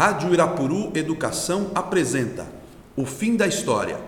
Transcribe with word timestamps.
Rádio 0.00 0.32
Irapuru 0.32 0.90
Educação 0.94 1.72
apresenta 1.74 2.50
O 2.96 3.04
Fim 3.04 3.36
da 3.36 3.46
História, 3.46 4.00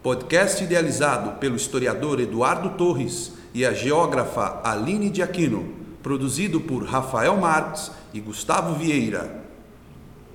podcast 0.00 0.62
idealizado 0.62 1.40
pelo 1.40 1.56
historiador 1.56 2.20
Eduardo 2.20 2.70
Torres 2.76 3.32
e 3.52 3.66
a 3.66 3.72
geógrafa 3.72 4.60
Aline 4.62 5.10
de 5.10 5.22
Aquino, 5.22 5.68
produzido 6.04 6.60
por 6.60 6.84
Rafael 6.84 7.36
Marques 7.36 7.90
e 8.14 8.20
Gustavo 8.20 8.76
Vieira. 8.76 9.42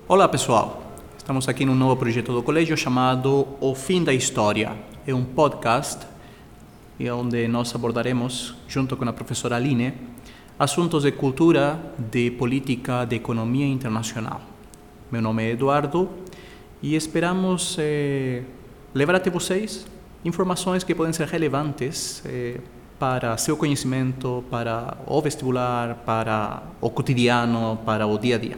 Olá 0.05 0.27
pessoal, 0.27 0.83
estamos 1.17 1.47
aqui 1.47 1.63
num 1.63 1.75
novo 1.75 1.95
projeto 1.95 2.33
do 2.33 2.43
colégio 2.43 2.75
chamado 2.75 3.47
O 3.61 3.73
Fim 3.73 4.03
da 4.03 4.13
História. 4.13 4.75
É 5.07 5.15
um 5.15 5.23
podcast 5.23 6.05
onde 7.17 7.47
nós 7.47 7.73
abordaremos, 7.73 8.53
junto 8.67 8.97
com 8.97 9.07
a 9.07 9.13
professora 9.13 9.55
Aline, 9.55 9.93
assuntos 10.59 11.03
de 11.03 11.13
cultura, 11.13 11.79
de 11.97 12.31
política, 12.31 13.05
de 13.05 13.15
economia 13.15 13.65
internacional. 13.65 14.54
Meu 15.11 15.21
nome 15.21 15.43
é 15.43 15.51
Eduardo 15.51 16.09
e 16.81 16.95
esperamos 16.95 17.77
eh, 17.77 18.41
levar 18.91 19.13
até 19.13 19.29
vocês 19.29 19.85
informações 20.25 20.83
que 20.83 20.95
podem 20.95 21.13
ser 21.13 21.27
relevantes 21.27 22.23
eh, 22.25 22.59
para 22.97 23.37
seu 23.37 23.55
conhecimento, 23.55 24.43
para 24.49 24.97
o 25.05 25.21
vestibular, 25.21 25.93
para 26.07 26.63
o 26.81 26.89
cotidiano, 26.89 27.79
para 27.85 28.07
o 28.07 28.17
dia 28.17 28.35
a 28.35 28.39
dia. 28.39 28.57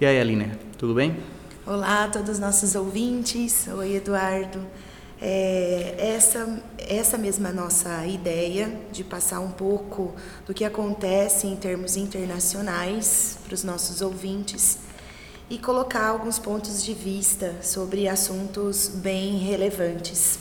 E 0.00 0.04
aí, 0.04 0.20
Aline, 0.20 0.50
tudo 0.76 0.92
bem? 0.92 1.16
Olá 1.64 2.02
a 2.04 2.08
todos 2.08 2.30
os 2.30 2.38
nossos 2.40 2.74
ouvintes. 2.74 3.68
Oi, 3.68 3.94
Eduardo. 3.94 4.58
É, 5.22 5.94
essa, 6.16 6.60
essa 6.76 7.16
mesma 7.16 7.52
nossa 7.52 8.04
ideia 8.08 8.76
de 8.90 9.04
passar 9.04 9.38
um 9.38 9.52
pouco 9.52 10.16
do 10.44 10.52
que 10.52 10.64
acontece 10.64 11.46
em 11.46 11.54
termos 11.54 11.96
internacionais 11.96 13.38
para 13.44 13.54
os 13.54 13.62
nossos 13.62 14.02
ouvintes 14.02 14.83
e 15.48 15.58
colocar 15.58 16.06
alguns 16.06 16.38
pontos 16.38 16.82
de 16.82 16.94
vista 16.94 17.54
sobre 17.62 18.08
assuntos 18.08 18.88
bem 18.88 19.38
relevantes. 19.38 20.38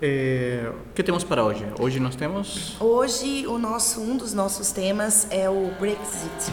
É, 0.00 0.72
o 0.90 0.94
que 0.94 1.02
temos 1.02 1.22
para 1.22 1.44
hoje? 1.44 1.64
Hoje 1.78 2.00
nós 2.00 2.16
temos. 2.16 2.76
Hoje 2.80 3.46
o 3.46 3.56
nosso 3.56 4.00
um 4.00 4.16
dos 4.16 4.34
nossos 4.34 4.72
temas 4.72 5.28
é 5.30 5.48
o 5.48 5.70
Brexit. 5.78 6.50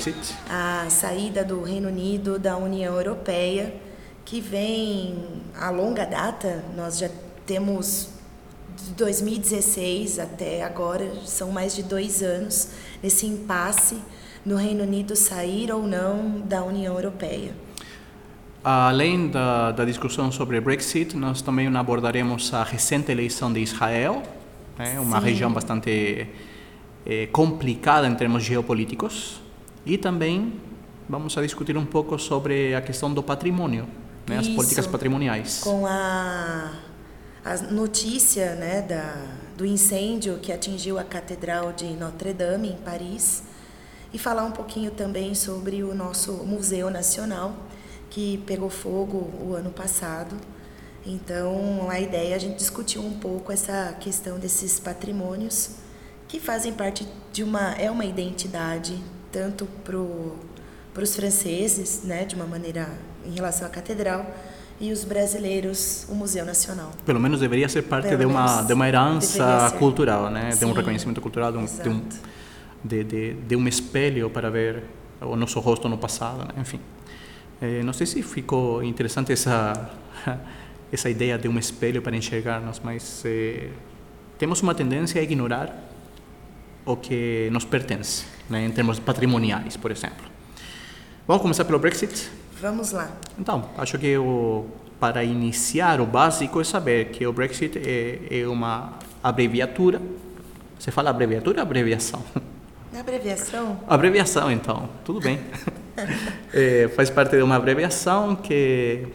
Brexit? 0.00 0.34
a 0.48 0.88
saída 0.88 1.44
do 1.44 1.62
Reino 1.62 1.88
Unido 1.88 2.38
da 2.38 2.56
União 2.56 2.94
Europeia, 2.94 3.74
que 4.24 4.40
vem 4.40 5.14
a 5.54 5.68
longa 5.70 6.06
data, 6.06 6.64
nós 6.74 6.98
já 6.98 7.10
temos 7.44 8.08
de 8.76 8.92
2016 8.92 10.18
até 10.18 10.62
agora, 10.62 11.12
são 11.26 11.50
mais 11.50 11.76
de 11.76 11.82
dois 11.82 12.22
anos 12.22 12.70
nesse 13.02 13.26
impasse 13.26 13.98
no 14.44 14.56
Reino 14.56 14.84
Unido 14.84 15.14
sair 15.14 15.70
ou 15.70 15.86
não 15.86 16.40
da 16.40 16.64
União 16.64 16.94
Europeia. 16.94 17.52
Além 18.64 19.28
da, 19.28 19.72
da 19.72 19.84
discussão 19.84 20.32
sobre 20.32 20.60
Brexit, 20.60 21.14
nós 21.16 21.42
também 21.42 21.66
abordaremos 21.76 22.52
a 22.54 22.62
recente 22.62 23.12
eleição 23.12 23.52
de 23.52 23.60
Israel, 23.60 24.22
né, 24.78 24.98
uma 24.98 25.18
Sim. 25.18 25.26
região 25.26 25.52
bastante 25.52 26.26
eh, 27.06 27.26
complicada 27.32 28.06
em 28.06 28.14
termos 28.14 28.42
geopolíticos, 28.42 29.39
e 29.84 29.96
também 29.96 30.60
vamos 31.08 31.36
a 31.36 31.42
discutir 31.42 31.76
um 31.76 31.84
pouco 31.84 32.18
sobre 32.18 32.74
a 32.74 32.80
questão 32.80 33.12
do 33.12 33.22
patrimônio, 33.22 33.88
né, 34.28 34.38
as 34.38 34.46
Isso. 34.46 34.54
políticas 34.54 34.86
patrimoniais. 34.86 35.60
Com 35.62 35.86
a, 35.86 36.72
a 37.44 37.56
notícia 37.70 38.54
né, 38.54 38.82
da, 38.82 39.16
do 39.56 39.66
incêndio 39.66 40.38
que 40.38 40.52
atingiu 40.52 40.98
a 40.98 41.04
Catedral 41.04 41.72
de 41.72 41.86
Notre 41.94 42.32
Dame, 42.32 42.70
em 42.70 42.76
Paris, 42.76 43.42
e 44.12 44.18
falar 44.18 44.44
um 44.44 44.52
pouquinho 44.52 44.90
também 44.90 45.34
sobre 45.34 45.82
o 45.82 45.94
nosso 45.94 46.32
Museu 46.44 46.90
Nacional, 46.90 47.54
que 48.08 48.38
pegou 48.46 48.70
fogo 48.70 49.30
o 49.40 49.54
ano 49.54 49.70
passado. 49.70 50.36
Então, 51.06 51.88
a 51.88 51.98
ideia 51.98 52.32
é 52.32 52.34
a 52.34 52.38
gente 52.38 52.56
discutir 52.56 52.98
um 52.98 53.18
pouco 53.18 53.50
essa 53.50 53.96
questão 54.00 54.38
desses 54.38 54.78
patrimônios 54.78 55.76
que 56.28 56.38
fazem 56.38 56.72
parte 56.72 57.06
de 57.32 57.42
uma 57.42 57.72
é 57.72 57.90
uma 57.90 58.04
identidade 58.04 59.00
tanto 59.32 59.66
para 59.84 61.02
os 61.02 61.14
franceses, 61.14 62.02
né, 62.04 62.24
de 62.24 62.34
uma 62.34 62.46
maneira 62.46 62.88
em 63.24 63.32
relação 63.34 63.66
à 63.66 63.70
catedral, 63.70 64.26
e 64.80 64.92
os 64.92 65.04
brasileiros, 65.04 66.06
o 66.08 66.14
Museu 66.14 66.44
Nacional. 66.44 66.90
Pelo 67.04 67.20
menos 67.20 67.40
deveria 67.40 67.68
ser 67.68 67.82
parte 67.82 68.08
Pelo 68.08 68.20
de 68.20 68.24
uma 68.24 68.62
de 68.62 68.72
uma 68.72 68.88
herança 68.88 69.74
cultural, 69.78 70.30
né? 70.30 70.50
De 70.58 70.64
um 70.64 70.72
reconhecimento 70.72 71.20
cultural, 71.20 71.52
de 71.52 71.58
um, 71.58 71.64
de 71.66 71.88
um, 71.88 72.02
de, 72.82 73.04
de, 73.04 73.34
de 73.34 73.56
um 73.56 73.68
espelho 73.68 74.30
para 74.30 74.48
ver 74.48 74.84
o 75.20 75.36
nosso 75.36 75.60
rosto 75.60 75.86
no 75.86 75.98
passado, 75.98 76.38
né? 76.46 76.54
enfim. 76.58 76.80
Eh, 77.60 77.82
não 77.82 77.92
sei 77.92 78.06
se 78.06 78.22
ficou 78.22 78.82
interessante 78.82 79.32
essa 79.32 79.90
essa 80.90 81.08
ideia 81.10 81.38
de 81.38 81.46
um 81.46 81.58
espelho 81.58 82.02
para 82.02 82.16
enxergar-nos, 82.16 82.80
mas 82.80 83.22
eh, 83.24 83.68
temos 84.38 84.62
uma 84.62 84.74
tendência 84.74 85.20
a 85.20 85.24
ignorar 85.24 85.89
o 86.92 86.96
que 86.96 87.48
nos 87.52 87.64
pertence, 87.64 88.24
né? 88.48 88.64
em 88.64 88.70
termos 88.70 88.98
patrimoniais, 88.98 89.76
por 89.76 89.90
exemplo. 89.90 90.26
Vamos 91.26 91.42
começar 91.42 91.64
pelo 91.64 91.78
Brexit? 91.78 92.30
Vamos 92.60 92.92
lá. 92.92 93.10
Então, 93.38 93.70
acho 93.78 93.98
que 93.98 94.16
o, 94.18 94.66
para 94.98 95.24
iniciar 95.24 96.00
o 96.00 96.06
básico 96.06 96.60
é 96.60 96.64
saber 96.64 97.06
que 97.06 97.26
o 97.26 97.32
Brexit 97.32 97.78
é, 97.78 98.40
é 98.40 98.46
uma 98.46 98.98
abreviatura. 99.22 100.00
Você 100.78 100.90
fala 100.90 101.10
abreviatura 101.10 101.58
ou 101.58 101.62
abreviação? 101.62 102.22
Abreviação, 102.98 103.80
Abreviação, 103.86 104.50
então, 104.50 104.88
tudo 105.04 105.20
bem. 105.20 105.40
É, 106.54 106.88
faz 106.96 107.10
parte 107.10 107.36
de 107.36 107.42
uma 107.42 107.56
abreviação 107.56 108.34
que 108.34 109.06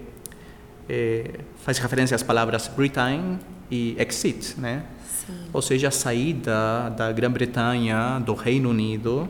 é, 0.88 1.40
faz 1.64 1.80
referência 1.80 2.14
às 2.14 2.22
palavras 2.22 2.68
Britain 2.68 3.40
e 3.72 3.96
Exit, 3.98 4.60
né? 4.60 4.84
Sim. 5.26 5.34
Ou 5.52 5.62
seja, 5.62 5.88
a 5.88 5.92
saída 5.92 6.90
da 6.96 7.12
Grã-Bretanha, 7.12 8.22
do 8.26 8.34
Reino 8.34 8.70
Unido, 8.70 9.30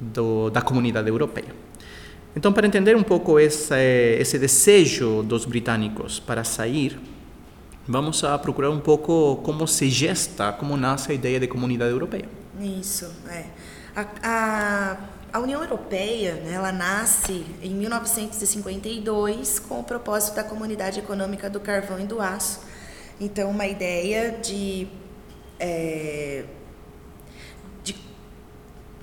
do, 0.00 0.50
da 0.50 0.60
comunidade 0.60 1.08
europeia. 1.08 1.54
Então, 2.34 2.52
para 2.52 2.66
entender 2.66 2.96
um 2.96 3.02
pouco 3.02 3.38
esse, 3.38 3.74
esse 4.18 4.38
desejo 4.38 5.22
dos 5.22 5.44
britânicos 5.44 6.18
para 6.18 6.42
sair, 6.44 6.98
vamos 7.86 8.24
a 8.24 8.38
procurar 8.38 8.70
um 8.70 8.80
pouco 8.80 9.36
como 9.44 9.66
se 9.66 9.90
gesta, 9.90 10.52
como 10.52 10.76
nasce 10.76 11.12
a 11.12 11.14
ideia 11.14 11.38
de 11.38 11.46
comunidade 11.46 11.92
europeia. 11.92 12.24
Isso, 12.58 13.10
é. 13.28 13.44
A, 13.94 14.06
a, 14.22 14.96
a 15.32 15.40
União 15.40 15.62
Europeia, 15.62 16.34
né, 16.36 16.52
ela 16.54 16.72
nasce 16.72 17.44
em 17.62 17.70
1952 17.74 19.58
com 19.58 19.80
o 19.80 19.84
propósito 19.84 20.36
da 20.36 20.44
Comunidade 20.44 21.00
Econômica 21.00 21.50
do 21.50 21.60
Carvão 21.60 22.00
e 22.00 22.04
do 22.04 22.20
Aço. 22.20 22.60
Então, 23.20 23.50
uma 23.50 23.66
ideia 23.66 24.38
de, 24.42 24.88
é, 25.58 26.44
de 27.82 27.94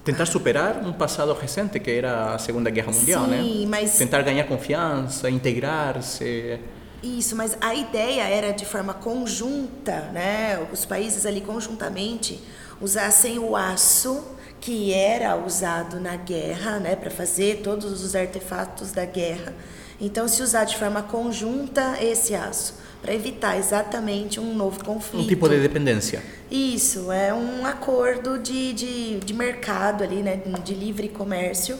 Tentar 0.03 0.25
superar 0.25 0.77
um 0.85 0.93
passado 0.93 1.33
recente, 1.33 1.79
que 1.79 1.91
era 1.91 2.33
a 2.35 2.39
Segunda 2.39 2.69
Guerra 2.69 2.91
Mundial, 2.91 3.25
Sim, 3.25 3.29
né? 3.29 3.65
mas- 3.67 3.97
Tentar 3.97 4.21
ganhar 4.21 4.45
confiança, 4.45 5.29
integrar-se. 5.29 6.59
Isso, 7.01 7.35
mas 7.35 7.57
a 7.61 7.73
ideia 7.73 8.23
era 8.23 8.51
de 8.51 8.65
forma 8.65 8.93
conjunta, 8.93 10.01
né? 10.11 10.67
Os 10.71 10.83
países 10.83 11.25
ali 11.25 11.39
conjuntamente 11.41 12.41
usassem 12.81 13.39
o 13.39 13.55
aço 13.55 14.23
que 14.59 14.93
era 14.93 15.37
usado 15.37 15.99
na 16.01 16.17
guerra, 16.17 16.79
né, 16.79 16.93
para 16.95 17.09
fazer 17.09 17.61
todos 17.63 18.03
os 18.03 18.15
artefatos 18.15 18.91
da 18.91 19.05
guerra. 19.05 19.53
Então, 20.01 20.27
se 20.27 20.41
usar 20.41 20.63
de 20.63 20.77
forma 20.77 21.01
conjunta 21.03 21.97
esse 22.01 22.33
aço, 22.33 22.75
para 23.01 23.13
evitar 23.13 23.57
exatamente 23.57 24.39
um 24.39 24.53
novo 24.53 24.83
conflito. 24.83 25.23
Um 25.23 25.27
tipo 25.27 25.47
de 25.47 25.59
dependência. 25.59 26.21
Isso, 26.51 27.11
é 27.11 27.33
um 27.33 27.65
acordo 27.65 28.37
de, 28.37 28.73
de, 28.73 29.19
de 29.19 29.33
mercado 29.33 30.03
ali, 30.03 30.21
né, 30.21 30.41
de 30.63 30.73
livre 30.73 31.07
comércio 31.07 31.77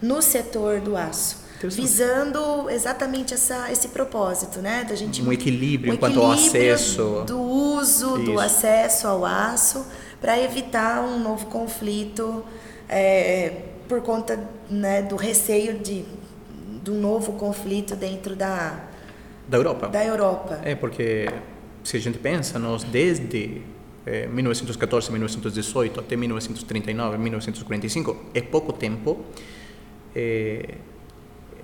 no 0.00 0.22
setor 0.22 0.80
do 0.80 0.96
aço, 0.96 1.38
visando 1.62 2.70
exatamente 2.70 3.34
essa, 3.34 3.70
esse 3.70 3.88
propósito, 3.88 4.60
né, 4.60 4.84
da 4.88 4.94
gente 4.94 5.20
Um 5.22 5.32
equilíbrio 5.32 5.92
um 5.92 5.96
quanto 5.96 6.20
ao 6.20 6.32
equilíbrio 6.34 6.74
acesso. 6.74 7.24
do 7.26 7.40
uso, 7.40 8.18
do 8.18 8.32
Isso. 8.32 8.38
acesso 8.38 9.06
ao 9.08 9.24
aço, 9.26 9.84
para 10.20 10.40
evitar 10.40 11.02
um 11.02 11.18
novo 11.18 11.46
conflito 11.46 12.44
é, 12.88 13.62
por 13.88 14.00
conta 14.02 14.38
né, 14.70 15.02
do 15.02 15.16
receio 15.16 15.78
de, 15.78 16.04
de 16.90 16.96
um 16.96 17.00
novo 17.00 17.34
conflito 17.34 17.94
dentro 17.94 18.34
da, 18.34 18.84
Da 19.48 19.56
Europa. 19.56 19.88
da 19.88 20.04
Europa. 20.04 20.60
É, 20.64 20.74
porque 20.74 21.28
se 21.84 21.96
a 21.96 22.00
gente 22.00 22.18
pensa, 22.18 22.58
nós 22.58 22.82
desde 22.84 23.62
eh, 24.04 24.26
1914, 24.26 25.10
1918 25.10 26.00
até 26.00 26.16
1939, 26.16 27.18
1945, 27.18 28.16
é 28.34 28.42
pouco 28.42 28.72
tempo. 28.72 29.24
Eh, 30.14 30.74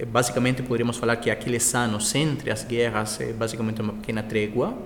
basicamente 0.09 0.63
poderíamos 0.63 0.97
falar 0.97 1.17
que 1.17 1.31
aqueles 1.31 1.75
anos 1.75 2.15
entre 2.15 2.51
as 2.51 2.65
guerras 2.65 3.21
é 3.21 3.33
basicamente 3.33 3.81
uma 3.81 3.95
pequena 3.95 4.23
trégua. 4.23 4.77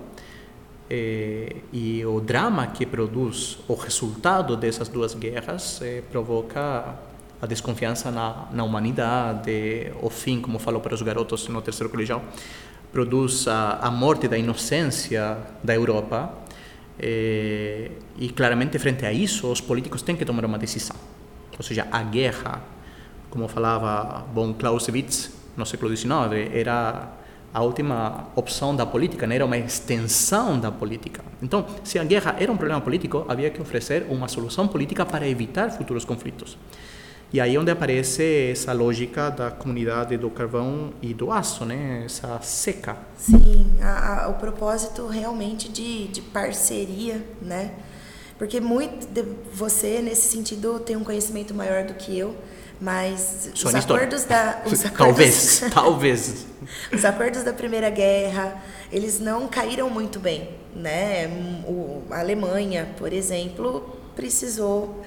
Eh, 0.89 1.55
e 1.71 2.05
o 2.05 2.19
drama 2.19 2.67
que 2.67 2.85
produz 2.85 3.59
o 3.67 3.75
resultado 3.75 4.57
dessas 4.57 4.89
duas 4.89 5.13
guerras 5.13 5.81
eh, 5.81 6.03
provoca 6.11 7.10
a 7.41 7.47
desconfiança 7.47 8.11
na, 8.11 8.47
na 8.51 8.63
humanidade, 8.63 9.91
o 10.01 10.09
fim, 10.09 10.39
como 10.39 10.59
falou 10.59 10.79
para 10.79 10.93
os 10.93 11.01
garotos 11.01 11.47
no 11.47 11.61
terceiro 11.61 11.89
colegial, 11.89 12.23
produz 12.91 13.47
a, 13.47 13.79
a 13.81 13.89
morte 13.89 14.27
da 14.27 14.37
inocência 14.37 15.37
da 15.63 15.73
Europa. 15.73 16.31
eh, 16.99 17.91
e 18.17 18.29
claramente, 18.29 18.77
frente 18.77 19.05
a 19.05 19.11
isso, 19.11 19.51
os 19.51 19.59
políticos 19.61 20.01
têm 20.03 20.15
que 20.15 20.25
tomar 20.25 20.45
uma 20.45 20.59
decisão. 20.59 20.95
Ou 21.57 21.63
seja, 21.63 21.87
a 21.91 22.03
guerra, 22.03 22.61
como 23.29 23.47
falava 23.47 24.25
von 24.33 24.53
Clausewitz 24.53 25.31
no 25.57 25.65
século 25.65 25.95
XIX, 25.95 26.53
era 26.53 27.09
a 27.53 27.61
última 27.61 28.29
opção 28.35 28.75
da 28.75 28.85
política, 28.85 29.27
né? 29.27 29.35
era 29.35 29.45
uma 29.45 29.57
extensão 29.57 30.59
da 30.59 30.71
política. 30.71 31.23
Então, 31.41 31.65
se 31.83 31.99
a 31.99 32.03
guerra 32.03 32.35
era 32.39 32.51
um 32.51 32.57
problema 32.57 32.81
político, 32.81 33.25
havia 33.27 33.49
que 33.49 33.61
oferecer 33.61 34.05
uma 34.09 34.27
solução 34.27 34.67
política 34.67 35.05
para 35.05 35.27
evitar 35.27 35.69
futuros 35.71 36.05
conflitos. 36.05 36.57
E 37.33 37.39
aí 37.39 37.55
é 37.55 37.59
onde 37.59 37.71
aparece 37.71 38.49
essa 38.51 38.73
lógica 38.73 39.29
da 39.29 39.49
comunidade 39.49 40.17
do 40.17 40.29
carvão 40.29 40.91
e 41.01 41.13
do 41.13 41.31
aço, 41.31 41.63
né? 41.63 42.03
essa 42.05 42.39
seca. 42.41 42.97
Sim, 43.17 43.71
a- 43.81 44.25
a- 44.25 44.27
o 44.29 44.33
propósito 44.33 45.07
realmente 45.07 45.69
de, 45.69 46.07
de 46.09 46.21
parceria, 46.21 47.25
né? 47.41 47.71
Porque 48.37 48.59
muito 48.59 49.05
de 49.07 49.23
você, 49.53 50.01
nesse 50.01 50.29
sentido, 50.29 50.79
tem 50.79 50.97
um 50.97 51.03
conhecimento 51.03 51.53
maior 51.53 51.85
do 51.85 51.93
que 51.93 52.17
eu, 52.17 52.35
mas 52.81 53.51
Só 53.53 53.69
os 53.69 53.75
acordos 53.75 54.23
da. 54.25 54.63
Os 54.65 54.83
acordos, 54.83 54.97
Talvez, 54.97 55.63
talvez. 55.71 56.45
Os 56.91 57.05
acordos 57.05 57.43
da 57.43 57.53
Primeira 57.53 57.89
Guerra, 57.91 58.61
eles 58.91 59.19
não 59.19 59.47
caíram 59.47 59.89
muito 59.89 60.19
bem, 60.19 60.49
né? 60.75 61.27
O, 61.67 62.01
a 62.09 62.19
Alemanha, 62.19 62.89
por 62.97 63.13
exemplo, 63.13 63.95
precisou, 64.15 65.01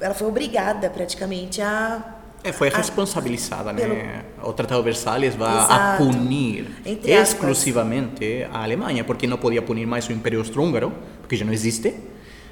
ela 0.00 0.14
foi 0.14 0.26
obrigada 0.28 0.88
praticamente 0.90 1.60
a 1.60 2.16
É, 2.42 2.52
foi 2.52 2.68
a- 2.68 2.76
responsabilizada, 2.76 3.72
pelo- 3.74 3.94
né? 3.94 4.24
O 4.42 4.52
Tratado 4.52 4.80
de 4.80 4.84
Versalhes 4.86 5.34
vai 5.34 5.52
a 5.54 5.96
punir 5.98 6.66
Entre 6.86 7.12
aspas. 7.12 7.34
exclusivamente 7.34 8.46
a 8.52 8.62
Alemanha, 8.62 9.04
porque 9.04 9.26
não 9.26 9.36
podia 9.36 9.60
punir 9.62 9.86
mais 9.86 10.08
o 10.08 10.12
Império 10.12 10.38
Austro-Húngaro, 10.38 10.92
porque 11.20 11.36
já 11.36 11.44
não 11.44 11.52
existe. 11.52 11.94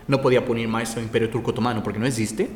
Não 0.07 0.19
podia 0.19 0.41
punir 0.43 0.67
mais 0.69 0.95
o 0.97 1.01
Império 1.01 1.29
Turco-Otomano, 1.29 1.81
porque 1.83 1.99
não 1.99 2.07
existe. 2.07 2.49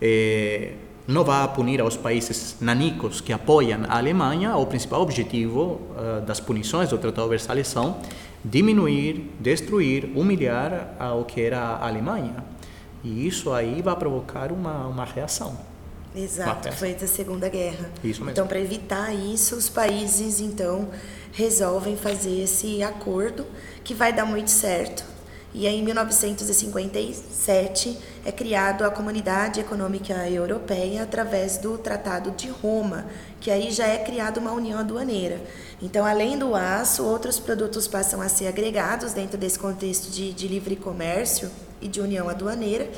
Eh, 0.00 0.72
não 1.06 1.24
vai 1.24 1.46
punir 1.54 1.80
aos 1.80 1.96
países 1.96 2.56
nanicos 2.60 3.20
que 3.20 3.32
apoiam 3.32 3.80
a 3.88 3.96
Alemanha. 3.98 4.56
O 4.56 4.66
principal 4.66 5.00
objetivo 5.02 5.80
eh, 5.96 6.20
das 6.20 6.38
punições 6.40 6.90
do 6.90 6.98
Tratado 6.98 7.24
de 7.24 7.30
Versalhes 7.30 7.66
são 7.68 7.96
diminuir, 8.44 9.30
destruir, 9.40 10.10
humilhar 10.14 10.94
ao 10.98 11.24
que 11.24 11.40
era 11.40 11.58
a 11.60 11.86
Alemanha. 11.88 12.34
E 13.02 13.26
isso 13.26 13.52
aí 13.52 13.82
vai 13.82 13.96
provocar 13.96 14.52
uma, 14.52 14.86
uma 14.86 15.04
reação. 15.04 15.58
Exato, 16.14 16.72
foi 16.72 16.94
da 16.94 17.06
Segunda 17.06 17.48
Guerra. 17.48 17.90
Isso 18.02 18.20
mesmo. 18.20 18.30
Então, 18.30 18.46
para 18.46 18.58
evitar 18.58 19.14
isso, 19.14 19.56
os 19.56 19.68
países 19.68 20.40
então 20.40 20.88
resolvem 21.32 21.96
fazer 21.96 22.42
esse 22.42 22.82
acordo 22.82 23.46
que 23.84 23.94
vai 23.94 24.10
dar 24.12 24.24
muito 24.24 24.50
certo. 24.50 25.04
E 25.54 25.66
aí, 25.66 25.78
em 25.78 25.82
1957 25.82 27.98
é 28.24 28.32
criado 28.32 28.84
a 28.84 28.90
Comunidade 28.90 29.60
Econômica 29.60 30.28
Europeia 30.28 31.04
através 31.04 31.56
do 31.56 31.78
Tratado 31.78 32.32
de 32.32 32.48
Roma, 32.48 33.06
que 33.40 33.50
aí 33.50 33.70
já 33.70 33.86
é 33.86 33.96
criada 33.98 34.40
uma 34.40 34.52
união 34.52 34.78
aduaneira. 34.78 35.40
Então, 35.80 36.04
além 36.04 36.38
do 36.38 36.54
aço, 36.54 37.02
outros 37.04 37.38
produtos 37.38 37.88
passam 37.88 38.20
a 38.20 38.28
ser 38.28 38.46
agregados 38.46 39.12
dentro 39.12 39.38
desse 39.38 39.58
contexto 39.58 40.10
de, 40.10 40.32
de 40.32 40.48
livre 40.48 40.76
comércio 40.76 41.50
e 41.80 41.88
de 41.88 42.00
união 42.00 42.28
aduaneira. 42.28 42.88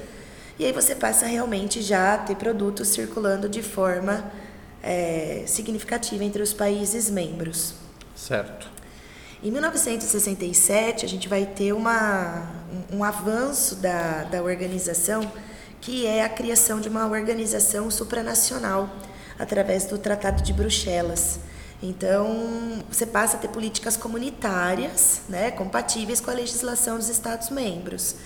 E 0.58 0.64
aí 0.64 0.72
você 0.72 0.94
passa 0.94 1.26
realmente 1.26 1.80
já 1.80 2.14
a 2.14 2.18
ter 2.18 2.36
produtos 2.36 2.88
circulando 2.88 3.48
de 3.48 3.62
forma 3.62 4.30
eh, 4.82 5.44
significativa 5.46 6.22
entre 6.22 6.42
os 6.42 6.52
países 6.52 7.08
membros. 7.08 7.74
Certo. 8.14 8.68
Em 9.42 9.50
1967, 9.50 11.06
a 11.06 11.08
gente 11.08 11.26
vai 11.26 11.46
ter 11.46 11.72
uma, 11.72 12.46
um, 12.92 12.98
um 12.98 13.04
avanço 13.04 13.76
da, 13.76 14.24
da 14.24 14.42
organização, 14.42 15.32
que 15.80 16.06
é 16.06 16.22
a 16.22 16.28
criação 16.28 16.78
de 16.78 16.90
uma 16.90 17.06
organização 17.06 17.90
supranacional, 17.90 18.90
através 19.38 19.86
do 19.86 19.96
Tratado 19.96 20.42
de 20.42 20.52
Bruxelas. 20.52 21.40
Então, 21.82 22.84
você 22.90 23.06
passa 23.06 23.38
a 23.38 23.40
ter 23.40 23.48
políticas 23.48 23.96
comunitárias, 23.96 25.22
né, 25.26 25.50
compatíveis 25.50 26.20
com 26.20 26.30
a 26.30 26.34
legislação 26.34 26.98
dos 26.98 27.08
Estados-membros. 27.08 28.16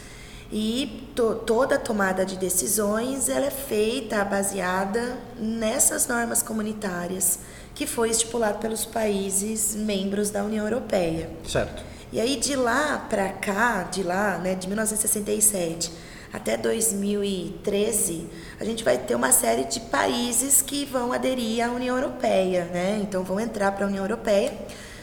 E 0.53 1.11
to, 1.15 1.37
toda 1.47 1.79
tomada 1.79 2.25
de 2.25 2.37
decisões 2.37 3.29
ela 3.29 3.47
é 3.47 3.51
feita 3.51 4.25
baseada 4.25 5.17
nessas 5.39 6.07
normas 6.07 6.43
comunitárias 6.43 7.39
que 7.75 7.87
foi 7.87 8.11
estipulado 8.11 8.59
pelos 8.59 8.85
países 8.85 9.75
membros 9.75 10.31
da 10.31 10.45
União 10.45 10.65
Europeia. 10.65 11.31
Certo. 11.49 11.83
E 12.13 12.21
aí 12.21 12.37
de 12.37 12.55
lá 12.55 13.07
para 13.11 13.31
cá, 13.31 13.83
de 13.85 14.03
lá, 14.03 14.39
né, 14.39 14.55
de 14.55 14.69
1967 14.69 15.91
até 16.33 16.57
2013, 16.57 18.29
a 18.59 18.65
gente 18.65 18.83
vai 18.83 18.99
ter 18.99 19.15
uma 19.15 19.31
série 19.31 19.65
de 19.65 19.79
países 19.79 20.61
que 20.61 20.85
vão 20.85 21.13
aderir 21.13 21.65
à 21.65 21.71
União 21.71 21.97
Europeia, 21.97 22.65
né? 22.65 22.99
Então 23.01 23.23
vão 23.23 23.39
entrar 23.39 23.71
para 23.71 23.85
a 23.85 23.89
União 23.89 24.05
Europeia. 24.05 24.53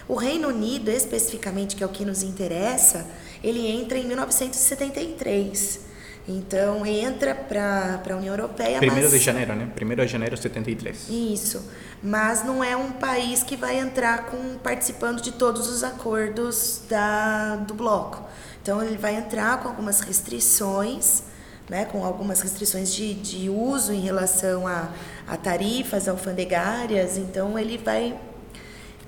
O 0.09 0.15
Reino 0.15 0.49
Unido, 0.49 0.91
especificamente, 0.91 1.77
que 1.77 1.83
é 1.83 1.85
o 1.85 1.89
que 1.89 2.03
nos 2.03 2.21
interessa, 2.21 3.07
ele 3.43 3.67
entra 3.67 3.97
em 3.97 4.05
1973. 4.05 5.91
Então 6.27 6.85
entra 6.85 7.33
para 7.33 8.01
a 8.07 8.15
União 8.15 8.33
Europeia, 8.33 8.77
Primeiro 8.77 9.09
mas 9.09 9.11
de 9.11 9.19
janeiro, 9.19 9.55
né? 9.55 9.69
Primeiro 9.73 10.05
de 10.05 10.11
janeiro 10.11 10.35
de 10.35 10.41
73. 10.41 11.09
isso, 11.09 11.67
mas 12.01 12.43
não 12.43 12.63
é 12.63 12.77
um 12.77 12.91
país 12.91 13.43
que 13.43 13.55
vai 13.55 13.79
entrar 13.79 14.27
com 14.27 14.57
participando 14.59 15.19
de 15.19 15.31
todos 15.31 15.67
os 15.67 15.83
acordos 15.83 16.83
da, 16.87 17.55
do 17.55 17.73
bloco. 17.73 18.23
Então 18.61 18.83
ele 18.83 18.97
vai 18.97 19.15
entrar 19.15 19.59
com 19.61 19.69
algumas 19.69 20.01
restrições, 20.01 21.23
né, 21.67 21.85
com 21.85 22.05
algumas 22.05 22.39
restrições 22.41 22.93
de, 22.93 23.15
de 23.15 23.49
uso 23.49 23.91
em 23.91 24.01
relação 24.01 24.67
a, 24.67 24.89
a 25.27 25.35
tarifas 25.35 26.07
alfandegárias. 26.07 27.17
Então 27.17 27.57
ele 27.57 27.79
vai 27.79 28.15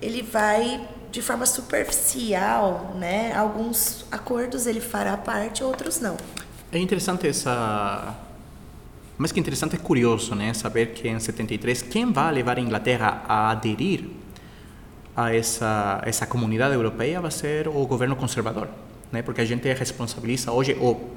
ele 0.02 0.24
vai 0.24 0.86
de 1.14 1.22
forma 1.22 1.46
superficial, 1.46 2.96
né? 3.00 3.32
Alguns 3.34 4.04
acordos 4.12 4.66
ele 4.66 4.82
fará 4.82 5.16
parte, 5.16 5.64
outros 5.64 6.00
não. 6.00 6.18
É 6.72 6.80
interessante 6.80 7.28
essa. 7.28 8.16
Mas 9.16 9.32
que 9.32 9.40
interessante 9.40 9.76
é 9.76 9.78
curioso, 9.78 10.34
né? 10.34 10.52
Saber 10.56 10.88
que 10.88 11.08
em 11.08 11.20
73 11.20 11.84
quem 11.84 12.12
vai 12.12 12.34
levar 12.34 12.58
a 12.58 12.62
Inglaterra 12.62 13.24
a 13.28 13.52
aderir 13.52 14.06
a 15.16 15.32
essa 15.32 16.02
essa 16.04 16.26
comunidade 16.26 16.74
europeia 16.74 17.22
vai 17.22 17.30
ser 17.30 17.68
o 17.68 17.86
governo 17.86 18.16
conservador, 18.16 18.68
né? 19.12 19.22
Porque 19.22 19.40
a 19.40 19.46
gente 19.46 19.72
responsabiliza 19.72 20.52
hoje 20.52 20.76
ou 20.82 21.16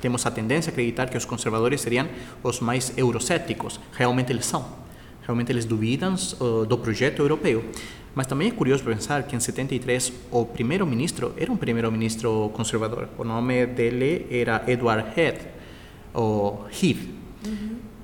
temos 0.00 0.26
a 0.26 0.30
tendência 0.32 0.70
a 0.70 0.72
acreditar 0.72 1.08
que 1.08 1.16
os 1.16 1.24
conservadores 1.24 1.80
seriam 1.80 2.08
os 2.42 2.58
mais 2.58 2.92
eurocéticos. 2.98 3.78
Realmente 3.92 4.32
eles 4.32 4.44
são. 4.44 4.66
Realmente 5.22 5.52
eles 5.52 5.64
duvidam 5.64 6.16
uh, 6.40 6.66
do 6.66 6.76
projeto 6.78 7.22
europeu. 7.22 7.64
Mas 8.16 8.26
também 8.26 8.48
é 8.48 8.50
curioso 8.50 8.82
pensar 8.82 9.24
que 9.24 9.36
em 9.36 9.40
73 9.40 10.10
o 10.30 10.46
primeiro-ministro 10.46 11.34
era 11.36 11.52
um 11.52 11.56
primeiro-ministro 11.56 12.50
conservador. 12.54 13.10
O 13.18 13.24
nome 13.24 13.66
dele 13.66 14.26
era 14.30 14.64
Edward 14.66 15.06
Heath, 15.14 15.46
ou 16.14 16.66
Heath. 16.82 17.10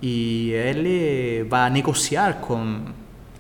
E 0.03 0.51
ele 0.51 1.45
vai 1.45 1.71
negociar 1.71 2.43
com 2.43 2.83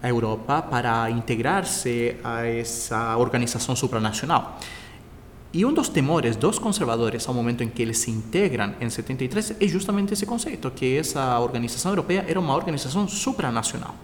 a 0.03 0.09
Europa 0.09 0.63
para 0.63 1.11
integrar-se 1.11 2.17
a 2.25 2.47
essa 2.47 3.19
organização 3.19 3.77
supranacional. 3.77 4.59
E 5.53 5.67
um 5.67 5.75
dos 5.75 5.91
temores 5.91 6.37
dos 6.37 6.59
conservadores 6.59 7.29
ao 7.29 7.35
momento 7.35 7.63
em 7.63 7.69
que 7.69 7.83
eles 7.83 7.99
se 7.99 8.11
integram 8.11 8.73
em 8.81 8.89
73 8.89 9.57
é 9.61 9.69
justamente 9.69 10.15
esse 10.15 10.25
conceito, 10.25 10.71
que 10.71 10.97
essa 10.97 11.39
organização 11.39 11.93
europeia 11.93 12.25
era 12.27 12.41
uma 12.41 12.57
organização 12.57 13.07
supranacional. 13.07 13.95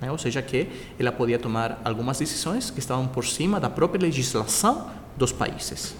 Né? 0.00 0.10
Ou 0.10 0.18
seja, 0.18 0.40
que 0.40 0.68
ela 0.98 1.12
podia 1.12 1.38
tomar 1.38 1.80
algumas 1.84 2.18
decisões 2.18 2.70
que 2.70 2.78
estavam 2.78 3.06
por 3.06 3.24
cima 3.24 3.60
da 3.60 3.68
própria 3.68 4.00
legislação 4.00 4.90
dos 5.16 5.32
países. 5.32 5.94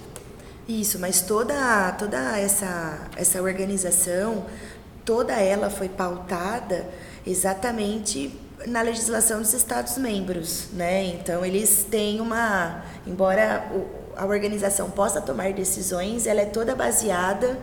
Isso, 0.68 0.98
mas 0.98 1.20
toda, 1.20 1.92
toda 1.92 2.38
essa, 2.38 3.08
essa 3.16 3.42
organização, 3.42 4.46
toda 5.04 5.34
ela 5.34 5.68
foi 5.68 5.88
pautada 5.88 6.88
exatamente 7.26 8.32
na 8.66 8.82
legislação 8.82 9.40
dos 9.40 9.52
Estados-membros, 9.52 10.68
né? 10.72 11.04
Então 11.04 11.44
eles 11.44 11.86
têm 11.90 12.20
uma, 12.20 12.84
embora 13.06 13.66
a 14.16 14.26
organização 14.26 14.90
possa 14.90 15.20
tomar 15.20 15.52
decisões, 15.52 16.26
ela 16.26 16.42
é 16.42 16.46
toda 16.46 16.74
baseada 16.74 17.58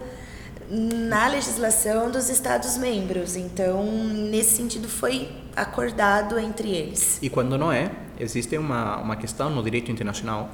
na 0.70 1.28
legislação 1.28 2.12
dos 2.12 2.30
Estados-membros. 2.30 3.36
Então, 3.36 3.86
nesse 3.86 4.58
sentido, 4.58 4.88
foi 4.88 5.30
acordado 5.56 6.38
entre 6.38 6.70
eles. 6.70 7.20
E 7.22 7.30
quando 7.30 7.58
não 7.58 7.72
é, 7.72 7.92
existe 8.20 8.58
uma, 8.58 8.98
uma 8.98 9.16
questão 9.16 9.50
no 9.50 9.64
direito 9.64 9.92
internacional 9.92 10.50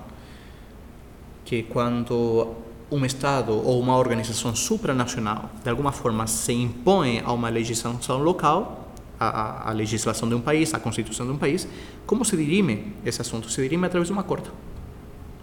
que 1.44 1.64
quando 1.64 2.56
um 2.92 3.04
Estado 3.06 3.54
ou 3.54 3.80
uma 3.80 3.98
organização 3.98 4.56
supranacional 4.56 5.50
de 5.64 5.70
alguma 5.70 5.92
forma 5.92 6.28
se 6.28 6.54
impõe 6.54 7.22
a 7.26 7.34
uma 7.34 7.50
legislação 7.50 8.22
local, 8.22 8.92
a, 9.20 9.70
a, 9.70 9.74
legislação 9.74 10.30
de 10.30 10.36
um 10.36 10.42
país, 10.42 10.74
a 10.74 10.80
constituição 10.80 11.26
de 11.26 11.32
um 11.32 11.38
país, 11.38 11.68
como 12.06 12.24
se 12.24 12.38
dirime 12.38 12.94
esse 13.06 13.22
assunto? 13.22 13.50
Se 13.50 13.62
dirime 13.62 13.86
através 13.86 14.08
de 14.08 14.14
uma 14.14 14.24
corte. 14.24 14.50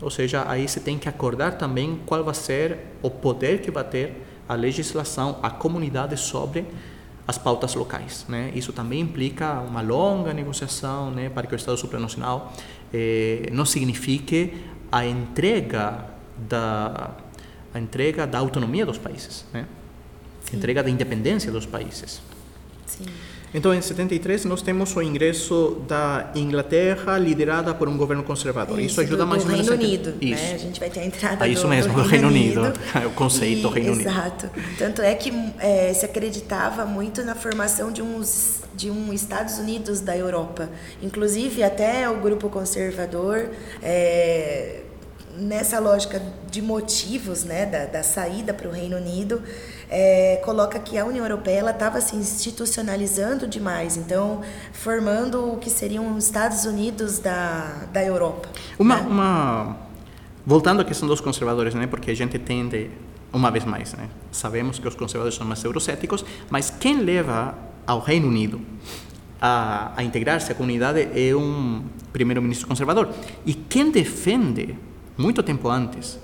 Ou 0.00 0.10
seja, 0.10 0.44
aí 0.48 0.66
você 0.66 0.80
tem 0.80 0.98
que 0.98 1.08
acordar 1.08 1.58
também 1.58 2.00
qual 2.06 2.22
vai 2.24 2.34
ser 2.34 2.78
o 3.02 3.10
poder 3.10 3.60
que 3.60 3.70
vai 3.70 3.84
ter 3.84 4.29
a 4.50 4.56
legislação, 4.56 5.38
a 5.44 5.48
comunidade 5.48 6.16
sobre 6.16 6.66
as 7.24 7.38
pautas 7.38 7.72
locais. 7.76 8.26
Né? 8.28 8.50
Isso 8.52 8.72
também 8.72 8.98
implica 8.98 9.60
uma 9.60 9.80
longa 9.80 10.34
negociação 10.34 11.12
né, 11.12 11.28
para 11.28 11.46
que 11.46 11.54
o 11.54 11.56
Estado 11.56 11.78
supranacional 11.78 12.52
eh, 12.92 13.48
não 13.52 13.64
signifique 13.64 14.52
a 14.90 15.06
entrega 15.06 16.04
da 16.36 17.12
a 17.72 17.78
entrega 17.78 18.26
da 18.26 18.40
autonomia 18.40 18.84
dos 18.84 18.98
países, 18.98 19.44
né? 19.52 19.64
entrega 20.52 20.82
da 20.82 20.90
independência 20.90 21.52
dos 21.52 21.64
países. 21.64 22.20
Sim. 22.84 23.06
Então, 23.52 23.74
em 23.74 23.80
73, 23.82 24.44
nós 24.44 24.62
temos 24.62 24.94
o 24.94 25.02
ingresso 25.02 25.82
da 25.88 26.30
Inglaterra 26.36 27.18
liderada 27.18 27.74
por 27.74 27.88
um 27.88 27.96
governo 27.96 28.22
conservador. 28.22 28.78
Isso, 28.80 29.00
ajuda 29.00 29.24
do, 29.24 29.26
mais 29.26 29.42
do 29.42 29.50
ou 29.50 29.52
menos 29.56 29.68
Reino 29.68 29.82
Unido, 29.84 30.10
entender. 30.10 30.34
Isso. 30.34 30.42
né? 30.44 30.54
A 30.54 30.58
gente 30.58 30.78
vai 30.80 30.88
ter 30.90 31.00
a 31.00 31.04
entrada 31.04 31.44
Ah, 31.44 31.48
isso 31.48 31.62
do, 31.62 31.68
mesmo, 31.68 31.92
do 31.92 32.00
o 32.00 32.04
Reino 32.04 32.28
Unido. 32.28 32.60
o 33.06 33.10
conceito 33.10 33.66
E- 33.68 33.72
Reino 33.74 33.92
Unido. 33.94 34.08
Exato. 34.08 34.50
Tanto 34.78 35.02
é 35.02 35.14
que 35.14 35.32
é, 35.58 35.92
se 35.92 36.04
acreditava 36.04 36.84
muito 36.86 37.24
na 37.24 37.34
formação 37.34 37.90
de, 37.90 38.00
uns, 38.02 38.60
de 38.74 38.88
um 38.88 39.12
Estados 39.12 39.58
Unidos 39.58 40.00
da 40.00 40.16
Europa. 40.16 40.68
Inclusive, 41.02 41.62
até 41.64 42.08
o 42.08 42.20
grupo 42.20 42.48
conservador, 42.48 43.50
é, 43.82 44.82
nessa 45.40 45.78
lógica 45.78 46.22
de 46.50 46.60
motivos 46.60 47.44
né, 47.44 47.66
da, 47.66 47.86
da 47.86 48.02
saída 48.02 48.52
para 48.52 48.68
o 48.68 48.70
Reino 48.70 48.96
Unido, 48.96 49.42
é, 49.88 50.40
coloca 50.44 50.78
que 50.78 50.98
a 50.98 51.04
União 51.04 51.24
Europeia 51.24 51.68
estava 51.70 52.00
se 52.00 52.14
institucionalizando 52.14 53.46
demais, 53.46 53.96
então 53.96 54.42
formando 54.72 55.52
o 55.52 55.56
que 55.56 55.70
seriam 55.70 56.14
os 56.14 56.24
Estados 56.24 56.64
Unidos 56.64 57.18
da, 57.18 57.86
da 57.92 58.04
Europa. 58.04 58.48
Uma, 58.78 58.96
né? 58.96 59.08
uma... 59.08 59.76
Voltando 60.46 60.80
à 60.80 60.84
questão 60.84 61.08
dos 61.08 61.20
conservadores, 61.20 61.74
né? 61.74 61.86
porque 61.86 62.10
a 62.10 62.14
gente 62.14 62.38
tende, 62.38 62.90
uma 63.32 63.50
vez 63.50 63.64
mais, 63.64 63.92
né? 63.94 64.08
sabemos 64.30 64.78
que 64.78 64.86
os 64.86 64.94
conservadores 64.94 65.36
são 65.36 65.46
mais 65.46 65.62
eurocéticos, 65.64 66.24
mas 66.48 66.70
quem 66.70 67.00
leva 67.00 67.54
ao 67.86 68.00
Reino 68.00 68.28
Unido 68.28 68.60
a, 69.40 69.92
a 69.96 70.02
integrar-se 70.02 70.52
à 70.52 70.54
comunidade 70.54 71.08
é 71.14 71.34
um 71.34 71.82
primeiro-ministro 72.12 72.68
conservador. 72.68 73.08
E 73.46 73.54
quem 73.54 73.90
defende, 73.90 74.76
muito 75.16 75.42
tempo 75.42 75.68
antes, 75.68 76.18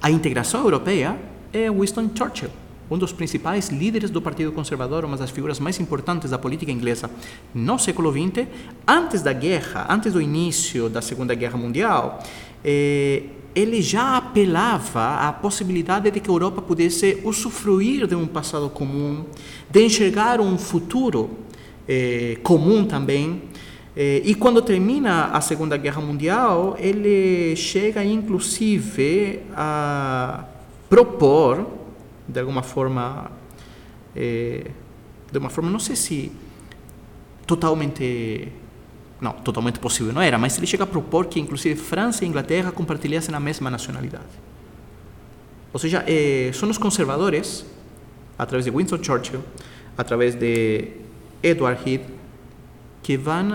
a 0.00 0.10
integração 0.10 0.60
europeia 0.60 1.18
é 1.52 1.70
Winston 1.70 2.10
Churchill, 2.14 2.50
um 2.90 2.98
dos 2.98 3.12
principais 3.12 3.68
líderes 3.68 4.10
do 4.10 4.20
Partido 4.20 4.52
Conservador, 4.52 5.04
uma 5.04 5.16
das 5.16 5.30
figuras 5.30 5.58
mais 5.58 5.78
importantes 5.80 6.30
da 6.30 6.38
política 6.38 6.70
inglesa 6.70 7.10
no 7.54 7.78
século 7.78 8.12
XX, 8.12 8.46
antes 8.86 9.22
da 9.22 9.32
guerra, 9.32 9.86
antes 9.88 10.12
do 10.12 10.20
início 10.20 10.88
da 10.88 11.00
Segunda 11.00 11.34
Guerra 11.34 11.56
Mundial, 11.56 12.22
eh, 12.64 13.22
ele 13.54 13.82
já 13.82 14.16
apelava 14.16 15.28
à 15.28 15.32
possibilidade 15.32 16.10
de 16.10 16.20
que 16.20 16.30
a 16.30 16.32
Europa 16.32 16.62
pudesse 16.62 17.20
usufruir 17.24 18.06
de 18.06 18.14
um 18.14 18.26
passado 18.26 18.68
comum, 18.70 19.24
de 19.70 19.84
enxergar 19.84 20.40
um 20.40 20.56
futuro 20.56 21.30
eh, 21.88 22.38
comum 22.42 22.84
também. 22.84 23.42
Eh, 23.94 24.22
e 24.24 24.34
quando 24.34 24.62
termina 24.62 25.26
a 25.26 25.40
Segunda 25.40 25.76
Guerra 25.76 26.00
Mundial, 26.00 26.76
ele 26.78 27.54
chega 27.56 28.02
inclusive 28.02 29.40
a 29.54 30.44
propor, 30.88 31.66
de 32.26 32.40
alguma 32.40 32.62
forma, 32.62 33.30
eh, 34.16 34.70
de 35.30 35.38
uma 35.38 35.50
forma, 35.50 35.70
não 35.70 35.78
sei 35.78 35.96
se 35.96 36.32
totalmente 37.46 38.48
não, 39.20 39.32
totalmente 39.32 39.78
possível 39.78 40.12
não 40.12 40.20
era, 40.20 40.36
mas 40.36 40.58
ele 40.58 40.66
chega 40.66 40.82
a 40.82 40.86
propor 40.86 41.26
que 41.26 41.38
inclusive 41.38 41.76
França 41.76 42.24
e 42.24 42.28
Inglaterra 42.28 42.72
compartilhassem 42.72 43.32
a 43.32 43.38
mesma 43.38 43.70
nacionalidade. 43.70 44.24
Ou 45.72 45.78
seja, 45.78 46.04
eh, 46.08 46.50
são 46.52 46.68
os 46.68 46.76
conservadores, 46.76 47.64
através 48.36 48.64
de 48.64 48.70
Winston 48.70 49.02
Churchill, 49.02 49.40
através 49.96 50.34
de 50.34 50.88
Edward 51.42 51.80
Heath, 51.88 52.21
que 53.02 53.16
vão 53.16 53.48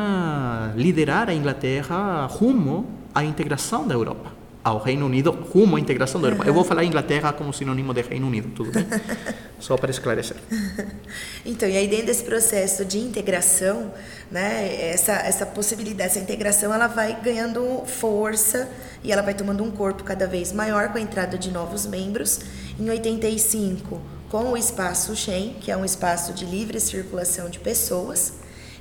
liderar 0.75 1.29
a 1.29 1.33
Inglaterra 1.33 2.25
rumo 2.25 2.85
à 3.15 3.23
integração 3.23 3.87
da 3.87 3.95
Europa, 3.95 4.31
ao 4.63 4.77
Reino 4.77 5.05
Unido, 5.05 5.31
rumo 5.31 5.77
à 5.77 5.79
integração 5.79 6.19
da 6.19 6.27
Europa. 6.27 6.45
Eu 6.45 6.53
vou 6.53 6.65
falar 6.65 6.83
Inglaterra 6.83 7.31
como 7.31 7.53
sinônimo 7.53 7.93
de 7.93 8.01
Reino 8.01 8.27
Unido, 8.27 8.49
tudo 8.53 8.71
bem? 8.71 8.85
Só 9.59 9.77
para 9.77 9.89
esclarecer. 9.89 10.37
Então, 11.45 11.67
e 11.69 11.77
aí 11.77 11.87
dentro 11.87 12.07
desse 12.07 12.25
processo 12.25 12.83
de 12.83 12.99
integração, 12.99 13.93
né, 14.29 14.91
essa, 14.91 15.13
essa 15.13 15.45
possibilidade, 15.45 16.09
essa 16.09 16.19
integração, 16.19 16.73
ela 16.73 16.87
vai 16.87 17.21
ganhando 17.21 17.85
força 17.85 18.69
e 19.01 19.13
ela 19.13 19.21
vai 19.21 19.33
tomando 19.33 19.63
um 19.63 19.71
corpo 19.71 20.03
cada 20.03 20.27
vez 20.27 20.51
maior 20.51 20.89
com 20.89 20.97
a 20.97 21.01
entrada 21.01 21.37
de 21.37 21.49
novos 21.49 21.85
membros. 21.85 22.41
Em 22.77 22.89
85, 22.89 24.01
com 24.29 24.51
o 24.51 24.57
espaço 24.57 25.15
Schengen, 25.15 25.55
que 25.61 25.71
é 25.71 25.77
um 25.77 25.85
espaço 25.85 26.33
de 26.33 26.43
livre 26.43 26.81
circulação 26.81 27.49
de 27.49 27.59
pessoas. 27.59 28.33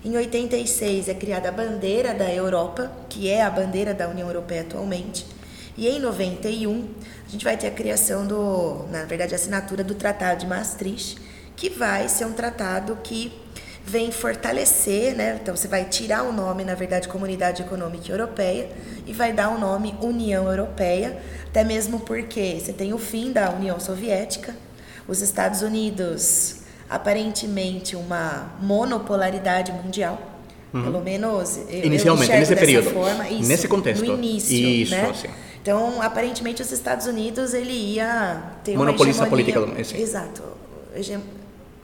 Em 0.07 0.17
86 0.17 1.09
é 1.09 1.15
criada 1.15 1.49
a 1.49 1.53
bandeira 1.53 2.15
da 2.15 2.33
Europa, 2.33 2.93
que 3.09 3.29
é 3.29 3.43
a 3.43 3.51
bandeira 3.51 3.93
da 3.93 4.07
União 4.09 4.29
Europeia 4.29 4.61
atualmente. 4.61 5.27
E 5.77 5.89
em 5.89 5.99
91, 5.99 6.89
a 7.27 7.29
gente 7.29 7.45
vai 7.45 7.57
ter 7.57 7.67
a 7.67 7.71
criação 7.73 8.25
do, 8.25 8.87
na 8.89 9.05
verdade, 9.05 9.35
a 9.35 9.37
assinatura 9.37 9.83
do 9.83 9.97
Tratado 9.97 10.39
de 10.39 10.47
Maastricht, 10.47 11.19
que 11.57 11.69
vai 11.69 12.09
ser 12.09 12.25
um 12.25 12.33
tratado 12.33 12.97
que 13.03 13.33
vem 13.85 14.13
fortalecer, 14.13 15.17
né? 15.17 15.41
Então 15.43 15.57
você 15.57 15.67
vai 15.67 15.87
tirar 15.87 16.23
o 16.23 16.33
nome, 16.33 16.63
na 16.63 16.77
verdade, 16.77 17.09
Comunidade 17.09 17.63
Econômica 17.63 18.13
Europeia 18.13 18.69
e 19.09 19.13
vai 19.13 19.33
dar 19.33 19.49
o 19.49 19.59
nome 19.59 19.97
União 20.01 20.49
Europeia, 20.49 21.21
até 21.49 21.65
mesmo 21.65 21.99
porque 21.99 22.61
você 22.61 22.73
tem 22.73 22.95
o 22.95 22.99
fim 22.99 23.33
da 23.33 23.51
União 23.51 23.81
Soviética, 23.81 24.55
os 25.09 25.21
Estados 25.21 25.63
Unidos 25.63 26.56
aparentemente 26.89 27.97
uma 27.97 28.53
monopolaridade 28.61 29.73
mundial. 29.73 30.21
Pelo 30.73 31.01
menos 31.01 31.57
eu, 31.57 31.69
eu 31.71 31.85
Inicialmente, 31.87 32.25
enxergo 32.31 32.41
nesse 32.51 32.57
período, 32.57 32.91
forma, 32.91 33.29
isso, 33.31 33.49
nesse 33.49 33.67
contexto. 33.69 34.05
no 34.05 34.13
início, 34.15 34.55
Isso, 34.55 34.91
né? 34.95 35.13
Então, 35.63 36.03
aparentemente, 36.03 36.61
os 36.61 36.71
Estados 36.71 37.07
Unidos 37.07 37.55
ele 37.55 37.73
ia 37.73 38.43
ter 38.63 38.77
uma 38.77 38.93
política 39.27 39.61
do- 39.61 39.85
sim. 39.85 39.97
Exato, 40.01 40.43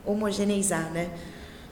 homogeneizar, 0.05 0.91
né? 0.91 1.09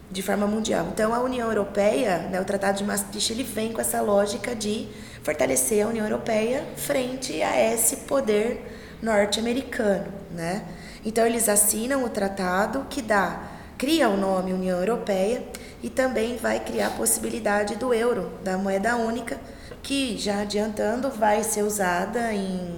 De 0.09 0.21
forma 0.21 0.45
mundial. 0.47 0.87
Então, 0.93 1.13
a 1.13 1.19
União 1.19 1.47
Europeia, 1.47 2.17
né, 2.29 2.41
o 2.41 2.43
Tratado 2.45 2.79
de 2.79 2.83
Maastricht, 2.83 3.31
ele 3.31 3.43
vem 3.43 3.71
com 3.71 3.79
essa 3.79 4.01
lógica 4.01 4.53
de 4.55 4.87
fortalecer 5.23 5.85
a 5.85 5.89
União 5.89 6.05
Europeia 6.05 6.65
frente 6.75 7.41
a 7.41 7.73
esse 7.73 7.97
poder 7.97 8.97
norte-americano, 9.01 10.05
né? 10.31 10.63
Então, 11.05 11.25
eles 11.25 11.49
assinam 11.49 12.03
o 12.03 12.09
tratado 12.09 12.85
que 12.89 13.01
dá, 13.01 13.41
cria 13.77 14.07
o 14.09 14.17
nome 14.17 14.53
União 14.53 14.77
Europeia 14.79 15.43
e 15.81 15.89
também 15.89 16.37
vai 16.37 16.59
criar 16.59 16.87
a 16.87 16.91
possibilidade 16.91 17.75
do 17.75 17.93
euro, 17.93 18.29
da 18.43 18.57
moeda 18.57 18.95
única, 18.95 19.37
que 19.81 20.15
já 20.17 20.41
adiantando 20.41 21.09
vai 21.09 21.43
ser 21.43 21.63
usada 21.63 22.31
em 22.33 22.75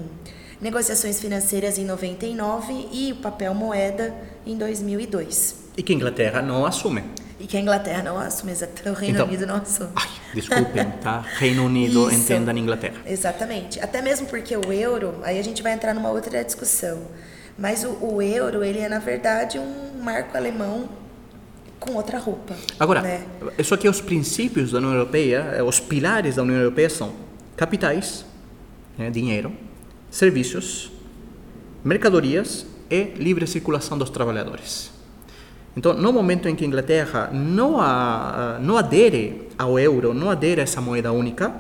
negociações 0.62 1.20
financeiras 1.20 1.78
em 1.78 1.84
99 1.84 2.88
e 2.94 3.12
o 3.12 3.18
papel 3.18 3.54
moeda 3.54 4.14
em 4.46 4.58
2002. 4.58 5.56
E 5.76 5.84
que 5.84 5.92
a 5.92 5.96
Inglaterra 5.96 6.42
não 6.42 6.66
assume. 6.66 7.04
E 7.38 7.46
que 7.46 7.58
a 7.58 7.60
Inglaterra 7.60 8.02
não 8.04 8.18
assume, 8.18 8.54
exato, 8.54 8.88
o 8.90 8.94
Reino 8.94 9.16
Então- 9.16 9.28
Unido 9.28 9.46
não 9.46 9.56
assume. 9.58 9.90
Ai, 9.96 10.08
desculpem, 10.34 10.90
tá? 11.02 11.20
Reino 11.38 11.66
Unido, 11.66 12.08
entenda 12.14 12.54
na 12.54 12.60
Inglaterra. 12.60 13.02
Exatamente. 13.06 13.82
Até 13.82 14.02
mesmo 14.02 14.28
porque 14.28 14.56
o 14.56 14.72
euro, 14.72 15.16
aí 15.24 15.38
a 15.38 15.44
gente 15.44 15.62
vai 15.62 15.74
entrar 15.74 15.94
numa 15.94 16.10
outra 16.10 16.42
discussão. 16.42 17.02
Mas 17.58 17.84
o, 17.84 17.98
o 18.02 18.22
euro, 18.22 18.64
ele 18.64 18.80
é 18.80 18.90
na 18.90 19.00
verdade 19.00 19.60
um 19.60 20.02
marco 20.02 20.36
alemão 20.36 20.90
com 21.80 21.96
outra 21.96 22.18
roupa. 22.18 22.56
Agora, 22.80 23.02
né? 23.02 23.26
isso 23.58 23.74
aqui, 23.74 23.90
os 23.90 24.00
princípios 24.00 24.72
da 24.72 24.78
União 24.78 24.94
Europeia, 24.94 25.40
eh, 25.56 25.64
os 25.64 25.80
pilares 25.80 26.38
da 26.38 26.44
União 26.44 26.58
Europeia 26.58 26.90
são 26.90 27.14
capitais, 27.58 28.26
né, 28.98 29.10
dinheiro, 29.10 29.52
serviços, 30.10 30.92
mercadorias 31.84 32.66
e 32.90 33.04
livre 33.18 33.46
circulação 33.46 33.98
dos 33.98 34.10
trabalhadores. 34.10 34.92
Então, 35.76 35.94
no 35.94 36.14
momento 36.14 36.48
em 36.48 36.56
que 36.56 36.64
a 36.64 36.68
Inglaterra 36.68 37.30
não, 37.34 37.82
a, 37.82 38.60
não 38.62 38.78
adere 38.78 39.50
ao 39.58 39.78
euro, 39.78 40.14
não 40.14 40.30
adere 40.30 40.62
a 40.62 40.64
essa 40.64 40.80
moeda 40.80 41.12
única, 41.12 41.54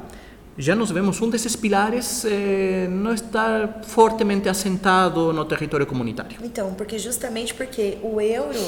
já 0.57 0.75
nós 0.75 0.91
vemos 0.91 1.19
um 1.19 1.29
desses 1.29 1.55
pilares 1.55 2.24
eh, 2.25 2.88
não 2.89 3.13
estar 3.13 3.81
fortemente 3.83 4.48
assentado 4.48 5.33
no 5.33 5.45
território 5.45 5.86
comunitário. 5.86 6.38
Então, 6.43 6.74
porque 6.75 7.00
justamente 7.00 7.53
porque 7.53 7.98
o 8.03 8.22
euro, 8.22 8.60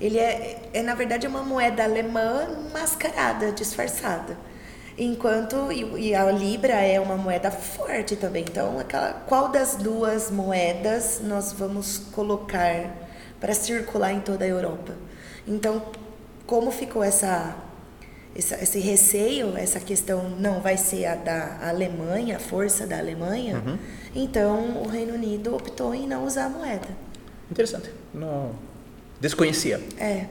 ele 0.00 0.18
é, 0.18 0.62
é 0.72 0.82
na 0.82 0.94
verdade 0.94 1.26
uma 1.26 1.42
moeda 1.42 1.84
alemã 1.84 2.48
mascarada, 2.72 3.52
disfarçada. 3.52 4.38
Enquanto 4.98 5.70
e, 5.70 6.08
e 6.08 6.14
a 6.14 6.30
libra 6.32 6.72
é 6.72 6.98
uma 6.98 7.16
moeda 7.16 7.50
forte 7.50 8.16
também. 8.16 8.44
Então, 8.48 8.78
aquela, 8.78 9.12
qual 9.26 9.48
das 9.50 9.76
duas 9.76 10.30
moedas 10.30 11.20
nós 11.22 11.52
vamos 11.52 11.98
colocar 12.12 12.96
para 13.38 13.52
circular 13.52 14.12
em 14.12 14.20
toda 14.20 14.42
a 14.46 14.48
Europa? 14.48 14.94
Então, 15.46 15.82
como 16.46 16.70
ficou 16.70 17.04
essa 17.04 17.54
essa- 18.36 18.56
esse 18.62 18.78
receio, 18.80 19.56
essa 19.56 19.80
questão 19.80 20.28
não 20.38 20.60
vai 20.60 20.76
ser 20.76 21.06
a 21.06 21.14
da 21.14 21.58
Alemanha, 21.68 22.36
a 22.36 22.40
força 22.40 22.86
da 22.86 22.98
Alemanha, 22.98 23.62
então 24.14 24.82
o 24.82 24.88
Reino 24.88 25.14
Unido 25.14 25.54
optou 25.54 25.94
em 25.94 26.06
não 26.06 26.24
usar 26.26 26.46
a 26.46 26.48
moeda. 26.48 26.88
Interessante. 27.50 27.90
Não 28.12 28.50
desconhecia. 29.20 29.80
É. 29.98 30.26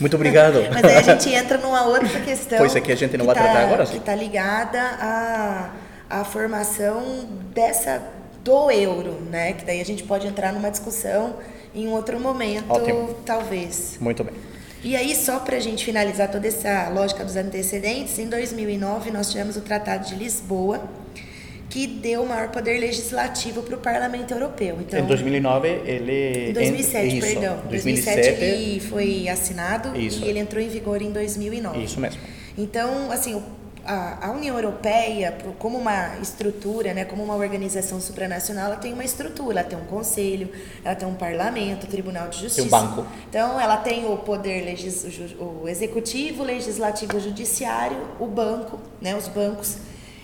Muito 0.00 0.16
obrigado. 0.16 0.58
Mas 0.72 0.84
aí 0.84 0.96
a 0.96 1.02
gente 1.02 1.28
entra 1.34 1.56
numa 1.58 1.84
outra 1.86 2.20
questão. 2.20 2.58
Pois 2.58 2.74
é 2.74 2.80
que 2.80 2.90
a 2.92 2.96
gente 2.96 3.16
não 3.16 3.26
vai 3.26 3.34
tá- 3.34 3.42
tratar 3.42 3.60
agora. 3.64 3.86
Que 3.86 3.96
está 3.96 4.14
ligada 4.14 4.80
à, 4.80 5.70
à 6.10 6.24
formação 6.24 7.28
dessa 7.54 8.02
do 8.42 8.70
euro, 8.70 9.12
né? 9.30 9.52
Que 9.54 9.64
daí 9.64 9.80
a 9.80 9.84
gente 9.84 10.02
pode 10.02 10.26
entrar 10.26 10.52
numa 10.52 10.70
discussão 10.70 11.36
em 11.74 11.86
um 11.88 11.92
outro 11.92 12.18
momento, 12.20 12.70
Ótimo. 12.70 13.14
talvez. 13.24 13.96
Muito 14.00 14.22
bem. 14.24 14.34
E 14.84 14.94
aí, 14.94 15.14
só 15.16 15.38
para 15.38 15.56
a 15.56 15.60
gente 15.60 15.82
finalizar 15.84 16.30
toda 16.30 16.46
essa 16.46 16.90
lógica 16.90 17.24
dos 17.24 17.36
antecedentes, 17.36 18.18
em 18.18 18.28
2009 18.28 19.10
nós 19.10 19.30
tivemos 19.30 19.56
o 19.56 19.62
Tratado 19.62 20.06
de 20.06 20.14
Lisboa, 20.14 20.86
que 21.70 21.86
deu 21.86 22.24
maior 22.26 22.50
poder 22.50 22.78
legislativo 22.78 23.62
para 23.62 23.76
o 23.76 23.78
Parlamento 23.78 24.32
Europeu. 24.34 24.76
Então, 24.80 25.00
em 25.00 25.06
2009 25.06 25.68
ele 25.86 26.50
em 26.50 26.52
2007, 26.52 27.16
isso, 27.18 27.26
perdão. 27.26 27.56
2007 27.68 28.16
2007 28.20 28.44
ele 28.44 28.80
foi 28.80 29.28
assinado 29.28 29.98
Isso. 29.98 30.22
e 30.22 30.28
ele 30.28 30.38
entrou 30.38 30.62
em 30.62 30.68
vigor 30.68 31.00
em 31.00 31.10
2009. 31.10 31.82
Isso 31.82 31.98
mesmo. 31.98 32.20
Então, 32.56 33.10
assim, 33.10 33.34
o- 33.34 33.42
a, 33.86 34.28
a 34.28 34.30
União 34.30 34.56
Europeia, 34.56 35.36
como 35.58 35.78
uma 35.78 36.16
estrutura, 36.18 36.94
né, 36.94 37.04
como 37.04 37.22
uma 37.22 37.34
organização 37.34 38.00
supranacional, 38.00 38.66
ela 38.66 38.76
tem 38.76 38.92
uma 38.92 39.04
estrutura, 39.04 39.60
ela 39.60 39.68
tem 39.68 39.78
um 39.78 39.84
conselho, 39.84 40.50
ela 40.84 40.94
tem 40.94 41.06
um 41.06 41.14
parlamento, 41.14 41.86
tribunal 41.86 42.28
de 42.28 42.40
justiça. 42.40 42.66
um 42.66 42.70
banco. 42.70 43.06
Então, 43.28 43.60
ela 43.60 43.76
tem 43.76 44.06
o 44.06 44.16
poder 44.18 44.64
legis, 44.64 45.06
o 45.38 45.68
executivo, 45.68 46.42
legislativo, 46.42 47.16
o 47.16 47.20
judiciário, 47.20 47.98
o 48.18 48.26
banco, 48.26 48.78
né, 49.00 49.14
os 49.14 49.28
bancos. 49.28 49.76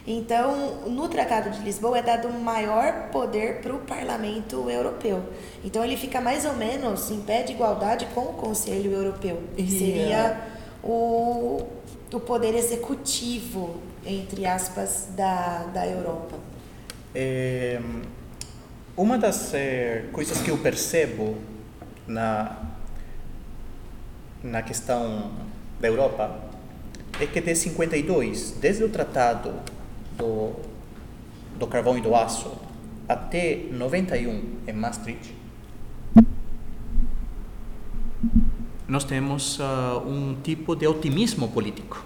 Então, 0.07 0.87
no 0.87 1.09
Tratado 1.09 1.51
de 1.51 1.63
Lisboa 1.63 1.99
é 1.99 2.03
dado 2.03 2.29
maior 2.31 3.11
poder 3.13 3.61
para 3.61 3.75
o 3.75 3.81
Parlamento 3.81 4.69
Europeu. 4.71 5.23
Então, 5.63 5.85
ele 5.85 5.97
fica 5.97 6.21
mais 6.21 6.45
ou 6.45 6.55
menos 6.55 7.11
em 7.11 7.21
pé 7.21 7.43
de 7.43 7.53
igualdade 7.53 8.07
com 8.15 8.23
o 8.23 8.33
Conselho 8.33 8.93
Europeu, 8.93 9.43
que 9.55 9.71
seria 9.71 10.41
o, 10.83 11.63
o 12.17 12.21
poder 12.21 12.55
executivo, 12.55 13.81
entre 14.05 14.47
aspas, 14.47 15.09
da, 15.17 15.65
da 15.73 15.87
Europa. 15.87 16.37
É, 17.15 17.81
uma 18.97 19.19
das 19.19 19.53
eh, 19.55 20.05
coisas 20.13 20.41
que 20.41 20.51
eu 20.51 20.59
percebo 20.59 21.37
na 22.07 22.57
na 24.43 24.63
questão 24.63 25.33
da 25.79 25.89
Europa 25.89 26.35
é 27.21 27.27
que 27.27 27.41
desde 27.41 27.65
52, 27.65 28.53
desde 28.53 28.85
o 28.85 28.89
tratado 28.89 29.53
do 30.17 30.55
do 31.59 31.67
carvão 31.67 31.99
e 31.99 32.01
do 32.01 32.15
aço 32.15 32.59
até 33.07 33.65
91 33.71 34.61
em 34.67 34.73
Maastricht, 34.73 35.35
nós 38.91 39.05
temos 39.05 39.59
ah, 39.61 40.03
um 40.05 40.35
tipo 40.43 40.75
de 40.75 40.85
otimismo 40.85 41.49
político. 41.49 42.05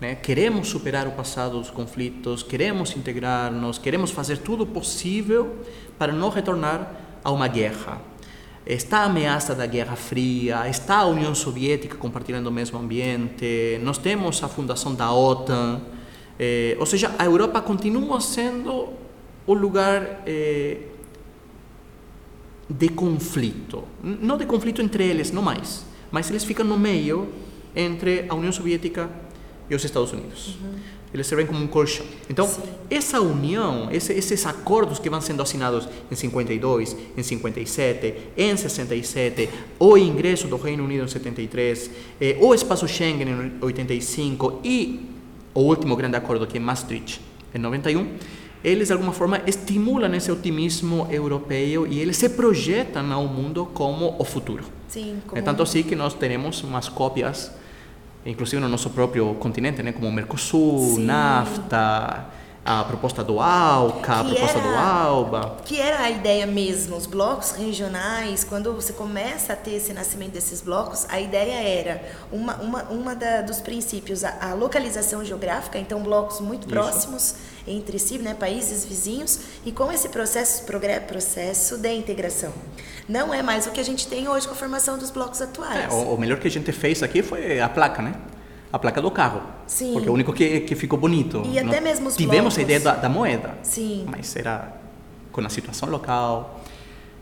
né? 0.00 0.16
Queremos 0.16 0.66
superar 0.66 1.06
o 1.06 1.12
passado 1.12 1.58
dos 1.58 1.70
conflitos, 1.70 2.42
queremos 2.42 2.96
integrar-nos, 2.96 3.78
queremos 3.78 4.10
fazer 4.10 4.38
tudo 4.38 4.66
possível 4.66 5.58
para 5.96 6.12
não 6.12 6.28
retornar 6.28 6.92
a 7.22 7.30
uma 7.30 7.46
guerra. 7.46 8.02
Está 8.66 8.98
a 8.98 9.04
ameaça 9.04 9.54
da 9.54 9.64
Guerra 9.64 9.94
Fria, 9.94 10.68
está 10.68 10.96
a 10.98 11.06
União 11.06 11.32
Soviética 11.36 11.96
compartilhando 11.96 12.48
o 12.48 12.52
mesmo 12.52 12.78
ambiente, 12.80 13.78
nós 13.82 13.96
temos 13.96 14.42
a 14.42 14.48
fundação 14.48 14.94
da 14.94 15.12
OTAN, 15.12 15.80
eh, 16.38 16.76
ou 16.80 16.84
seja, 16.84 17.14
a 17.16 17.24
Europa 17.24 17.62
continua 17.62 18.20
sendo 18.20 18.88
o 19.46 19.54
lugar 19.54 20.22
eh, 20.26 20.78
de 22.68 22.88
conflito. 22.88 23.84
Não 24.02 24.36
de 24.36 24.44
conflito 24.44 24.82
entre 24.82 25.06
eles, 25.06 25.30
não 25.30 25.42
mais. 25.42 25.87
Mas 26.10 26.28
eles 26.30 26.44
ficam 26.44 26.64
no 26.64 26.78
meio 26.78 27.28
entre 27.76 28.24
a 28.28 28.34
União 28.34 28.52
Soviética 28.52 29.10
e 29.68 29.74
os 29.74 29.84
Estados 29.84 30.12
Unidos. 30.12 30.56
Eles 31.12 31.26
servem 31.26 31.46
como 31.46 31.58
um 31.62 31.66
colchão. 31.66 32.04
Então, 32.28 32.46
Sim. 32.46 32.60
essa 32.90 33.18
união, 33.20 33.88
esse- 33.90 34.12
esses 34.12 34.44
acordos 34.44 34.98
que 34.98 35.08
vão 35.08 35.20
sendo 35.22 35.42
assinados 35.42 35.88
em 36.10 36.14
52, 36.14 36.94
em 37.16 37.22
57, 37.22 38.14
em 38.36 38.54
67, 38.56 39.48
o 39.78 39.96
ingresso 39.96 40.46
do 40.48 40.56
Reino 40.56 40.84
Unido 40.84 41.04
em 41.04 41.08
73, 41.08 41.90
eh, 42.20 42.36
o 42.40 42.52
espaço 42.54 42.86
Schengen 42.86 43.26
em 43.28 43.52
85 43.64 44.60
e 44.62 45.00
o 45.54 45.60
último 45.60 45.96
grande 45.96 46.16
acordo 46.16 46.46
que 46.46 46.58
é 46.58 46.60
Maastricht 46.60 47.20
em 47.54 47.58
91, 47.58 48.06
eles 48.62 48.88
de 48.88 48.92
alguma 48.92 49.12
forma 49.12 49.40
estimulam 49.46 50.14
esse 50.14 50.30
otimismo 50.30 51.06
europeu 51.10 51.86
e 51.86 52.00
eles 52.00 52.18
se 52.18 52.28
projetam 52.28 53.10
ao 53.12 53.26
mundo 53.26 53.66
como 53.72 54.14
o 54.18 54.24
futuro. 54.24 54.64
Sim, 54.88 55.20
É 55.34 55.42
tanto 55.42 55.62
assim 55.62 55.82
que 55.82 55.94
nós 55.94 56.14
temos 56.14 56.62
umas 56.62 56.88
cópias, 56.88 57.50
inclusive 58.24 58.60
no 58.60 58.68
nosso 58.68 58.90
próprio 58.90 59.34
continente, 59.34 59.82
né, 59.82 59.92
como 59.92 60.10
Mercosul. 60.10 60.98
NAFTA, 60.98 62.24
a 62.64 62.84
proposta 62.84 63.24
do 63.24 63.40
ALCA, 63.40 64.20
a 64.20 64.24
Que 64.24 64.30
proposta 64.34 64.60
do 64.60 64.68
era- 64.68 64.80
ALBA. 64.80 65.56
que 65.64 65.80
era 65.80 66.00
a 66.02 66.10
ideia 66.10 66.46
mesmo, 66.46 66.96
os 66.96 67.06
blocos 67.06 67.52
regionais, 67.52 68.44
quando 68.44 68.72
você 68.74 68.92
começa 68.92 69.54
a 69.54 69.56
ter 69.56 69.72
esse 69.76 69.92
nascimento 69.94 70.32
desses 70.32 70.60
blocos, 70.60 71.06
a 71.08 71.18
ideia 71.18 71.62
era 71.62 72.02
uma, 72.30 72.56
uma, 72.56 72.82
uma 72.84 73.14
da, 73.14 73.40
dos 73.40 73.60
princípios, 73.60 74.22
a, 74.22 74.50
a 74.50 74.54
localização 74.54 75.24
geográfica, 75.24 75.78
então 75.78 76.02
blocos 76.02 76.40
muito 76.40 76.62
Isso. 76.62 76.68
próximos 76.68 77.34
entre 77.68 77.98
si, 77.98 78.18
né, 78.18 78.34
países 78.34 78.84
vizinhos, 78.84 79.40
e 79.64 79.72
com 79.72 79.90
esse 79.92 80.08
processo, 80.08 80.64
processo 81.06 81.78
de 81.78 81.92
integração. 81.92 82.52
Não 83.08 83.32
é 83.32 83.42
mais 83.42 83.66
o 83.66 83.70
que 83.70 83.80
a 83.80 83.84
gente 83.84 84.06
tem 84.06 84.28
hoje 84.28 84.46
com 84.46 84.54
a 84.54 84.56
formação 84.56 84.98
dos 84.98 85.10
blocos 85.10 85.40
atuais. 85.40 85.92
É, 85.92 85.94
o, 85.94 86.14
o 86.14 86.18
melhor 86.18 86.38
que 86.38 86.48
a 86.48 86.50
gente 86.50 86.70
fez 86.72 87.02
aqui 87.02 87.22
foi 87.22 87.60
a 87.60 87.68
placa, 87.68 88.02
né? 88.02 88.14
A 88.70 88.78
placa 88.78 89.00
do 89.00 89.10
carro. 89.10 89.40
Sim. 89.66 89.92
Porque 89.94 90.08
é 90.08 90.10
o 90.10 90.14
único 90.14 90.32
que, 90.32 90.60
que 90.60 90.74
ficou 90.74 90.98
bonito. 90.98 91.42
E 91.46 91.58
até 91.58 91.80
mesmo 91.80 92.08
os 92.08 92.16
Tivemos 92.16 92.54
a 92.54 92.56
blocos. 92.56 92.58
ideia 92.58 92.80
da, 92.80 92.94
da 92.96 93.08
moeda. 93.08 93.54
Sim. 93.62 94.06
Mas 94.10 94.36
era 94.36 94.72
com 95.32 95.40
a 95.40 95.48
situação 95.48 95.88
local. 95.88 96.57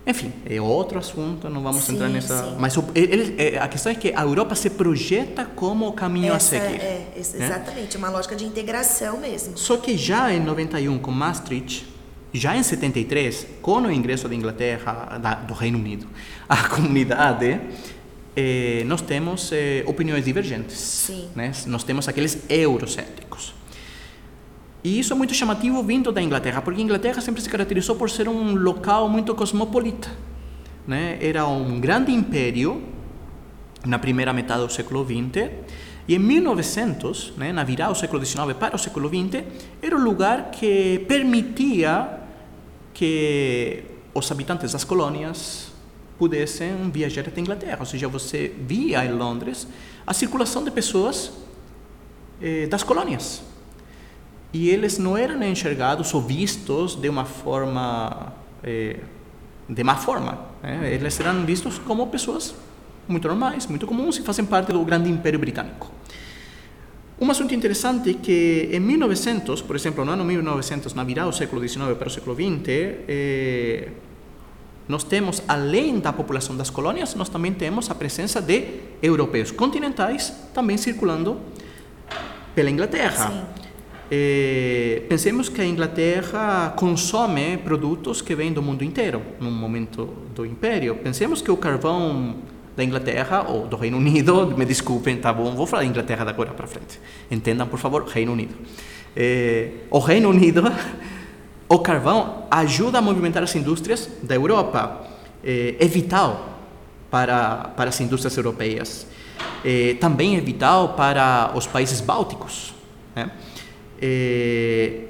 Enfim, 0.07 0.33
é 0.49 0.61
outro 0.61 0.99
assunto, 1.01 1.49
não 1.51 1.61
vamos 1.63 1.83
Sim, 1.83 1.95
entrar 1.95 2.09
nessa. 2.09 2.45
sim. 2.45 2.57
Mas 2.61 2.77
o- 2.77 2.85
ele- 2.95 3.35
é, 3.39 3.59
a 3.59 3.67
questão 3.67 3.91
é 3.91 3.95
que 3.95 4.13
a 4.15 4.23
Europa 4.23 4.55
se 4.55 4.71
projeta 4.71 5.45
como 5.45 5.89
o 5.89 5.93
caminho 5.93 6.33
a 6.33 6.37
Essa 6.37 6.51
seguir. 6.61 6.81
é, 6.81 7.09
ex- 7.17 7.33
né? 7.35 7.47
exatamente, 7.47 7.97
uma 7.97 8.09
lógica 8.09 8.37
de 8.37 8.45
integração 8.45 9.19
mesmo. 9.19 9.59
Só 9.59 9.77
que 9.77 9.97
já 9.97 10.33
em 10.33 10.39
91, 10.39 10.97
com 11.01 11.11
Maastricht, 11.11 11.85
já 12.33 12.57
em 12.57 12.63
73, 12.63 13.47
com 13.61 13.81
o 13.81 13.91
ingresso 13.91 14.29
da 14.29 14.35
Inglaterra, 14.35 15.19
da, 15.21 15.35
do 15.35 15.55
Reino 15.55 15.79
Unido, 15.79 16.07
à 16.49 16.69
comunidade, 16.69 17.61
eh, 18.37 18.85
nós 18.87 19.01
temos 19.01 19.51
eh, 19.51 19.83
opiniões 19.87 20.25
divergentes. 20.25 20.79
Sim. 20.79 21.29
Né? 21.35 21.51
Nós 21.67 21.83
temos 21.83 22.07
aqueles 22.07 22.39
eurocéntricos. 22.49 23.56
E 24.87 25.01
isso 25.01 25.13
é 25.13 25.17
muito 25.17 25.35
chamativo 25.35 25.83
vindo 25.83 26.13
da 26.13 26.23
Inglaterra, 26.23 26.63
porque 26.63 26.81
a 26.81 26.85
Inglaterra 26.85 27.21
sempre 27.21 27.43
se 27.43 27.49
caracterizou 27.49 27.97
por 27.97 28.09
ser 28.09 28.29
um 28.29 28.55
local 28.55 29.09
muito 29.09 29.35
cosmopolita. 29.35 30.09
Né? 30.87 31.19
Era 31.21 31.45
um 31.45 31.81
grande 31.81 32.13
império 32.13 32.81
na 33.85 33.99
primeira 33.99 34.33
metade 34.33 34.65
do 34.65 34.73
século 34.73 35.05
XX, 35.05 35.51
e 36.07 36.15
em 36.15 36.21
1900, 36.21 37.33
né, 37.37 37.53
na 37.53 37.65
virada 37.65 37.95
do 37.95 37.99
século 37.99 38.25
XIX 38.25 38.53
para 38.57 38.77
o 38.77 38.79
século 38.79 39.09
XX, 39.09 39.43
era 39.83 39.97
o 39.97 40.01
lugar 40.01 40.53
que 40.53 41.05
permitia 41.09 42.21
que 42.95 43.83
os 44.15 44.31
habitantes 44.31 44.71
das 44.71 44.85
colônias 44.85 45.73
pudessem 46.17 46.93
viajar 46.93 47.23
até 47.23 47.41
a 47.41 47.43
Inglaterra. 47.43 47.79
Ou 47.81 47.87
seja, 47.87 48.07
você 48.07 48.55
via 48.57 49.05
em 49.05 49.11
Londres 49.11 49.67
a 50.07 50.15
circulação 50.15 50.63
de 50.63 50.71
pessoas 50.71 51.33
eh, 52.41 52.69
das 52.69 52.85
colônias. 52.85 53.56
E 54.53 54.71
eles 54.71 54.99
não 54.99 55.17
eram 55.17 55.43
enxergados 55.43 56.13
ou 56.15 56.21
vistos 56.23 56.95
de 56.95 57.09
uma 57.09 57.25
forma, 57.25 58.33
eh, 58.63 58.97
de 59.69 59.85
má 59.85 59.97
forma. 59.97 60.39
né? 60.63 60.93
Eles 60.93 61.19
eram 61.21 61.45
vistos 61.45 61.79
como 61.79 62.07
pessoas 62.07 62.55
muito 63.09 63.29
normais, 63.29 63.67
muito 63.67 63.87
comuns 63.87 64.19
e 64.19 64.23
fazem 64.23 64.45
parte 64.45 64.73
do 64.73 64.85
grande 64.85 65.11
Império 65.11 65.39
Britânico. 65.39 65.91
Um 67.19 67.31
assunto 67.31 67.55
interessante 67.55 68.11
é 68.11 68.15
que 68.15 68.69
em 68.73 68.81
1900, 68.81 69.63
por 69.63 69.75
exemplo, 69.75 70.05
no 70.05 70.13
ano 70.13 70.25
1900, 70.25 70.93
na 70.95 71.03
virada 71.03 71.31
do 71.31 71.37
século 71.37 71.67
XIX 71.67 71.97
para 71.97 72.09
o 72.09 72.11
século 72.11 72.35
XX, 72.35 72.69
eh, 72.69 73.89
nós 74.89 75.03
temos, 75.03 75.43
além 75.49 75.99
da 75.99 76.13
população 76.13 76.57
das 76.57 76.71
colônias, 76.71 77.15
nós 77.15 77.29
também 77.29 77.53
temos 77.53 77.91
a 77.91 77.95
presença 77.95 78.41
de 78.41 78.81
europeus 79.03 79.51
continentais 79.51 80.33
também 80.55 80.77
circulando 80.77 81.41
pela 82.55 82.71
Inglaterra. 82.71 83.31
Sim. 83.31 83.66
Eh, 84.11 85.03
pensemos 85.09 85.49
que 85.49 85.61
a 85.61 85.67
Inglaterra 85.67 86.75
consome 86.77 87.59
produtos 87.59 88.23
que 88.23 88.35
vêm 88.35 88.53
do 88.53 88.63
mundo 88.63 88.85
inteiro, 88.85 89.21
no 89.41 89.51
momento 89.51 90.09
do 90.35 90.47
Império. 90.47 90.95
Pensemos 90.97 91.43
que 91.43 91.51
o 91.51 91.57
carvão 91.57 92.37
da 92.77 92.85
Inglaterra 92.85 93.47
ou 93.49 93.67
do 93.67 93.77
Reino 93.77 93.97
Unido, 93.97 94.47
me 94.57 94.65
desculpem, 94.65 95.17
tá 95.17 95.33
bom? 95.33 95.55
Vou 95.55 95.67
falar 95.67 95.83
da 95.83 95.89
Inglaterra 95.89 96.25
da 96.25 96.31
agora 96.31 96.53
para 96.53 96.67
frente. 96.67 97.01
Entendam, 97.31 97.67
por 97.67 97.79
favor, 97.79 98.05
Reino 98.05 98.33
Unido. 98.33 98.55
Eh, 99.17 99.71
o 99.91 99.99
Reino 99.99 100.29
Unido, 100.29 100.63
o 101.69 101.79
carvão 101.79 102.45
ajuda 102.51 102.99
a 102.99 103.03
movimentar 103.03 103.43
as 103.43 103.57
indústrias 103.57 104.09
da 104.23 104.35
Europa. 104.35 105.05
Eh, 105.43 105.77
é 105.81 105.87
vital 105.87 106.61
para, 107.11 107.73
para 107.77 107.89
as 107.89 108.01
indústrias 108.01 108.37
europeias. 108.37 109.07
Eh, 109.65 109.97
também 109.99 110.37
é 110.37 110.41
vital 110.41 110.91
para 110.91 111.51
os 111.55 111.67
países 111.67 112.01
bálticos. 112.01 112.75
Né? 113.15 113.31
Eh, 114.01 115.05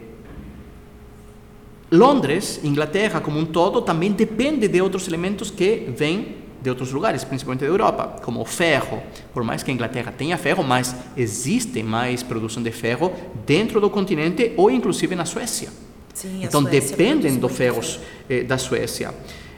Londres, 1.90 2.60
Inglaterra 2.64 3.20
como 3.20 3.38
um 3.38 3.46
todo, 3.46 3.80
também 3.80 4.12
depende 4.12 4.68
de 4.68 4.80
outros 4.80 5.06
elementos 5.06 5.50
que 5.50 5.88
vêm 5.96 6.46
de 6.60 6.70
outros 6.70 6.90
lugares, 6.90 7.22
principalmente 7.22 7.60
da 7.60 7.66
Europa, 7.66 8.20
como 8.22 8.40
o 8.40 8.44
ferro. 8.44 9.00
Por 9.32 9.44
mais 9.44 9.62
que 9.62 9.70
a 9.70 9.74
Inglaterra 9.74 10.12
tenha 10.16 10.36
ferro, 10.36 10.64
mas 10.64 10.96
existe 11.16 11.82
mais 11.82 12.22
produção 12.22 12.62
de 12.62 12.72
ferro 12.72 13.12
dentro 13.46 13.80
do 13.80 13.88
continente 13.88 14.52
ou 14.56 14.70
inclusive 14.70 15.14
na 15.14 15.24
Suécia. 15.24 15.70
Sim, 16.12 16.40
Então 16.42 16.62
Suécia 16.62 16.80
dependem 16.80 17.32
muito 17.32 17.48
ferros 17.48 18.00
eh, 18.28 18.42
da 18.42 18.58
Suécia. 18.58 19.14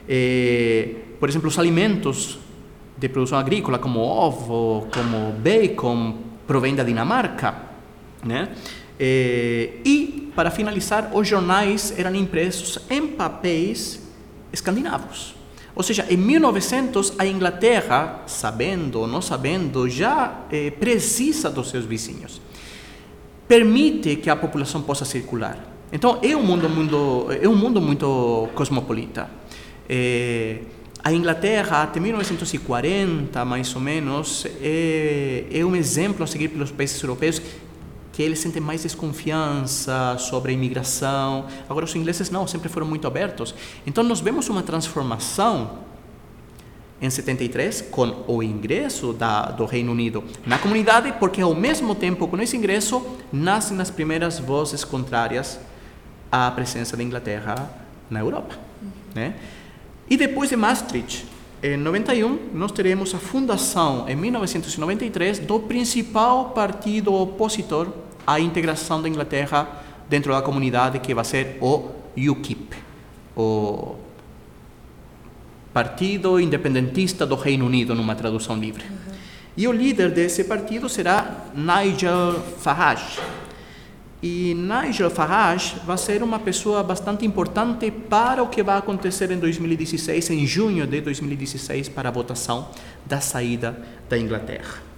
Eh, 0.07 0.95
por 1.19 1.29
exemplo, 1.29 1.47
os 1.47 1.57
alimentos 1.57 2.37
de 2.97 3.09
produção 3.09 3.39
agrícola, 3.39 3.79
como 3.79 3.99
ovo, 4.01 4.87
como 4.93 5.31
bacon, 5.31 6.15
provém 6.45 6.75
da 6.75 6.83
Dinamarca. 6.83 7.69
Né? 8.23 8.49
Eh, 8.99 9.79
e, 9.85 10.31
para 10.35 10.51
finalizar, 10.51 11.11
os 11.13 11.27
jornais 11.27 11.93
eram 11.97 12.13
impressos 12.15 12.79
em 12.89 13.07
papéis 13.07 14.01
escandinavos. 14.51 15.35
Ou 15.75 15.83
seja, 15.83 16.05
em 16.09 16.17
1900, 16.17 17.13
a 17.17 17.25
Inglaterra, 17.25 18.23
sabendo 18.27 18.99
ou 18.99 19.07
não 19.07 19.21
sabendo, 19.21 19.87
já 19.87 20.41
eh, 20.51 20.71
precisa 20.71 21.49
dos 21.49 21.69
seus 21.69 21.85
vizinhos 21.85 22.41
permite 23.49 24.17
que 24.17 24.29
a 24.29 24.35
população 24.35 24.83
possa 24.83 25.03
circular. 25.03 25.57
Então 25.91 26.19
é 26.21 26.37
um 26.37 26.43
mundo 26.43 26.69
muito 26.69 27.27
é 27.41 27.49
um 27.49 27.55
mundo 27.55 27.81
muito 27.81 28.47
cosmopolita. 28.53 29.27
Eh, 29.89 30.59
a 31.03 31.11
Inglaterra 31.11 31.81
até 31.81 31.99
1940 31.99 33.43
mais 33.45 33.73
ou 33.73 33.81
menos 33.81 34.45
é, 34.61 35.45
é 35.51 35.65
um 35.65 35.75
exemplo 35.75 36.23
a 36.23 36.27
seguir 36.27 36.49
pelos 36.49 36.69
países 36.69 37.01
europeus 37.01 37.41
que 38.19 38.23
eles 38.23 38.39
sentem 38.39 38.61
mais 38.61 38.83
desconfiança 38.83 40.17
sobre 40.19 40.51
a 40.51 40.53
imigração. 40.53 41.45
Agora 41.69 41.85
os 41.85 41.95
ingleses 41.95 42.29
não, 42.29 42.45
sempre 42.45 42.67
foram 42.67 42.85
muito 42.85 43.07
abertos. 43.07 43.55
Então 43.87 44.03
nós 44.03 44.19
vemos 44.19 44.49
uma 44.49 44.61
transformação 44.61 45.77
em 47.01 47.09
73 47.09 47.79
com 47.83 48.25
o 48.27 48.43
ingresso 48.43 49.13
da, 49.13 49.43
do 49.43 49.63
Reino 49.63 49.93
Unido 49.93 50.21
na 50.45 50.57
comunidade, 50.57 51.13
porque 51.17 51.41
ao 51.41 51.55
mesmo 51.55 51.95
tempo 51.95 52.27
com 52.27 52.37
esse 52.41 52.57
ingresso 52.57 53.01
nascem 53.31 53.79
as 53.79 53.89
primeiras 53.89 54.37
vozes 54.37 54.83
contrárias 54.83 55.57
à 56.29 56.51
presença 56.51 56.97
da 56.97 57.03
Inglaterra 57.03 57.71
na 58.09 58.19
Europa, 58.19 58.59
né? 59.15 59.35
E 60.09 60.17
depois 60.17 60.49
de 60.49 60.57
Maastricht, 60.57 61.25
em 61.63 61.77
91, 61.77 62.49
nós 62.53 62.73
teremos 62.73 63.15
a 63.15 63.17
fundação 63.17 64.09
em 64.09 64.15
1993 64.17 65.39
do 65.39 65.57
principal 65.61 66.49
partido 66.49 67.13
opositor 67.13 67.87
à 68.29 68.39
integração 68.39 69.01
da 69.01 69.09
Inglaterra 69.09 69.67
dentro 70.07 70.31
da 70.31 70.41
comunidade, 70.41 70.99
que 70.99 71.15
vai 71.15 71.25
ser 71.25 71.57
o 71.59 71.89
UKIP, 72.15 72.77
o 73.35 73.95
Partido 75.73 76.39
Independentista 76.39 77.25
do 77.25 77.35
Reino 77.35 77.65
Unido, 77.65 77.95
numa 77.95 78.13
tradução 78.13 78.55
livre. 78.55 78.83
E 79.57 79.67
o 79.67 79.71
líder 79.71 80.11
desse 80.11 80.43
partido 80.43 80.87
será 80.87 81.45
Nigel 81.55 82.39
Farage. 82.59 83.19
E 84.21 84.53
Nigel 84.53 85.09
Farage 85.09 85.77
vai 85.85 85.97
ser 85.97 86.21
uma 86.21 86.37
pessoa 86.37 86.83
bastante 86.83 87.25
importante 87.25 87.89
para 87.89 88.43
o 88.43 88.47
que 88.47 88.61
vai 88.61 88.77
acontecer 88.77 89.31
em 89.31 89.39
2016, 89.39 90.29
em 90.29 90.45
junho 90.45 90.85
de 90.85 91.01
2016, 91.01 91.89
para 91.89 92.09
a 92.09 92.11
votação 92.11 92.69
da 93.05 93.21
saída 93.21 93.81
da 94.07 94.17
Inglaterra. 94.17 94.88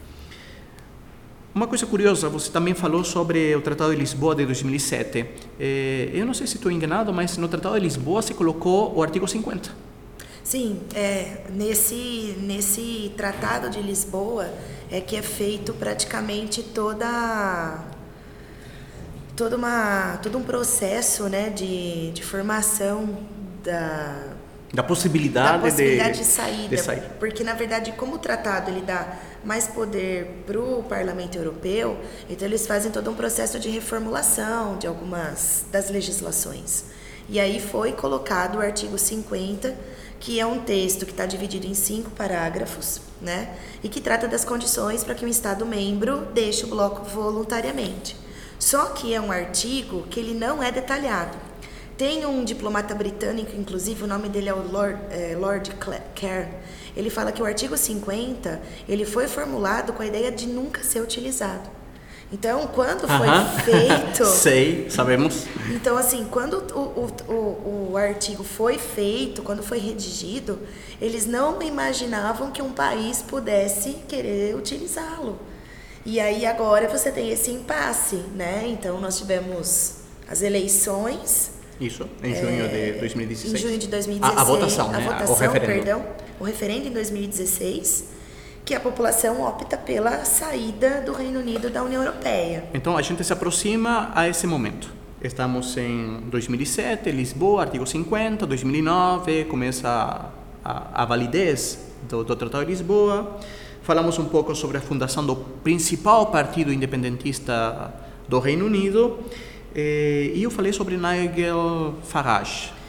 Uma 1.53 1.67
coisa 1.67 1.85
curiosa, 1.85 2.29
você 2.29 2.49
também 2.49 2.73
falou 2.73 3.03
sobre 3.03 3.53
o 3.55 3.61
Tratado 3.61 3.91
de 3.91 3.97
Lisboa 3.99 4.33
de 4.33 4.45
2007. 4.45 5.25
Eh, 5.59 6.09
eu 6.13 6.25
não 6.25 6.33
sei 6.33 6.47
se 6.47 6.55
estou 6.55 6.71
enganado, 6.71 7.11
mas 7.13 7.35
no 7.37 7.47
Tratado 7.47 7.75
de 7.75 7.81
Lisboa 7.81 8.21
se 8.21 8.33
colocou 8.33 8.95
o 8.95 9.03
artigo 9.03 9.27
50. 9.27 9.69
Sim, 10.43 10.79
é, 10.95 11.41
nesse, 11.49 12.37
nesse 12.41 13.11
Tratado 13.17 13.69
de 13.69 13.81
Lisboa 13.81 14.49
é 14.89 15.01
que 15.01 15.15
é 15.17 15.21
feito 15.21 15.73
praticamente 15.73 16.63
toda, 16.63 17.83
toda 19.35 19.57
uma, 19.57 20.17
todo 20.23 20.37
um 20.37 20.43
processo 20.43 21.27
né, 21.29 21.49
de, 21.49 22.11
de 22.11 22.23
formação 22.23 23.17
da, 23.63 24.35
Da 24.73 24.83
possibilidade, 24.83 25.57
da 25.57 25.59
possibilidade 25.59 26.13
de, 26.13 26.19
de, 26.19 26.25
saída, 26.25 26.75
de 26.75 26.81
sair. 26.81 27.03
porque 27.19 27.43
na 27.43 27.53
verdade 27.53 27.91
como 27.91 28.15
o 28.15 28.19
tratado 28.19 28.71
ele 28.71 28.81
dá 28.81 29.15
mais 29.43 29.67
poder 29.67 30.43
para 30.45 30.59
o 30.59 30.83
Parlamento 30.83 31.37
Europeu, 31.37 31.97
então 32.29 32.47
eles 32.47 32.67
fazem 32.67 32.91
todo 32.91 33.09
um 33.09 33.15
processo 33.15 33.59
de 33.59 33.69
reformulação 33.69 34.77
de 34.77 34.87
algumas 34.87 35.65
das 35.71 35.89
legislações. 35.89 36.85
E 37.27 37.39
aí 37.39 37.59
foi 37.59 37.93
colocado 37.93 38.57
o 38.57 38.61
artigo 38.61 38.97
50, 38.97 39.75
que 40.19 40.39
é 40.39 40.45
um 40.45 40.59
texto 40.59 41.05
que 41.05 41.11
está 41.11 41.25
dividido 41.25 41.65
em 41.65 41.73
cinco 41.73 42.11
parágrafos, 42.11 43.01
né, 43.21 43.55
e 43.83 43.89
que 43.89 44.01
trata 44.01 44.27
das 44.27 44.45
condições 44.45 45.03
para 45.03 45.15
que 45.15 45.25
um 45.25 45.29
Estado 45.29 45.65
membro 45.65 46.27
deixe 46.33 46.65
o 46.65 46.67
bloco 46.67 47.03
voluntariamente. 47.03 48.15
Só 48.59 48.85
que 48.87 49.13
é 49.13 49.19
um 49.19 49.31
artigo 49.31 50.03
que 50.03 50.19
ele 50.19 50.35
não 50.35 50.61
é 50.61 50.71
detalhado. 50.71 51.35
Tem 51.97 52.25
um 52.25 52.43
diplomata 52.43 52.93
britânico, 52.93 53.55
inclusive, 53.55 54.03
o 54.03 54.07
nome 54.07 54.29
dele 54.29 54.49
é 54.49 54.53
o 54.53 54.71
Lord, 54.71 54.99
é, 55.09 55.35
Lord. 55.35 55.71
Ele 56.95 57.09
fala 57.09 57.31
que 57.31 57.41
o 57.41 57.45
artigo 57.45 57.77
50 57.77 58.61
ele 58.87 59.05
foi 59.05 59.27
formulado 59.27 59.93
com 59.93 60.01
a 60.01 60.05
ideia 60.05 60.31
de 60.31 60.47
nunca 60.47 60.83
ser 60.83 61.01
utilizado. 61.01 61.69
Então, 62.33 62.65
quando 62.67 63.07
foi 63.07 63.27
feito. 63.65 64.25
Sei, 64.31 64.89
sabemos. 64.89 65.47
Então, 65.69 65.97
assim, 65.97 66.25
quando 66.31 66.63
o, 66.73 66.79
o, 66.79 67.33
o, 67.33 67.91
o 67.91 67.97
artigo 67.97 68.41
foi 68.41 68.77
feito, 68.77 69.41
quando 69.41 69.61
foi 69.61 69.79
redigido, 69.79 70.59
eles 71.01 71.25
não 71.25 71.61
imaginavam 71.61 72.49
que 72.49 72.61
um 72.61 72.71
país 72.71 73.21
pudesse 73.21 73.97
querer 74.07 74.55
utilizá-lo. 74.55 75.39
E 76.05 76.19
aí 76.19 76.45
agora 76.45 76.87
você 76.87 77.11
tem 77.11 77.29
esse 77.29 77.51
impasse, 77.51 78.15
né? 78.33 78.65
Então 78.67 78.99
nós 78.99 79.17
tivemos 79.17 79.95
as 80.27 80.41
eleições 80.41 81.51
Isso, 81.81 82.07
em 82.23 82.35
junho 82.35 82.69
de 82.69 82.91
2016. 82.99 83.53
É, 83.53 83.57
em 83.57 83.61
junho 83.61 83.79
de 83.79 83.87
2016. 83.87 84.37
A, 84.37 84.41
a 84.41 84.43
votação, 84.45 84.87
a 84.87 84.91
né? 84.91 85.03
votação, 85.03 85.35
o 85.35 85.37
referendo. 85.37 85.65
perdão, 85.65 86.05
o 86.39 86.43
referendo 86.43 86.87
em 86.87 86.91
2016, 86.91 88.05
que 88.63 88.75
a 88.75 88.79
população 88.79 89.41
opta 89.41 89.75
pela 89.77 90.23
saída 90.23 91.01
do 91.01 91.11
Reino 91.11 91.39
Unido 91.39 91.71
da 91.71 91.83
União 91.83 92.03
Europeia. 92.03 92.65
Então 92.73 92.95
a 92.95 93.01
gente 93.01 93.23
se 93.23 93.33
aproxima 93.33 94.11
a 94.13 94.29
esse 94.29 94.45
momento. 94.45 94.93
Estamos 95.23 95.75
em 95.75 96.19
2007, 96.29 97.11
Lisboa, 97.11 97.63
artigo 97.63 97.85
50, 97.85 98.45
2009, 98.45 99.45
começa 99.45 99.87
a, 99.87 100.29
a, 100.63 101.03
a 101.03 101.05
validez 101.05 101.79
do, 102.07 102.23
do 102.23 102.35
Tratado 102.35 102.63
de 102.63 102.71
Lisboa. 102.71 103.39
Falamos 103.81 104.19
um 104.19 104.25
pouco 104.25 104.53
sobre 104.53 104.77
a 104.77 104.81
fundação 104.81 105.25
do 105.25 105.35
principal 105.35 106.27
partido 106.27 106.71
independentista 106.71 107.91
do 108.29 108.37
Reino 108.39 108.65
Unido. 108.67 109.19
Eh, 109.75 110.31
E 110.35 110.43
eu 110.43 110.51
falei 110.51 110.73
sobre 110.73 110.97
Nigel 110.97 111.95
Farage. 112.03 112.81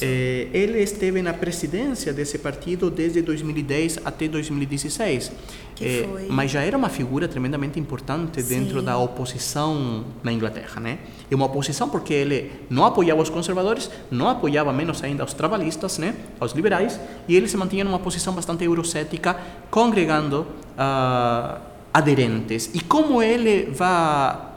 Eh, 0.00 0.48
ele 0.52 0.80
esteve 0.80 1.22
na 1.22 1.32
presidência 1.32 2.12
desse 2.12 2.38
partido 2.38 2.90
desde 2.90 3.22
2010 3.22 4.00
até 4.04 4.28
2016. 4.28 5.32
Que 5.74 5.84
Eh, 5.84 6.26
Mas 6.28 6.50
já 6.50 6.62
era 6.62 6.76
uma 6.76 6.88
figura 6.88 7.28
tremendamente 7.28 7.78
importante 7.78 8.42
dentro 8.42 8.80
Sim. 8.80 8.84
da 8.84 8.96
oposição 8.98 10.04
na 10.22 10.32
Inglaterra, 10.32 10.80
né? 10.80 10.98
E 11.30 11.34
uma 11.34 11.46
oposição 11.46 11.88
porque 11.88 12.14
ele 12.14 12.50
não 12.70 12.84
apoiava 12.84 13.20
os 13.20 13.28
conservadores, 13.28 13.90
não 14.10 14.28
apoiava 14.28 14.72
menos 14.72 15.02
ainda 15.02 15.24
os 15.24 15.34
trabalhistas, 15.34 15.98
né? 15.98 16.14
Os 16.40 16.52
liberais, 16.52 16.98
e 17.28 17.36
ele 17.36 17.48
se 17.48 17.56
mantinha 17.56 17.84
numa 17.84 17.98
posição 17.98 18.32
bastante 18.32 18.64
eurocética, 18.64 19.36
congregando 19.70 20.46
ah, 20.78 21.60
aderentes 21.92 22.70
e 22.74 22.80
como 22.80 23.22
ele 23.22 23.70
vai 23.70 24.55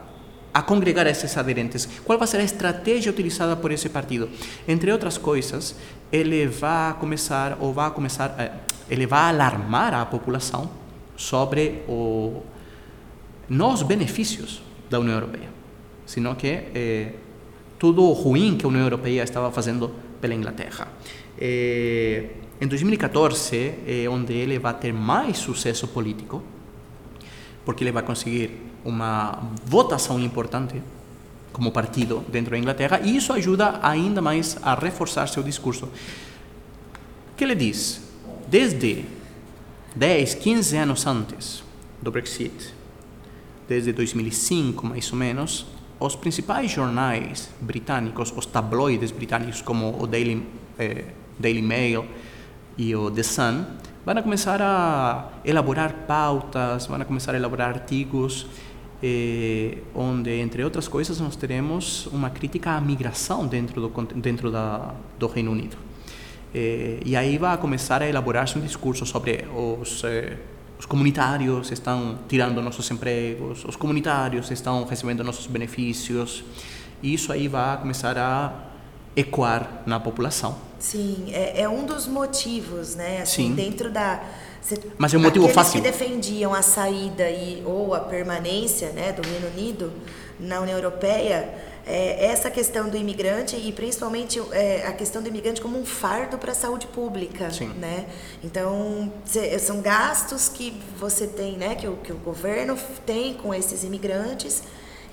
a 0.52 0.62
congregar 0.62 1.06
esses 1.06 1.36
aderentes. 1.36 1.88
Qual 2.04 2.18
vai 2.18 2.26
ser 2.26 2.38
a 2.38 2.44
estratégia 2.44 3.10
utilizada 3.10 3.56
por 3.56 3.70
esse 3.70 3.88
partido? 3.88 4.28
Entre 4.66 4.90
outras 4.90 5.16
coisas, 5.16 5.76
ele 6.10 6.46
vai 6.46 6.94
começar 6.94 7.56
ou 7.60 7.72
vai 7.72 7.90
começar, 7.90 8.34
eh, 8.38 8.52
ele 8.88 9.06
vai 9.06 9.30
alarmar 9.30 9.94
a 9.94 10.04
população 10.04 10.70
sobre 11.16 11.82
o, 11.88 12.42
benefícios 13.86 14.62
da 14.88 14.98
União 14.98 15.14
Europeia, 15.14 15.48
sino 16.04 16.34
que 16.34 16.46
eh, 16.74 17.12
tudo 17.78 18.02
o 18.02 18.12
ruim 18.12 18.56
que 18.56 18.64
a 18.64 18.68
União 18.68 18.82
Europeia 18.82 19.22
estava 19.22 19.50
fazendo 19.52 19.94
pela 20.20 20.34
Inglaterra. 20.34 20.88
Eh, 21.38 22.30
em 22.60 22.66
2014 22.66 23.74
é 23.86 24.06
onde 24.08 24.34
ele 24.34 24.58
vai 24.58 24.74
ter 24.74 24.92
mais 24.92 25.38
sucesso 25.38 25.88
político, 25.88 26.42
porque 27.64 27.84
ele 27.84 27.92
vai 27.92 28.02
conseguir 28.02 28.69
uma 28.84 29.38
votação 29.64 30.18
importante 30.18 30.82
como 31.52 31.72
partido 31.72 32.24
dentro 32.28 32.52
da 32.52 32.58
Inglaterra 32.58 33.00
e 33.02 33.16
isso 33.16 33.32
ajuda 33.32 33.80
ainda 33.82 34.22
mais 34.22 34.56
a 34.62 34.74
reforçar 34.74 35.26
seu 35.28 35.42
discurso. 35.42 35.88
Que 37.36 37.44
ele 37.44 37.54
diz? 37.54 38.00
Desde 38.48 39.04
10, 39.94 40.34
15 40.34 40.76
anos 40.76 41.06
antes 41.06 41.62
do 42.00 42.10
Brexit, 42.10 42.74
desde 43.68 43.92
2005 43.92 44.86
mais 44.86 45.10
ou 45.12 45.18
menos, 45.18 45.66
os 45.98 46.16
principais 46.16 46.70
jornais 46.70 47.50
britânicos, 47.60 48.32
os 48.34 48.46
tabloides 48.46 49.10
britânicos 49.10 49.60
como 49.60 50.00
o 50.00 50.06
Daily, 50.06 50.46
eh, 50.78 51.04
Daily 51.38 51.60
Mail 51.60 52.06
e 52.78 52.94
o 52.96 53.10
The 53.10 53.22
Sun, 53.22 53.64
vão 54.04 54.22
começar 54.22 54.62
a 54.62 55.28
elaborar 55.44 55.92
pautas, 56.06 56.86
vão 56.86 56.98
começar 57.04 57.34
a 57.34 57.36
elaborar 57.36 57.68
artigos 57.68 58.46
eh, 59.02 59.78
onde, 59.94 60.30
entre 60.30 60.62
outras 60.62 60.88
coisas, 60.88 61.20
nós 61.20 61.36
teremos 61.36 62.06
uma 62.06 62.30
crítica 62.30 62.72
à 62.72 62.80
migração 62.80 63.46
dentro 63.46 63.80
do, 63.80 64.02
dentro 64.16 64.50
da, 64.50 64.94
do 65.18 65.26
Reino 65.26 65.50
Unido. 65.52 65.76
Eh, 66.54 67.00
e 67.04 67.16
aí 67.16 67.38
vai 67.38 67.56
começar 67.56 68.02
a 68.02 68.08
elaborar-se 68.08 68.58
um 68.58 68.60
discurso 68.60 69.06
sobre 69.06 69.46
os, 69.54 70.02
eh, 70.04 70.36
os 70.78 70.86
comunitários 70.86 71.70
estão 71.70 72.18
tirando 72.28 72.60
nossos 72.60 72.90
empregos, 72.90 73.64
os 73.64 73.76
comunitários 73.76 74.50
estão 74.50 74.84
recebendo 74.84 75.22
nossos 75.22 75.46
benefícios, 75.46 76.44
e 77.02 77.14
isso 77.14 77.32
aí 77.32 77.48
vai 77.48 77.78
começar 77.78 78.18
a 78.18 78.52
ecoar 79.16 79.82
na 79.86 79.98
população. 79.98 80.56
Sim, 80.78 81.26
é, 81.32 81.62
é 81.62 81.68
um 81.68 81.84
dos 81.84 82.06
motivos, 82.06 82.94
né? 82.96 83.22
Assim, 83.22 83.48
Sim. 83.48 83.54
Dentro 83.54 83.90
da. 83.90 84.22
Cê- 84.62 84.78
Mas 84.98 85.12
é 85.14 85.16
um 85.18 85.20
motivo 85.20 85.48
fácil. 85.48 85.74
que 85.74 85.80
defendiam 85.80 86.52
a 86.54 86.62
saída 86.62 87.28
e, 87.30 87.62
ou 87.66 87.94
a 87.94 88.00
permanência 88.00 88.90
né, 88.90 89.12
do 89.12 89.26
Reino 89.26 89.48
Unido 89.48 89.92
na 90.38 90.60
União 90.60 90.76
Europeia, 90.78 91.52
é, 91.86 92.26
essa 92.26 92.50
questão 92.50 92.88
do 92.88 92.96
imigrante 92.96 93.56
e 93.56 93.72
principalmente 93.72 94.40
é, 94.52 94.86
a 94.86 94.92
questão 94.92 95.20
do 95.22 95.28
imigrante 95.28 95.60
como 95.60 95.78
um 95.78 95.84
fardo 95.84 96.38
para 96.38 96.52
a 96.52 96.54
saúde 96.54 96.86
pública, 96.86 97.50
Sim. 97.50 97.68
né? 97.78 98.06
Então 98.44 99.12
cê- 99.24 99.58
são 99.58 99.80
gastos 99.80 100.48
que 100.48 100.80
você 100.98 101.26
tem, 101.26 101.56
né? 101.56 101.74
Que 101.74 101.86
o, 101.88 101.96
que 101.96 102.12
o 102.12 102.16
governo 102.16 102.78
tem 103.04 103.34
com 103.34 103.52
esses 103.52 103.82
imigrantes 103.84 104.62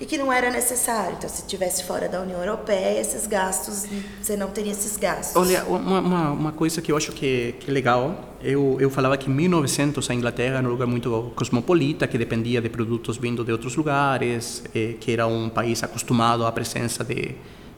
e 0.00 0.06
que 0.06 0.16
não 0.16 0.32
era 0.32 0.50
necessário. 0.50 1.16
Então, 1.18 1.28
se 1.28 1.42
estivesse 1.42 1.84
fora 1.84 2.08
da 2.08 2.20
União 2.20 2.40
Europeia, 2.40 3.00
esses 3.00 3.26
gastos, 3.26 3.86
você 4.20 4.36
não 4.36 4.50
teria 4.50 4.72
esses 4.72 4.96
gastos. 4.96 5.36
Olha, 5.36 5.64
uma, 5.64 6.00
uma, 6.00 6.30
uma 6.30 6.52
coisa 6.52 6.80
que 6.80 6.92
eu 6.92 6.96
acho 6.96 7.12
que, 7.12 7.54
que 7.58 7.70
é 7.70 7.74
legal, 7.74 8.36
eu, 8.42 8.76
eu 8.80 8.90
falava 8.90 9.16
que 9.16 9.28
em 9.28 9.34
1900 9.34 10.08
a 10.08 10.14
Inglaterra 10.14 10.58
era 10.58 10.66
um 10.66 10.70
lugar 10.70 10.86
muito 10.86 11.32
cosmopolita, 11.34 12.06
que 12.06 12.16
dependia 12.16 12.60
de 12.60 12.68
produtos 12.68 13.16
vindo 13.16 13.44
de 13.44 13.50
outros 13.50 13.74
lugares, 13.74 14.62
eh, 14.74 14.94
que 15.00 15.12
era 15.12 15.26
um 15.26 15.48
país 15.48 15.82
acostumado 15.82 16.46
à 16.46 16.52
presença 16.52 17.02
de 17.04 17.34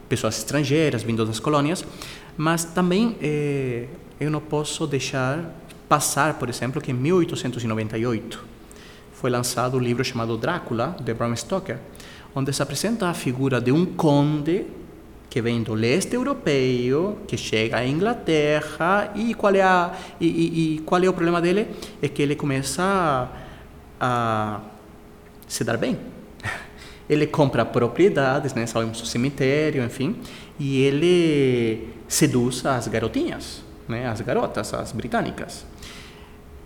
pessoas 0.07 0.37
estrangeiras 0.37 1.03
vindo 1.03 1.25
das 1.25 1.39
colônias, 1.39 1.83
mas 2.37 2.63
também 2.63 3.17
eh, 3.21 3.87
eu 4.19 4.29
não 4.29 4.41
posso 4.41 4.85
deixar 4.85 5.55
passar, 5.89 6.35
por 6.35 6.47
exemplo, 6.47 6.79
que 6.79 6.91
em 6.91 6.93
1898 6.93 8.51
foi 9.13 9.29
lançado 9.29 9.77
o 9.77 9.79
livro 9.79 10.03
chamado 10.03 10.37
Drácula, 10.37 10.95
de 10.99 11.13
Bram 11.13 11.35
Stoker, 11.35 11.77
onde 12.35 12.53
se 12.53 12.61
apresenta 12.61 13.07
a 13.07 13.13
figura 13.13 13.59
de 13.59 13.71
um 13.71 13.85
conde 13.85 14.65
que 15.29 15.41
vem 15.41 15.63
do 15.63 15.73
leste 15.73 16.13
europeu, 16.13 17.19
que 17.25 17.37
chega 17.37 17.77
à 17.77 17.87
Inglaterra 17.87 19.11
e 19.15 19.33
qual 19.33 19.55
é 19.55 19.61
a 19.61 19.93
e, 20.19 20.27
e, 20.27 20.75
e 20.75 20.79
qual 20.79 21.01
é 21.01 21.07
o 21.07 21.13
problema 21.13 21.41
dele 21.41 21.67
é 22.01 22.09
que 22.09 22.21
ele 22.21 22.35
começa 22.35 22.83
a, 22.83 23.29
a 23.99 24.59
se 25.47 25.63
dar 25.63 25.77
bem. 25.77 25.97
Ele 27.09 27.27
compra 27.27 27.65
propriedades, 27.65 28.53
né, 28.53 28.65
sabemos 28.65 29.01
o 29.01 29.05
cemitério, 29.05 29.83
enfim, 29.83 30.15
e 30.57 30.81
ele 30.81 31.89
seduz 32.07 32.65
as 32.65 32.87
garotinhas, 32.87 33.61
né, 33.85 34.07
as 34.07 34.21
garotas, 34.21 34.73
as 34.73 34.93
britânicas. 34.93 35.65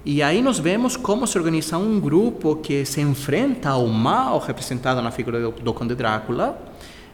E 0.05 0.21
aí 0.21 0.39
nós 0.39 0.59
vemos 0.59 0.95
como 0.95 1.25
se 1.25 1.35
organiza 1.35 1.79
um 1.79 1.99
grupo 1.99 2.57
que 2.57 2.85
se 2.85 3.01
enfrenta 3.01 3.69
ao 3.69 3.87
mal 3.87 4.37
representado 4.37 5.01
na 5.01 5.09
figura 5.09 5.41
do, 5.41 5.51
do 5.51 5.73
Conde 5.73 5.95
Drácula 5.95 6.61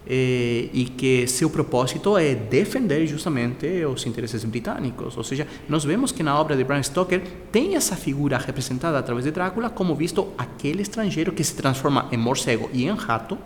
eh, 0.05 0.67
e 0.73 0.83
que 0.97 1.25
seu 1.25 1.49
propósito 1.49 2.17
é 2.17 2.35
defender 2.35 3.07
justamente 3.07 3.65
os 3.85 4.05
interesses 4.05 4.43
britânicos. 4.43 5.15
Ou 5.15 5.23
seja, 5.23 5.47
nós 5.69 5.85
vemos 5.85 6.11
que 6.11 6.21
na 6.21 6.37
obra 6.37 6.53
de 6.53 6.65
Bram 6.65 6.83
Stoker 6.83 7.21
tem 7.49 7.75
essa 7.75 7.95
figura 7.95 8.37
representada 8.37 8.99
através 8.99 9.23
de 9.23 9.31
Drácula 9.31 9.69
como 9.69 9.95
visto 9.95 10.27
aquele 10.37 10.81
estrangeiro 10.81 11.31
que 11.31 11.45
se 11.45 11.55
transforma 11.55 12.09
em 12.11 12.17
morcego 12.17 12.69
e 12.73 12.83
em 12.83 12.93
rato, 12.93 13.37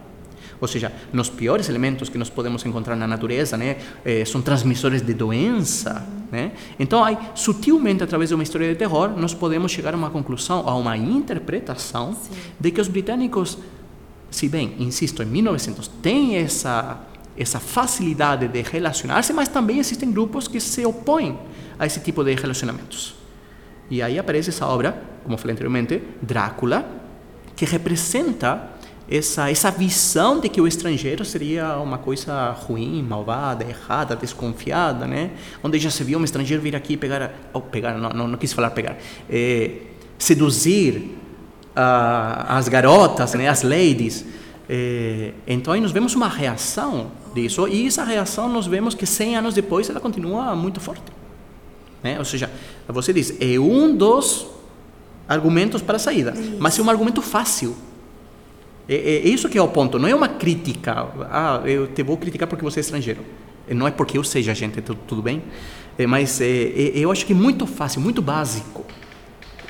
ou 0.59 0.67
seja, 0.67 0.91
nos 1.11 1.29
piores 1.29 1.69
elementos 1.69 2.09
que 2.09 2.17
nós 2.17 2.29
podemos 2.29 2.65
encontrar 2.65 2.95
na 2.95 3.07
natureza, 3.07 3.57
né, 3.57 3.77
eh, 4.03 4.23
são 4.25 4.41
transmissores 4.41 5.01
de 5.01 5.13
doença, 5.13 6.07
né? 6.31 6.51
Então, 6.79 7.03
aí, 7.03 7.17
sutilmente 7.33 8.03
através 8.03 8.29
de 8.29 8.35
uma 8.35 8.43
história 8.43 8.67
de 8.67 8.75
terror, 8.75 9.09
nós 9.17 9.33
podemos 9.33 9.71
chegar 9.71 9.93
a 9.93 9.97
uma 9.97 10.09
conclusão, 10.09 10.67
a 10.67 10.75
uma 10.75 10.97
interpretação 10.97 12.15
de 12.59 12.71
que 12.71 12.81
os 12.81 12.87
britânicos, 12.87 13.57
se 14.31 14.49
bem, 14.49 14.75
insisto, 14.79 15.21
em 15.21 15.27
1900 15.27 15.87
têm 16.01 16.37
essa 16.37 16.99
essa 17.37 17.59
facilidade 17.59 18.47
de 18.47 18.61
relacionar-se, 18.61 19.33
mas 19.33 19.49
também 19.49 19.79
existem 19.79 20.11
grupos 20.11 20.47
que 20.47 20.59
se 20.59 20.85
opõem 20.85 21.37
a 21.77 21.85
esse 21.85 21.99
tipo 21.99 22.23
de 22.23 22.33
relacionamentos. 22.33 23.15
E 23.89 24.01
aí 24.01 24.17
aparece 24.17 24.49
essa 24.49 24.65
obra, 24.65 25.03
como 25.23 25.37
falei 25.37 25.53
anteriormente, 25.53 26.01
Drácula, 26.21 26.87
que 27.55 27.65
representa 27.65 28.71
essa 29.09 29.51
essa 29.51 29.69
visão 29.69 30.39
de 30.39 30.49
que 30.49 30.59
o 30.59 30.67
estrangeiro 30.67 31.23
seria 31.23 31.77
uma 31.77 31.97
coisa 31.97 32.51
ruim, 32.51 33.03
malvada, 33.03 33.63
errada, 33.63 34.15
desconfiada, 34.15 35.05
né? 35.05 35.31
Onde 35.63 35.77
já 35.77 35.89
se 35.89 36.03
viu 36.03 36.17
um 36.17 36.23
estrangeiro 36.23 36.61
vir 36.61 36.75
aqui 36.75 36.93
e 36.93 36.97
pegar, 36.97 37.33
ou 37.53 37.61
pegar, 37.61 37.97
não, 37.97 38.09
não, 38.09 38.27
não 38.27 38.37
quis 38.37 38.51
falar 38.51 38.71
pegar, 38.71 38.97
eh, 39.29 39.71
seduzir 40.17 41.17
ah, 41.75 42.57
as 42.57 42.67
garotas, 42.67 43.33
né, 43.35 43.47
as 43.47 43.61
ladies. 43.61 44.25
Eh, 44.67 45.33
então 45.45 45.73
aí 45.73 45.81
nós 45.81 45.91
vemos 45.91 46.15
uma 46.15 46.27
reação 46.27 47.11
disso 47.35 47.67
e 47.67 47.85
essa 47.85 48.03
reação 48.03 48.49
nós 48.49 48.65
vemos 48.65 48.95
que 48.95 49.05
100 49.05 49.37
anos 49.37 49.53
depois 49.53 49.89
ela 49.89 49.99
continua 49.99 50.55
muito 50.55 50.79
forte. 50.79 51.03
Né? 52.01 52.17
Ou 52.17 52.25
seja, 52.25 52.49
você 52.87 53.13
diz, 53.13 53.35
é 53.39 53.59
um 53.59 53.95
dos 53.95 54.47
argumentos 55.27 55.81
para 55.81 55.97
a 55.97 55.99
saída, 55.99 56.33
mas 56.59 56.77
é 56.77 56.81
um 56.81 56.89
argumento 56.89 57.21
fácil. 57.21 57.75
É, 58.87 58.95
é, 58.95 59.15
é 59.17 59.27
isso 59.27 59.49
que 59.49 59.57
é 59.57 59.61
o 59.61 59.67
ponto, 59.67 59.97
não 59.97 60.07
é 60.07 60.13
uma 60.15 60.27
crítica. 60.27 61.07
Ah, 61.31 61.61
eu 61.65 61.87
te 61.87 62.03
vou 62.03 62.17
criticar 62.17 62.47
porque 62.47 62.63
você 62.63 62.79
é 62.79 62.81
estrangeiro. 62.81 63.21
Eh, 63.67 63.73
Não 63.73 63.87
é 63.87 63.91
porque 63.91 64.17
eu 64.17 64.23
seja 64.23 64.53
gente, 64.53 64.81
tudo, 64.81 65.21
bem? 65.21 65.41
É, 65.97 66.05
mas 66.05 66.39
é, 66.41 66.45
é, 66.45 66.91
eu 66.95 67.11
acho 67.11 67.25
que 67.25 67.33
é 67.33 67.35
muito 67.35 67.65
fácil, 67.65 68.01
muito 68.01 68.21
básico. 68.21 68.85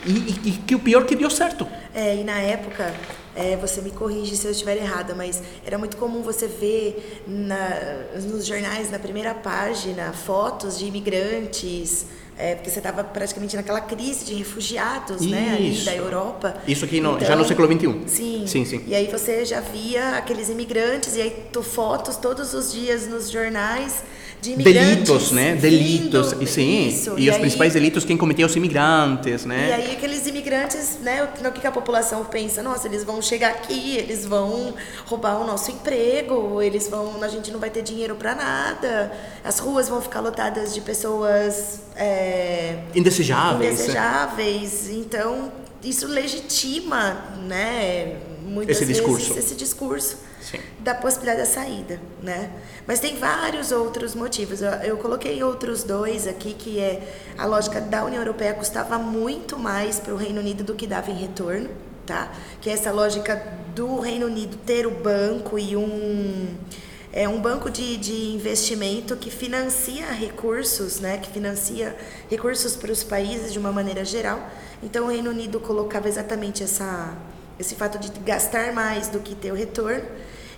E, 0.06 0.12
e, 0.12 0.50
e 0.50 0.52
que 0.52 0.76
o 0.76 0.80
pior 0.80 1.02
é 1.04 1.06
que 1.06 1.16
deu 1.16 1.30
certo. 1.30 1.68
É, 1.94 2.16
e 2.18 2.24
na 2.24 2.38
época, 2.40 2.94
é, 3.36 3.56
você 3.56 3.82
me 3.82 3.90
corrige 3.92 4.36
se 4.36 4.46
eu 4.46 4.52
estiver 4.52 4.78
errada, 4.78 5.16
mas 5.16 5.42
era 5.66 5.78
muito 5.78 5.98
comum 5.98 6.22
você 6.22 6.48
ver 6.48 7.24
na- 7.28 8.20
nos 8.22 8.46
jornais, 8.46 8.92
na 8.92 9.00
primeira 9.00 9.34
página, 9.34 10.12
fotos 10.14 10.78
de 10.78 10.86
imigrantes, 10.86 12.08
é, 12.38 12.56
porque 12.56 12.70
você 12.70 12.80
estava 12.80 13.04
praticamente 13.04 13.56
naquela 13.56 13.80
crise 13.82 14.26
de 14.26 14.34
refugiados, 14.34 15.22
né, 15.26 15.54
ali 15.56 15.72
Isso. 15.74 15.86
da 15.86 15.96
Europa. 15.96 16.56
Isso 16.68 16.84
aqui 16.86 17.00
no- 17.00 17.20
já 17.20 17.36
no 17.36 17.46
século 17.46 17.68
XXI. 17.72 18.04
Sim. 18.08 18.44
Sim, 18.48 18.66
sim. 18.66 18.84
E 18.88 18.94
aí 18.96 19.08
você 19.08 19.46
já 19.46 19.62
via 19.62 20.18
aqueles 20.18 20.50
imigrantes, 20.50 21.16
e 21.16 21.22
aí 21.22 21.46
tu, 21.52 21.64
fotos 21.64 22.18
todos 22.18 22.54
os 22.54 22.72
dias 22.74 23.08
nos 23.08 23.30
jornais 23.30 24.04
de. 24.46 24.64
Delitos, 24.64 25.32
né? 25.32 25.56
Delitos. 25.56 26.32
vindo, 26.32 26.44
E 26.44 26.48
sim. 26.48 26.88
isso. 26.88 27.16
E, 27.18 27.30
os 27.30 27.36
aí- 27.36 27.42
principais 27.42 27.74
delitos 27.74 28.04
quem 28.06 28.16
cometia 28.18 28.46
os 28.46 28.56
imigrantes, 28.56 29.46
né? 29.46 29.70
e 29.70 29.74
aí 29.74 29.92
aqueles 29.94 30.28
imigrantes, 30.28 31.00
né, 31.02 31.24
o 31.24 31.52
que 31.52 31.66
a 31.68 31.72
população 31.72 32.24
pensa? 32.26 32.62
Nossa, 32.62 32.88
eles 32.88 33.04
vão 33.04 33.22
chegar 33.22 33.50
aqui, 33.50 33.98
eles 33.98 34.26
vão 34.26 34.74
roubar 35.06 35.40
o 35.42 35.46
nosso 35.48 35.72
emprego, 35.72 36.62
eles 36.62 36.88
vão, 36.88 37.22
a 37.24 37.28
gente 37.28 37.52
não 37.52 37.60
vai 37.60 37.70
ter 37.70 37.82
dinheiro 37.82 38.16
para 38.16 38.36
nada, 38.36 39.12
as 39.44 39.60
ruas 39.60 39.90
vão 39.90 40.02
ficar 40.02 40.20
lotadas 40.20 40.74
de 40.74 40.82
pessoas 40.82 41.80
é, 41.96 42.80
Indesejáveis. 42.94 43.60
né? 43.60 43.74
indesejáveis. 43.74 44.90
Então, 44.90 45.52
isso 45.84 46.08
legitima, 46.08 47.18
né, 47.48 48.18
muitas 48.44 48.78
Esse 48.78 48.86
vezes 48.86 49.02
discurso. 49.04 49.40
esse 49.40 49.56
discurso 49.56 50.18
Sim. 50.42 50.60
da 50.80 50.94
possibilidade 50.94 51.40
da 51.40 51.46
saída, 51.46 52.00
né? 52.22 52.50
Mas 52.88 53.00
tem 53.00 53.18
vários 53.18 53.72
outros 53.72 54.14
motivos. 54.14 54.62
Eu, 54.62 54.70
eu 54.70 54.98
coloquei 54.98 55.42
outros 55.44 55.84
dois 55.84 56.28
aqui, 56.28 56.54
que 56.54 56.80
é 56.80 57.02
a 57.38 57.46
lógica 57.46 57.82
da 57.82 58.06
União 58.06 58.22
Europeia 58.22 58.54
custava 58.54 58.98
muito 59.00 59.58
mais 59.58 60.00
para 60.00 60.14
o 60.14 60.18
Reino 60.18 60.40
Unido 60.40 60.64
do 60.64 60.76
que 60.76 60.86
dava 60.86 61.10
em 61.10 61.16
retorno, 61.16 61.70
tá? 62.06 62.32
Que 62.62 62.70
é 62.70 62.74
essa 62.74 62.92
lógica 62.92 63.42
do 63.74 64.00
Reino 64.00 64.28
Unido 64.28 64.58
ter 64.66 64.86
o 64.86 64.92
banco 64.92 65.58
e 65.58 65.76
um 65.76 66.56
é 67.12 67.30
um 67.30 67.40
banco 67.40 67.70
de, 67.70 67.96
de 67.96 68.34
investimento 68.34 69.16
que 69.16 69.32
financia 69.32 70.06
recursos, 70.08 71.00
né? 71.00 71.18
Que 71.18 71.30
financia 71.30 71.96
recursos 72.30 72.76
para 72.76 72.92
os 72.92 73.04
países 73.04 73.54
de 73.54 73.58
uma 73.58 73.72
maneira 73.72 74.04
geral. 74.04 74.50
Então 74.84 75.06
o 75.06 75.10
Reino 75.10 75.30
Unido 75.30 75.60
colocava 75.60 76.08
exatamente 76.08 76.62
essa 76.62 77.16
esse 77.58 77.74
fato 77.74 77.98
de 77.98 78.12
gastar 78.20 78.74
mais 78.74 79.08
do 79.08 79.20
que 79.20 79.34
ter 79.34 79.50
o 79.50 79.56
retorno 79.56 80.04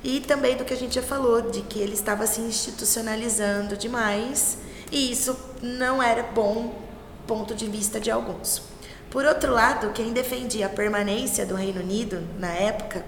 e 0.08 0.22
também 0.22 0.56
do 0.56 0.64
que 0.64 0.74
a 0.74 0.78
gente 0.78 0.96
já 0.96 1.02
falou 1.02 1.42
de 1.42 1.62
que 1.64 1.78
ele 1.80 1.94
estava 1.94 2.26
se 2.26 2.40
institucionalizando 2.40 3.76
demais 3.76 4.58
e 4.90 5.12
isso 5.12 5.38
não 5.62 6.02
era 6.02 6.24
bom 6.24 6.82
ponto 7.28 7.54
de 7.54 7.66
vista 7.66 8.00
de 8.00 8.10
alguns. 8.10 8.62
Por 9.10 9.26
outro 9.26 9.52
lado, 9.52 9.92
quem 9.92 10.14
defendia 10.14 10.68
a 10.68 10.70
permanência 10.70 11.46
do 11.46 11.56
Reino 11.56 11.82
Unido 11.82 12.26
na 12.40 12.54
época 12.54 13.04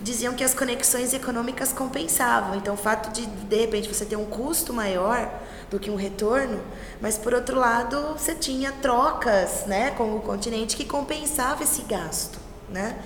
diziam 0.00 0.32
que 0.32 0.44
as 0.44 0.54
conexões 0.54 1.12
econômicas 1.12 1.72
compensavam. 1.72 2.54
Então, 2.54 2.74
o 2.74 2.76
fato 2.76 3.12
de 3.12 3.26
de 3.26 3.56
repente 3.56 3.92
você 3.92 4.04
ter 4.04 4.14
um 4.14 4.26
custo 4.26 4.72
maior 4.72 5.28
do 5.68 5.80
que 5.80 5.90
um 5.90 5.96
retorno, 5.96 6.62
mas 7.00 7.18
por 7.18 7.34
outro 7.34 7.58
lado, 7.58 8.14
você 8.16 8.36
tinha 8.36 8.70
trocas, 8.70 9.66
né, 9.66 9.90
com 9.90 10.14
o 10.14 10.20
continente 10.20 10.76
que 10.76 10.84
compensava 10.84 11.64
esse 11.64 11.82
gasto, 11.82 12.38
né? 12.68 12.96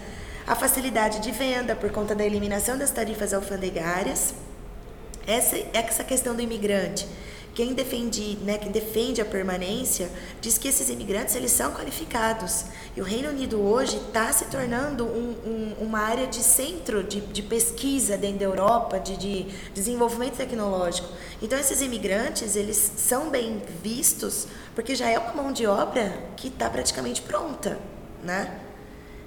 A 0.46 0.54
facilidade 0.54 1.20
de 1.20 1.30
venda 1.30 1.74
por 1.74 1.90
conta 1.90 2.14
da 2.14 2.24
eliminação 2.24 2.76
das 2.76 2.90
tarifas 2.90 3.32
alfandegárias, 3.32 4.34
essa, 5.26 5.56
essa 5.72 6.04
questão 6.04 6.34
do 6.34 6.42
imigrante. 6.42 7.08
Quem 7.54 7.72
defende, 7.72 8.36
né, 8.42 8.58
quem 8.58 8.70
defende 8.72 9.20
a 9.22 9.24
permanência 9.24 10.10
diz 10.40 10.58
que 10.58 10.66
esses 10.66 10.88
imigrantes 10.90 11.36
eles 11.36 11.52
são 11.52 11.70
qualificados. 11.72 12.64
E 12.96 13.00
o 13.00 13.04
Reino 13.04 13.28
Unido 13.30 13.58
hoje 13.62 13.96
está 13.96 14.30
se 14.32 14.46
tornando 14.46 15.04
um- 15.06 15.36
um- 15.46 15.84
uma 15.84 16.00
área 16.00 16.26
de 16.26 16.42
centro 16.42 17.04
de, 17.04 17.20
de 17.20 17.42
pesquisa 17.42 18.18
dentro 18.18 18.40
da 18.40 18.44
Europa, 18.44 18.98
de, 18.98 19.16
de 19.16 19.44
desenvolvimento 19.72 20.36
tecnológico. 20.36 21.08
Então 21.40 21.56
esses 21.56 21.80
imigrantes 21.80 22.56
eles 22.56 22.76
são 22.96 23.30
bem 23.30 23.62
vistos 23.82 24.48
porque 24.74 24.94
já 24.96 25.08
é 25.08 25.16
uma 25.18 25.32
mão 25.32 25.52
de 25.52 25.64
obra 25.64 26.12
que 26.36 26.48
está 26.48 26.68
praticamente 26.68 27.22
pronta, 27.22 27.78
né? 28.22 28.58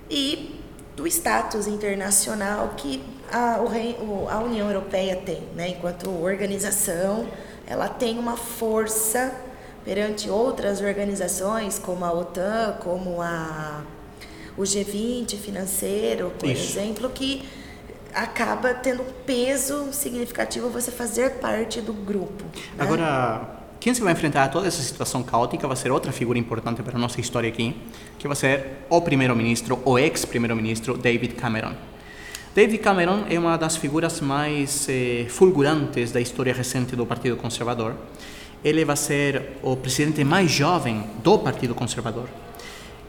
e 0.09 0.59
do 0.97 1.05
status 1.05 1.67
internacional 1.67 2.73
que 2.75 3.03
a, 3.31 3.61
o 3.61 4.27
a 4.27 4.39
União 4.39 4.67
Europeia 4.67 5.15
tem, 5.15 5.43
né? 5.55 5.69
enquanto 5.69 6.09
organização, 6.09 7.27
ela 7.67 7.87
tem 7.87 8.17
uma 8.17 8.35
força 8.35 9.31
perante 9.85 10.27
outras 10.27 10.81
organizações, 10.81 11.77
como 11.77 12.03
a 12.03 12.11
OTAN, 12.11 12.77
como 12.79 13.21
a, 13.21 13.83
o 14.57 14.63
G20 14.63 15.37
financeiro, 15.37 16.31
por 16.39 16.49
Isso. 16.49 16.79
exemplo, 16.79 17.09
que 17.11 17.47
acaba 18.11 18.73
tendo 18.73 19.03
um 19.03 19.11
peso 19.23 19.93
significativo 19.93 20.67
você 20.67 20.89
fazer 20.89 21.35
parte 21.35 21.79
do 21.79 21.93
grupo. 21.93 22.43
né? 22.43 22.51
Agora, 22.79 23.56
quem 23.79 23.93
se 23.93 24.01
vai 24.01 24.13
enfrentar 24.13 24.43
a 24.43 24.49
toda 24.49 24.67
essa 24.67 24.81
situação 24.81 25.21
caótica 25.21 25.67
vai 25.67 25.77
ser 25.77 25.91
outra 25.91 26.11
figura 26.11 26.39
importante 26.39 26.81
para 26.81 26.95
a 26.95 26.99
nossa 26.99 27.21
história 27.21 27.47
aqui, 27.47 27.75
que 28.17 28.27
vai 28.27 28.35
ser 28.35 28.85
o 28.89 29.01
primeiro-ministro, 29.01 29.79
o 29.85 29.99
ex-primeiro-ministro 29.99 30.97
David 30.97 31.35
Cameron. 31.35 31.73
David 32.55 32.79
Cameron 32.79 33.25
é 33.29 33.37
uma 33.37 33.55
das 33.55 33.77
figuras 33.77 34.19
mais 34.19 34.87
eh, 34.89 35.27
fulgurantes 35.29 36.11
da 36.11 36.19
história 36.19 36.51
recente 36.51 36.95
do 36.95 37.05
Partido 37.05 37.37
Conservador. 37.37 37.93
Ele 38.63 38.83
vai 38.83 38.97
ser 38.97 39.59
o 39.61 39.75
presidente 39.75 40.23
mais 40.23 40.49
jovem 40.49 41.03
do 41.23 41.37
Partido 41.37 41.75
Conservador. 41.75 42.27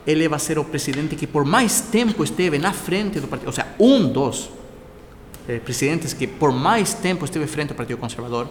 Ele 0.07 0.29
vai 0.29 0.39
ser 0.39 0.59
o 0.59 0.65
presidente 0.65 1.17
que 1.17 1.27
por 1.27 1.47
mais 1.47 1.81
tempo 1.81 2.23
esteve 2.23 2.59
na 2.59 2.75
frente 2.75 3.21
do 3.21 3.27
partido, 3.27 3.47
ou 3.47 3.53
seja, 3.53 3.69
um 3.79 4.07
dos 4.07 4.51
eh, 5.49 5.59
presidentes 5.59 6.13
que 6.13 6.27
por 6.27 6.53
mais 6.53 6.93
tempo 6.93 7.25
esteve 7.25 7.47
frente 7.47 7.71
ao 7.71 7.77
Partido 7.77 7.97
Conservador. 7.97 8.51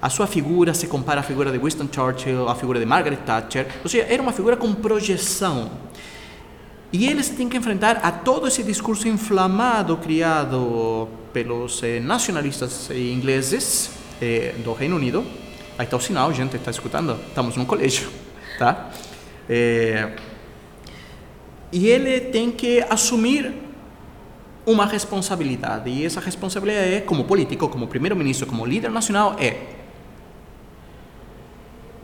A 0.00 0.10
sua 0.10 0.26
figura 0.26 0.74
se 0.74 0.86
compara 0.86 1.20
à 1.20 1.22
figura 1.22 1.50
de 1.50 1.58
Winston 1.58 1.88
Churchill, 1.90 2.48
à 2.48 2.54
figura 2.54 2.78
de 2.78 2.86
Margaret 2.86 3.16
Thatcher, 3.16 3.66
ou 3.82 3.88
seja, 3.88 4.06
era 4.08 4.22
uma 4.22 4.32
figura 4.32 4.56
com 4.56 4.72
projeção. 4.74 5.70
E 6.92 7.06
ele 7.06 7.22
se 7.22 7.34
tem 7.34 7.48
que 7.48 7.56
enfrentar 7.56 8.00
a 8.02 8.12
todo 8.12 8.46
esse 8.46 8.62
discurso 8.62 9.08
inflamado 9.08 9.96
criado 9.96 11.08
pelos 11.32 11.82
eh, 11.82 11.98
nacionalistas 12.00 12.90
eh, 12.90 13.12
ingleses 13.12 13.90
eh, 14.20 14.54
do 14.62 14.72
Reino 14.72 14.96
Unido. 14.96 15.24
Aí 15.78 15.84
está 15.84 15.96
o 15.96 16.00
sinal, 16.00 16.32
gente, 16.32 16.56
está 16.56 16.70
escutando? 16.70 17.18
Estamos 17.28 17.56
num 17.56 17.64
colégio, 17.64 18.08
tá? 18.58 18.90
Eh, 19.48 20.10
e 21.72 21.88
ele 21.88 22.20
tem 22.20 22.50
que 22.50 22.84
assumir 22.88 23.52
uma 24.64 24.86
responsabilidade. 24.86 25.90
E 25.90 26.04
essa 26.04 26.20
responsabilidade 26.20 26.94
é, 26.94 27.00
como 27.00 27.24
político, 27.24 27.68
como 27.68 27.86
primeiro-ministro, 27.86 28.46
como 28.46 28.64
líder 28.64 28.90
nacional, 28.90 29.36
é 29.38 29.75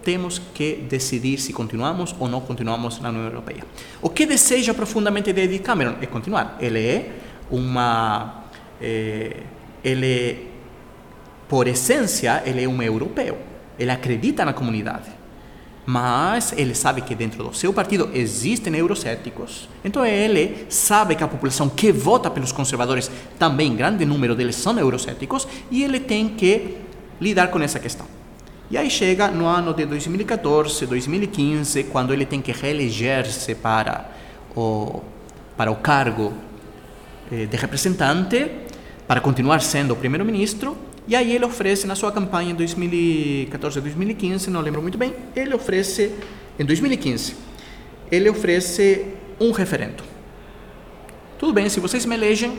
temos 0.03 0.41
que 0.55 0.85
decidir 0.89 1.39
se 1.39 1.53
continuamos 1.53 2.15
ou 2.19 2.29
não 2.29 2.41
continuamos 2.41 3.01
na 3.01 3.09
União 3.09 3.25
Europeia. 3.25 3.65
O 4.01 4.09
que 4.09 4.27
deseja 4.27 4.75
profundamente 4.75 5.33
David 5.33 5.63
Cameron 5.63 5.97
é 6.01 6.07
continuar. 6.07 6.57
Ele 6.61 6.85
é 6.85 7.13
uma, 7.51 8.45
eh, 8.81 9.37
ele 9.83 10.51
por 11.49 11.69
essência 11.69 12.43
ele 12.47 12.65
é 12.65 12.69
um 12.69 12.83
europeu. 12.83 13.39
Ele 13.79 13.91
acredita 13.91 14.45
na 14.45 14.53
comunidade. 14.53 15.11
Mas 15.85 16.55
ele 16.57 16.75
sabe 16.75 17.03
que 17.03 17.15
dentro 17.15 17.43
do 17.43 17.53
seu 17.53 17.73
partido 17.73 18.09
existem 18.15 18.75
eurocéticos. 18.77 19.69
Então 19.85 20.07
ele 20.07 20.67
sabe 20.69 21.17
que 21.17 21.25
a 21.25 21.29
população 21.29 21.69
que 21.69 21.91
vota 21.91 22.31
pelos 22.31 22.53
conservadores, 22.53 23.11
também 23.39 23.75
grande 23.75 24.05
número 24.05 24.35
deles 24.35 24.57
são 24.57 24.79
eurocéticos, 24.79 25.47
e 25.71 25.83
ele 25.83 25.99
tem 25.99 26.29
que 26.29 26.77
lidar 27.21 27.49
com 27.49 27.61
essa 27.61 27.81
questão. 27.81 28.07
E 28.73 28.77
aí 28.79 28.89
chega 28.89 29.29
no 29.29 29.45
ano 29.45 29.75
de 29.75 29.85
2014, 29.85 30.87
2015, 30.87 31.85
quando 31.85 32.11
ele 32.15 32.25
tem 32.25 32.41
que 32.41 32.53
reeleger-se 32.53 33.55
para 33.55 34.11
o, 34.57 35.03
para 35.59 35.71
o 35.71 35.77
cargo 35.77 36.33
eh, 37.31 37.45
de 37.45 37.55
representante, 37.55 38.51
para 39.07 39.21
continuar 39.21 39.61
sendo 39.61 39.93
o 39.93 39.97
primeiro-ministro, 39.97 40.75
e 41.07 41.15
aí 41.15 41.35
ele 41.35 41.45
oferece 41.45 41.87
na 41.87 41.95
sua 41.95 42.11
campanha 42.11 42.53
em 42.53 42.55
2014, 42.55 43.79
2015, 43.79 44.49
não 44.49 44.63
lembro 44.63 44.81
muito 44.81 44.97
bem, 44.97 45.17
ele 45.37 45.55
oferece, 45.55 46.11
em 46.59 46.65
2015, 46.65 47.37
ele 48.11 48.31
oferece 48.31 49.07
um 49.39 49.53
referendo. 49.53 50.03
Tudo 51.39 51.53
bem, 51.53 51.69
se 51.69 51.79
vocês 51.79 52.07
me 52.07 52.15
elegem, 52.15 52.59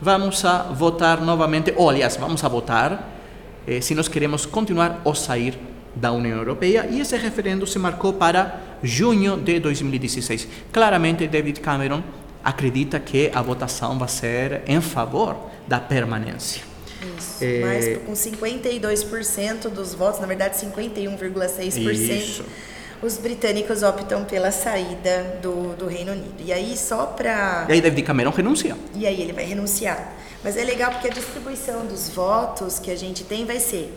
vamos 0.00 0.42
a 0.42 0.62
votar 0.72 1.20
novamente, 1.20 1.74
ou 1.76 1.90
aliás, 1.90 2.16
vamos 2.16 2.42
a 2.42 2.48
votar 2.48 3.19
eh, 3.66 3.80
se 3.80 3.94
nós 3.94 4.08
queremos 4.08 4.46
continuar 4.46 5.00
ou 5.04 5.14
sair 5.14 5.58
da 5.94 6.12
União 6.12 6.38
Europeia, 6.38 6.86
e 6.90 7.00
esse 7.00 7.16
referendo 7.16 7.66
se 7.66 7.78
marcou 7.78 8.12
para 8.12 8.60
junho 8.82 9.36
de 9.36 9.58
2016. 9.58 10.46
Claramente, 10.72 11.26
David 11.26 11.60
Cameron 11.60 12.02
acredita 12.44 12.98
que 13.00 13.30
a 13.34 13.42
votação 13.42 13.98
vai 13.98 14.08
ser 14.08 14.62
em 14.66 14.80
favor 14.80 15.36
da 15.66 15.78
permanência. 15.80 16.62
Isso, 17.18 17.42
É. 17.44 17.60
mas 17.60 17.98
com 18.06 18.12
52% 18.14 19.68
dos 19.68 19.94
votos, 19.94 20.20
na 20.20 20.26
verdade 20.26 20.56
51,6%, 20.56 21.78
Isso. 22.16 22.44
os 23.02 23.16
britânicos 23.16 23.82
optam 23.82 24.24
pela 24.24 24.50
saída 24.50 25.38
do, 25.42 25.74
do 25.76 25.86
Reino 25.86 26.12
Unido. 26.12 26.34
E 26.44 26.52
aí 26.52 26.76
só 26.76 27.06
para 27.06 27.66
E 27.68 27.72
aí 27.72 27.80
David 27.80 28.02
Cameron 28.06 28.30
renuncia. 28.30 28.76
e 28.94 29.06
aí 29.06 29.20
ele 29.20 29.32
vai 29.32 29.44
renunciar. 29.44 30.12
Mas 30.42 30.56
é 30.56 30.64
legal 30.64 30.90
porque 30.92 31.08
a 31.08 31.10
distribuição 31.10 31.84
dos 31.86 32.08
votos 32.08 32.78
que 32.78 32.90
a 32.90 32.96
gente 32.96 33.24
tem 33.24 33.44
vai 33.44 33.60
ser 33.60 33.92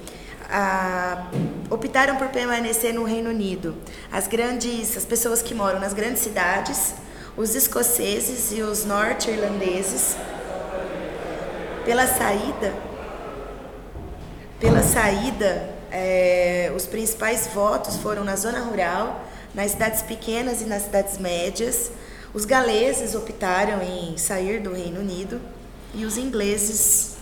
ah, 0.50 1.28
optaram 1.70 2.18
por 2.18 2.28
permanecer 2.28 2.94
no 2.94 3.04
Reino 3.06 3.30
Unido 3.30 3.76
as 4.12 4.28
grandes 4.28 4.98
as 4.98 5.06
pessoas 5.06 5.42
que 5.42 5.56
moram 5.56 5.80
nas 5.80 5.94
grandes 5.94 6.22
cidades, 6.22 6.96
os 7.38 7.56
escoceses 7.56 8.52
e 8.52 8.62
os 8.62 8.86
norte-irlandeses 8.86 10.18
pela 11.86 12.06
saída 12.06 12.74
pela 14.60 14.84
saída 14.84 15.74
eh, 15.92 16.72
os 16.76 16.88
principais 16.88 17.48
votos 17.54 17.98
foram 17.98 18.24
na 18.24 18.36
zona 18.36 18.60
rural, 18.60 19.24
nas 19.54 19.72
cidades 19.72 20.02
pequenas 20.02 20.62
e 20.62 20.66
nas 20.66 20.84
cidades 20.84 21.20
médias. 21.20 21.92
Os 22.34 22.46
galeses 22.46 23.14
optaram 23.14 23.82
em 23.84 24.18
sair 24.18 24.60
do 24.60 24.74
Reino 24.74 25.00
Unido 25.00 25.40
e 25.94 26.06
os 26.06 26.18
ingleses 26.18 27.18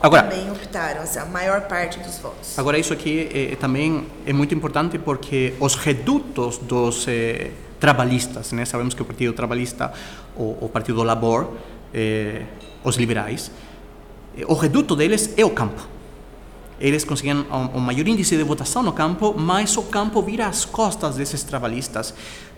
Agora, 0.00 0.24
também 0.24 0.50
optaram, 0.50 1.02
assim, 1.02 1.18
a 1.18 1.24
maior 1.24 1.62
parte 1.62 1.98
dos 1.98 2.18
votos. 2.18 2.58
Agora, 2.58 2.78
isso 2.78 2.92
aqui 2.92 3.28
eh, 3.32 3.56
também 3.56 4.06
é 4.26 4.32
muito 4.32 4.54
importante 4.54 4.98
porque 4.98 5.54
os 5.58 5.76
redutos 5.76 6.58
dos 6.58 7.06
eh, 7.08 7.52
trabalhistas, 7.80 8.52
né? 8.52 8.64
Sabemos 8.64 8.92
que 8.92 9.00
o 9.02 9.04
Partido 9.04 9.32
Trabalhista, 9.32 9.92
o, 10.36 10.56
o 10.60 10.68
Partido 10.68 10.96
do 10.96 11.02
Labor, 11.04 11.52
eh, 11.92 12.42
os 12.82 12.96
liberais, 12.96 13.50
eh, 14.36 14.44
o 14.46 14.54
reduto 14.54 14.94
deles 14.94 15.32
é 15.36 15.44
o 15.44 15.50
campo. 15.50 15.88
Eles 16.78 17.04
conseguiam 17.04 17.46
um, 17.50 17.78
um 17.78 17.80
maior 17.80 18.06
índice 18.06 18.36
de 18.36 18.42
votação 18.42 18.82
no 18.82 18.92
campo, 18.92 19.34
mas 19.36 19.76
o 19.76 19.82
campo 19.84 20.20
vira 20.20 20.46
as 20.46 20.64
costas 20.64 21.16
desses 21.16 21.42
trabalhistas, 21.44 22.12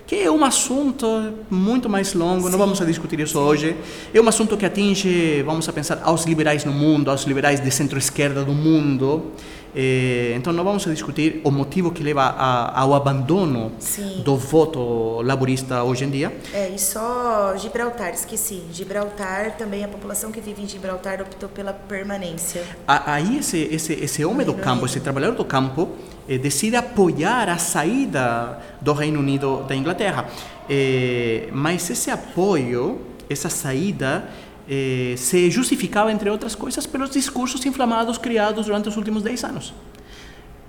que 0.06 0.14
é 0.22 0.30
um 0.30 0.44
assunto 0.44 1.06
muito 1.50 1.88
mais 1.88 2.14
longo, 2.14 2.48
não 2.48 2.58
vamos 2.58 2.80
a 2.80 2.84
discutir 2.84 3.18
isso 3.18 3.38
hoje. 3.38 3.76
É 4.14 4.20
um 4.20 4.28
assunto 4.28 4.56
que 4.56 4.64
atinge, 4.64 5.42
vamos 5.42 5.68
a 5.68 5.72
pensar, 5.72 6.00
aos 6.04 6.24
liberais 6.24 6.64
no 6.64 6.72
mundo, 6.72 7.10
aos 7.10 7.22
liberais 7.24 7.58
de 7.60 7.70
centro-esquerda 7.70 8.44
do 8.44 8.52
mundo. 8.52 9.32
Eh, 9.78 10.32
então, 10.36 10.52
não 10.54 10.64
vamos 10.64 10.86
a 10.86 10.90
discutir 10.90 11.40
o 11.44 11.50
motivo 11.50 11.90
que 11.90 12.02
leva 12.02 12.22
a, 12.22 12.80
ao 12.80 12.94
abandono 12.94 13.72
Sim. 13.78 14.22
do 14.24 14.34
voto 14.36 15.20
laborista 15.22 15.82
hoje 15.82 16.04
em 16.04 16.10
dia. 16.10 16.34
É, 16.54 16.70
e 16.70 16.78
só 16.78 17.54
Gibraltar, 17.58 18.14
esqueci. 18.14 18.62
Gibraltar, 18.72 19.56
também 19.58 19.84
a 19.84 19.88
população 19.88 20.30
que 20.32 20.40
vive 20.40 20.62
em 20.62 20.68
Gibraltar 20.68 21.20
optou 21.20 21.48
pela 21.48 21.72
permanência. 21.74 22.62
A- 22.86 23.12
Aí 23.14 23.38
esse, 23.38 23.58
esse, 23.70 23.92
esse 23.92 24.24
homem 24.24 24.46
do 24.46 24.54
campo, 24.54 24.86
esse 24.86 25.00
trabalhador 25.00 25.36
do 25.36 25.44
campo, 25.44 25.90
eh, 26.28 26.38
decide 26.38 26.76
apoiar 26.76 27.48
a 27.48 27.58
saída 27.58 28.58
do 28.80 28.92
Reino 28.92 29.20
Unido 29.20 29.64
da 29.68 29.74
Inglaterra. 29.74 30.26
Eh, 30.68 31.48
mas 31.52 31.88
esse 31.88 32.10
apoio, 32.10 33.00
essa 33.28 33.48
saída, 33.48 34.28
eh, 34.68 35.14
se 35.16 35.50
justificava, 35.50 36.10
entre 36.10 36.28
outras 36.28 36.54
coisas, 36.54 36.86
pelos 36.86 37.10
discursos 37.10 37.64
inflamados 37.64 38.18
criados 38.18 38.66
durante 38.66 38.88
os 38.88 38.96
últimos 38.96 39.22
10 39.22 39.44
anos. 39.44 39.74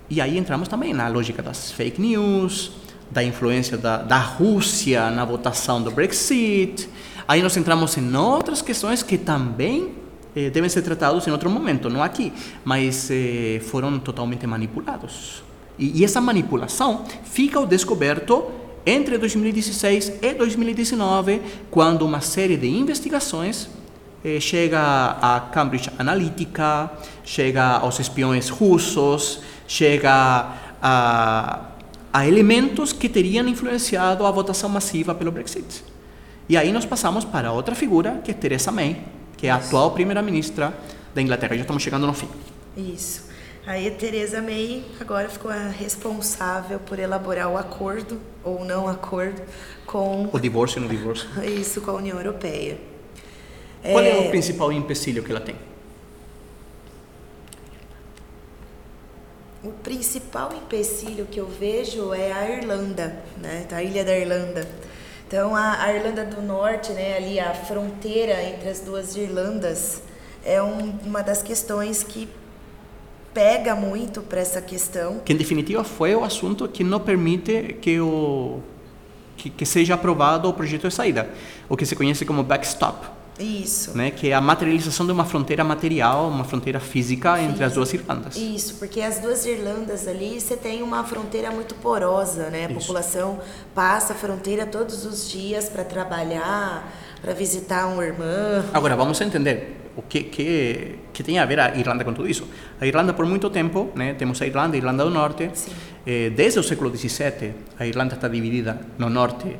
E 0.08 0.20
aí 0.20 0.38
entramos 0.38 0.68
também 0.68 0.94
na 0.94 1.08
lógica 1.08 1.42
das 1.42 1.70
fake 1.70 2.00
news, 2.00 2.70
da 3.10 3.22
influência 3.22 3.76
da, 3.76 3.98
da 3.98 4.18
Rússia 4.18 5.10
na 5.10 5.24
votação 5.24 5.82
do 5.82 5.90
Brexit. 5.90 6.88
Aí 7.26 7.42
nós 7.42 7.56
entramos 7.56 7.96
em 7.96 8.16
outras 8.16 8.62
questões 8.62 9.02
que 9.02 9.18
também 9.18 9.92
eh, 10.34 10.50
devem 10.50 10.70
ser 10.70 10.82
tratados 10.82 11.26
em 11.26 11.30
outro 11.30 11.50
momento, 11.50 11.90
não 11.90 12.02
aqui, 12.02 12.32
mas 12.64 13.10
eh, 13.10 13.60
foram 13.64 13.98
totalmente 13.98 14.46
manipulados. 14.46 15.42
E, 15.78 16.00
e 16.00 16.04
essa 16.04 16.20
manipulação 16.20 17.04
fica 17.24 17.58
ao 17.58 17.66
descoberto 17.66 18.44
entre 18.84 19.18
2016 19.18 20.14
e 20.22 20.34
2019, 20.34 21.42
quando 21.70 22.06
uma 22.06 22.20
série 22.20 22.56
de 22.56 22.66
investigações 22.66 23.68
eh, 24.24 24.40
chega 24.40 24.80
a 25.20 25.40
Cambridge 25.52 25.90
Analytica, 25.98 26.90
chega 27.22 27.78
aos 27.78 28.00
espiões 28.00 28.48
russos, 28.48 29.40
chega 29.66 30.52
a, 30.82 31.60
a 32.12 32.26
elementos 32.26 32.92
que 32.92 33.08
teriam 33.08 33.46
influenciado 33.46 34.24
a 34.24 34.30
votação 34.30 34.70
massiva 34.70 35.14
pelo 35.14 35.30
Brexit. 35.30 35.84
E 36.48 36.56
aí 36.56 36.72
nós 36.72 36.86
passamos 36.86 37.24
para 37.24 37.52
outra 37.52 37.74
figura, 37.74 38.22
que 38.24 38.30
é 38.30 38.34
Theresa 38.34 38.72
May, 38.72 39.02
que 39.36 39.46
é 39.46 39.50
a 39.50 39.56
atual 39.56 39.90
primeira-ministra 39.90 40.72
da 41.14 41.20
Inglaterra. 41.20 41.54
Já 41.54 41.60
estamos 41.60 41.82
chegando 41.82 42.06
no 42.06 42.14
fim. 42.14 42.28
Isso. 42.74 43.27
Aí 43.68 43.86
a 43.86 43.90
Teresa 43.90 44.40
May 44.40 44.82
agora 44.98 45.28
ficou 45.28 45.50
responsável 45.50 46.80
por 46.80 46.98
elaborar 46.98 47.50
o 47.52 47.58
acordo, 47.58 48.18
ou 48.42 48.64
não 48.64 48.88
acordo, 48.88 49.42
com 49.84 50.26
O 50.32 50.38
divórcio 50.40 50.80
no 50.80 50.88
divórcio. 50.88 51.28
isso 51.44 51.82
com 51.82 51.90
a 51.90 51.94
União 51.94 52.16
Europeia. 52.16 52.78
Qual 53.82 54.00
é 54.02 54.16
o 54.20 54.30
principal 54.30 54.72
empecilho 54.72 55.22
que 55.22 55.30
ela 55.30 55.40
tem? 55.42 55.54
O 59.62 59.70
principal 59.70 60.50
empecilho 60.54 61.26
que 61.26 61.38
eu 61.38 61.46
vejo 61.46 62.14
é 62.14 62.32
a 62.32 62.48
Irlanda, 62.50 63.22
né? 63.36 63.66
A 63.70 63.82
ilha 63.82 64.02
da 64.02 64.16
Irlanda. 64.16 64.66
Então 65.26 65.54
a, 65.54 65.82
a 65.82 65.92
Irlanda 65.92 66.24
do 66.24 66.40
Norte, 66.40 66.92
né? 66.92 67.18
Ali 67.18 67.38
a 67.38 67.52
fronteira 67.52 68.42
entre 68.44 68.70
as 68.70 68.80
duas 68.80 69.14
Irlandas 69.14 70.00
é 70.42 70.62
um- 70.62 70.98
uma 71.04 71.22
das 71.22 71.42
questões 71.42 72.02
que 72.02 72.26
pega 73.38 73.76
muito 73.76 74.20
para 74.20 74.40
essa 74.40 74.60
questão. 74.60 75.20
Que 75.24 75.32
em 75.32 75.36
definitiva 75.36 75.84
foi 75.84 76.12
o 76.12 76.24
assunto 76.24 76.66
que 76.66 76.82
não 76.82 76.98
permite 76.98 77.76
que 77.80 78.00
o 78.00 78.58
que, 79.36 79.48
que 79.48 79.64
seja 79.64 79.94
aprovado 79.94 80.48
o 80.48 80.52
projeto 80.52 80.88
de 80.88 80.92
saída, 80.92 81.30
o 81.68 81.76
que 81.76 81.86
se 81.86 81.94
conhece 81.94 82.24
como 82.24 82.42
backstop. 82.42 83.06
Isso. 83.38 83.96
né, 83.96 84.10
que 84.10 84.30
é 84.30 84.34
a 84.34 84.40
materialização 84.40 85.06
de 85.06 85.12
uma 85.12 85.24
fronteira 85.24 85.62
material, 85.62 86.26
uma 86.26 86.42
fronteira 86.42 86.80
física 86.80 87.40
entre 87.40 87.62
as 87.62 87.74
duas 87.74 87.94
Irlandas. 87.94 88.34
Isso, 88.34 88.74
porque 88.80 89.00
as 89.00 89.20
duas 89.20 89.46
Irlandas 89.46 90.08
ali, 90.08 90.40
você 90.40 90.56
tem 90.56 90.82
uma 90.82 91.04
fronteira 91.04 91.48
muito 91.52 91.76
porosa, 91.76 92.50
né? 92.50 92.66
A 92.66 92.70
Isso. 92.72 92.80
população 92.80 93.38
passa 93.72 94.12
a 94.12 94.16
fronteira 94.16 94.66
todos 94.66 95.06
os 95.06 95.30
dias 95.30 95.68
para 95.68 95.84
trabalhar, 95.84 96.92
para 97.22 97.32
visitar 97.32 97.86
um 97.86 98.02
irmão. 98.02 98.64
Agora, 98.72 98.96
vamos 98.96 99.20
entender 99.20 99.77
o 99.98 100.02
que, 100.02 100.22
que, 100.30 100.94
que 101.12 101.24
tem 101.24 101.40
a 101.40 101.44
ver 101.44 101.58
a 101.58 101.76
Irlanda 101.76 102.04
com 102.04 102.14
tudo 102.14 102.28
isso. 102.28 102.46
A 102.80 102.86
Irlanda, 102.86 103.12
por 103.12 103.26
muito 103.26 103.50
tempo, 103.50 103.90
né, 103.96 104.14
temos 104.14 104.40
a 104.40 104.46
Irlanda, 104.46 104.76
a 104.76 104.78
Irlanda 104.78 105.02
do 105.02 105.10
Norte. 105.10 105.50
Eh, 106.06 106.30
desde 106.30 106.60
o 106.60 106.62
século 106.62 106.96
XVII, 106.96 107.52
a 107.76 107.84
Irlanda 107.84 108.14
está 108.14 108.28
dividida 108.28 108.78
no 108.96 109.10
norte 109.10 109.56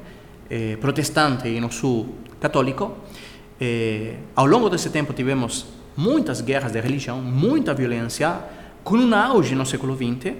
eh, 0.49 0.77
protestante 0.81 1.49
e 1.49 1.61
no 1.61 1.73
sul 1.73 2.15
católico. 2.39 2.99
Eh, 3.61 4.15
ao 4.37 4.47
longo 4.47 4.71
desse 4.71 4.91
tempo 4.91 5.13
tivemos 5.13 5.67
muitas 5.97 6.41
guerras 6.41 6.71
de 6.71 6.81
religião, 6.81 7.21
muita 7.21 7.75
violência, 7.75 8.39
com 8.85 8.97
um 8.97 9.13
auge 9.13 9.57
no 9.57 9.67
século 9.67 9.97
XX. 9.97 10.37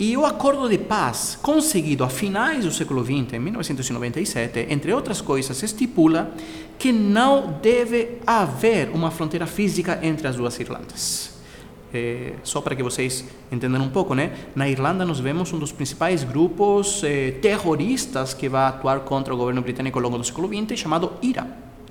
E 0.00 0.16
o 0.16 0.24
acordo 0.24 0.66
de 0.66 0.78
paz 0.78 1.38
conseguido 1.42 2.02
a 2.02 2.08
finais 2.08 2.64
do 2.64 2.72
século 2.72 3.04
XX, 3.04 3.34
em 3.34 3.38
1997, 3.38 4.66
entre 4.70 4.94
outras 4.94 5.20
coisas, 5.20 5.62
estipula 5.62 6.32
que 6.78 6.90
não 6.90 7.58
deve 7.60 8.16
haver 8.26 8.88
uma 8.94 9.10
fronteira 9.10 9.46
física 9.46 10.00
entre 10.02 10.26
as 10.26 10.36
duas 10.36 10.58
Irlandas. 10.58 11.38
Eh, 11.92 12.32
só 12.42 12.62
para 12.62 12.74
que 12.74 12.82
vocês 12.82 13.26
entendam 13.52 13.82
um 13.82 13.90
pouco, 13.90 14.14
né? 14.14 14.32
Na 14.54 14.66
Irlanda 14.66 15.04
nós 15.04 15.20
vemos 15.20 15.52
um 15.52 15.58
dos 15.58 15.70
principais 15.70 16.24
grupos 16.24 17.02
eh, 17.04 17.32
terroristas 17.42 18.32
que 18.32 18.48
vai 18.48 18.68
atuar 18.68 19.00
contra 19.00 19.34
o 19.34 19.36
governo 19.36 19.60
britânico 19.60 19.98
ao 19.98 20.02
longo 20.02 20.16
do 20.16 20.24
século 20.24 20.48
XX, 20.48 20.80
chamado 20.80 21.12
IRA, 21.20 21.46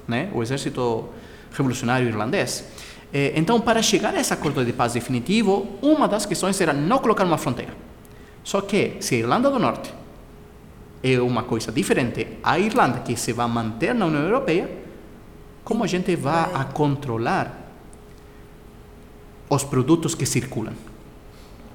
né? 0.08 0.32
O 0.34 0.42
Exército 0.42 1.10
Revolucionário 1.52 2.08
Irlandês. 2.08 2.64
Eh, 3.14 3.34
então, 3.36 3.62
para 3.62 3.84
chegar 3.84 4.16
a 4.16 4.20
esse 4.20 4.34
acordo 4.34 4.66
de 4.66 4.74
paz 4.74 4.94
definitivo, 4.94 5.78
uma 5.80 6.08
das 6.08 6.26
questões 6.26 6.60
era 6.60 6.74
não 6.74 6.98
colocar 6.98 7.24
uma 7.24 7.38
fronteira. 7.38 7.89
Só 8.50 8.62
que 8.62 8.98
se 9.00 9.14
a 9.14 9.18
Irlanda 9.20 9.52
do 9.52 9.60
Norte 9.60 9.94
é 11.04 11.22
uma 11.22 11.44
coisa 11.44 11.72
diferente 11.72 12.40
à 12.42 12.58
Irlanda 12.58 13.02
que 13.02 13.16
se 13.16 13.32
vai 13.32 13.48
manter 13.48 13.94
na 13.94 14.08
União 14.08 14.24
Europeia, 14.24 14.68
como 15.64 15.84
a 15.84 15.88
gente 15.88 16.16
vai 16.16 16.50
a 16.52 16.64
controlar 16.64 17.70
os 19.48 19.64
produtos 19.64 20.16
que 20.16 20.26
circulam? 20.26 20.74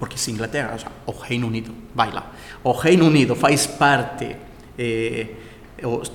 Porque 0.00 0.18
se 0.18 0.32
Inglaterra, 0.32 0.76
o 1.06 1.12
Reino 1.12 1.46
Unido, 1.46 1.72
vai 1.94 2.10
lá, 2.10 2.32
o 2.64 2.72
Reino 2.72 3.06
Unido 3.06 3.36
faz 3.36 3.68
parte, 3.68 4.34
eh, 4.76 5.28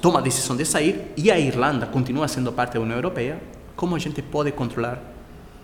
toma 0.02 0.20
a 0.20 0.22
decisão 0.22 0.58
de 0.58 0.66
sair 0.66 1.14
e 1.16 1.32
a 1.32 1.40
Irlanda 1.40 1.88
continua 1.88 2.28
sendo 2.28 2.52
parte 2.52 2.74
da 2.74 2.82
União 2.82 2.98
Europeia, 2.98 3.42
como 3.78 3.96
a 3.96 4.00
gente 4.00 4.22
pode 4.22 4.52
controlar 4.52 5.19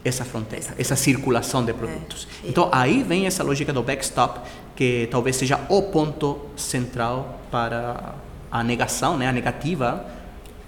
essa 0.05 0.23
fronteira, 0.23 0.75
essa 0.77 0.95
circulação 0.95 1.65
de 1.65 1.73
produtos? 1.73 2.27
É. 2.43 2.47
Então 2.47 2.69
aí 2.71 3.03
vem 3.03 3.25
essa 3.25 3.43
lógica 3.43 3.73
do 3.73 3.81
backstop, 3.81 4.39
que 4.75 5.07
talvez 5.09 5.35
seja 5.35 5.59
o 5.67 5.81
ponto 5.83 6.39
central 6.55 7.39
para 7.49 8.13
a 8.51 8.63
negação, 8.63 9.17
né, 9.17 9.27
a 9.27 9.31
negativa 9.31 10.05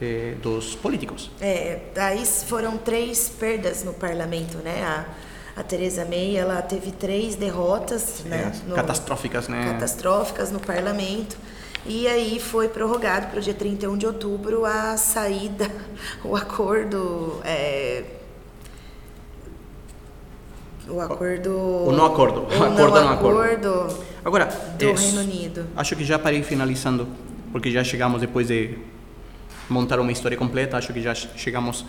eh, 0.01 0.35
dos 0.41 0.75
políticos. 0.75 1.31
É, 1.39 1.79
aí 1.95 2.25
foram 2.25 2.77
três 2.77 3.29
perdas 3.29 3.83
no 3.83 3.93
parlamento, 3.93 4.57
né? 4.57 4.83
A, 4.83 5.05
a 5.59 5.63
Teresa 5.63 6.05
May, 6.05 6.35
ela 6.35 6.61
teve 6.61 6.91
três 6.91 7.35
derrotas, 7.35 8.23
né? 8.25 8.51
É, 8.69 8.75
catastróficas, 8.75 9.47
né? 9.47 9.73
Catastróficas 9.73 10.51
no 10.51 10.59
parlamento. 10.59 11.35
E 11.85 12.07
aí 12.07 12.39
foi 12.39 12.67
prorrogado 12.67 13.27
para 13.27 13.39
o 13.39 13.41
dia 13.41 13.53
31 13.53 13.97
de 13.97 14.05
outubro 14.05 14.65
a 14.65 14.97
saída, 14.97 15.71
o 16.23 16.35
acordo. 16.35 17.41
é, 17.43 18.03
o 20.89 21.01
acordo. 21.01 21.51
O 21.51 21.91
não 21.91 22.05
acordo. 22.05 22.41
O 22.41 22.63
Acordo 22.63 23.01
não 23.01 23.09
acordo. 23.09 23.41
acordo 23.41 24.07
Agora, 24.23 24.45
do 24.77 24.85
eh, 24.85 24.93
Reino 24.93 25.21
Unido. 25.21 25.65
Acho 25.75 25.95
que 25.95 26.03
já 26.03 26.19
parei 26.19 26.43
finalizando, 26.43 27.07
porque 27.51 27.71
já 27.71 27.83
chegamos 27.83 28.21
depois 28.21 28.47
de 28.47 28.77
montar 29.69 29.99
uma 29.99 30.11
história 30.11 30.37
completa, 30.37 30.77
acho 30.77 30.93
que 30.93 31.01
já 31.01 31.13
chegamos 31.13 31.85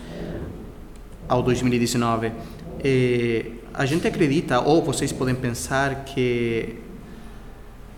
ao 1.27 1.41
2019. 1.41 2.31
Eh, 2.83 3.51
a 3.73 3.85
gente 3.85 4.07
acredita, 4.07 4.61
ou 4.61 4.83
vocês 4.83 5.11
podem 5.11 5.35
pensar 5.35 6.03
que 6.05 6.79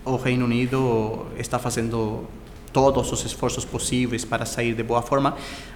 o 0.03 0.15
Reino 0.15 0.45
Unido 0.45 1.27
está 1.37 1.59
fazendo 1.59 2.27
todos 2.73 3.11
os 3.11 3.25
esforços 3.25 3.65
possíveis 3.65 4.25
para 4.25 4.45
sair 4.45 4.73
de 4.73 4.83
boa 4.83 5.01
forma. 5.01 5.35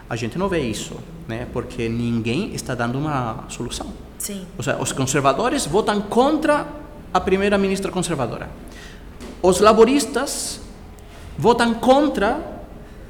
A 0.09 0.15
gente 0.15 0.37
não 0.37 0.47
vê 0.47 0.59
isso, 0.59 0.95
né? 1.27 1.47
Porque 1.51 1.89
ninguém 1.89 2.53
está 2.53 2.75
dando 2.75 2.97
uma 2.97 3.45
solução. 3.49 3.87
Sim. 4.17 4.45
Ou 4.57 4.63
seja, 4.63 4.81
os 4.81 4.91
conservadores 4.91 5.65
votam 5.65 6.01
contra 6.01 6.67
a 7.13 7.19
primeira 7.19 7.57
ministra 7.57 7.91
conservadora. 7.91 8.49
Os 9.41 9.59
laboristas 9.59 10.61
votam 11.37 11.73
contra 11.73 12.55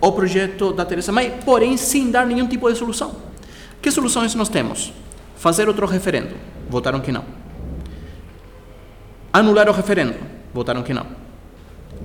o 0.02 0.12
projeto 0.12 0.74
da 0.74 0.86
Teresa 0.86 1.12
May, 1.12 1.40
porém 1.44 1.78
sem 1.78 2.12
dar 2.12 2.26
nenhum 2.26 2.48
tipo 2.48 2.72
de 2.72 2.78
solução. 2.78 3.16
Que 3.82 3.92
soluções 3.92 4.36
nós 4.36 4.50
temos? 4.50 4.94
Fazer 5.38 5.68
outro 5.68 5.86
referendo, 5.86 6.36
votaram 6.70 7.00
que 7.00 7.12
não. 7.12 7.24
Anular 9.32 9.70
o 9.70 9.74
referendo, 9.74 10.16
votaram 10.54 10.82
que 10.82 10.94
não. 10.94 11.25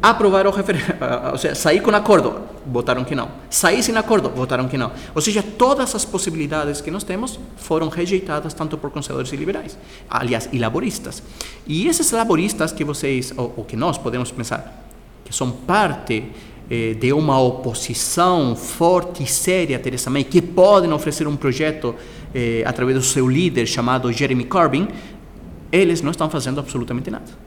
Aprovar 0.03 0.47
o 0.47 0.51
referendo, 0.51 0.85
ou 1.33 1.39
seja, 1.39 1.55
sair 1.55 1.81
com 1.81 1.91
acordo, 1.91 2.41
votaram 2.67 3.05
que 3.05 3.15
não. 3.15 3.29
Sair 3.51 3.83
sem 3.83 3.97
acordo, 3.97 4.31
votaram 4.31 4.67
que 4.67 4.79
não. 4.79 4.93
Ou 5.15 5.21
seja, 5.21 5.43
todas 5.43 5.95
as 5.95 6.05
possibilidades 6.05 6.81
que 6.81 6.91
nós 6.91 7.05
temos 7.05 7.39
foram 7.57 7.89
rejeitadas 7.89 8.55
tanto 8.55 8.79
por 8.79 8.91
conservadores 8.91 9.33
e 9.33 9.37
liberais, 9.37 9.79
aliás, 10.09 10.49
e 10.53 10.59
laboristas. 10.59 11.23
E 11.67 11.87
esses 11.87 12.11
laboristas 12.13 12.73
que 12.73 12.85
vocês, 12.85 13.33
ou, 13.37 13.53
ou 13.59 13.65
que 13.65 13.77
nós 13.77 13.99
podemos 13.99 14.31
pensar, 14.31 14.85
que 15.25 15.35
são 15.35 15.51
parte 15.51 16.25
eh, 16.71 16.95
de 16.95 17.13
uma 17.13 17.41
oposição 17.41 18.55
forte 18.57 19.25
e 19.25 19.27
séria 19.27 19.77
a 19.77 19.81
Theresa 19.81 20.09
May, 20.09 20.25
que 20.25 20.41
podem 20.41 20.93
oferecer 20.93 21.27
um 21.27 21.37
projeto 21.37 21.95
eh, 22.35 22.63
através 22.65 22.97
do 22.97 23.03
seu 23.03 23.29
líder 23.29 23.67
chamado 23.67 24.11
Jeremy 24.13 24.45
Corbyn, 24.45 24.89
eles 25.73 26.01
não 26.01 26.11
estão 26.11 26.31
fazendo 26.31 26.59
absolutamente 26.59 27.11
nada. 27.11 27.40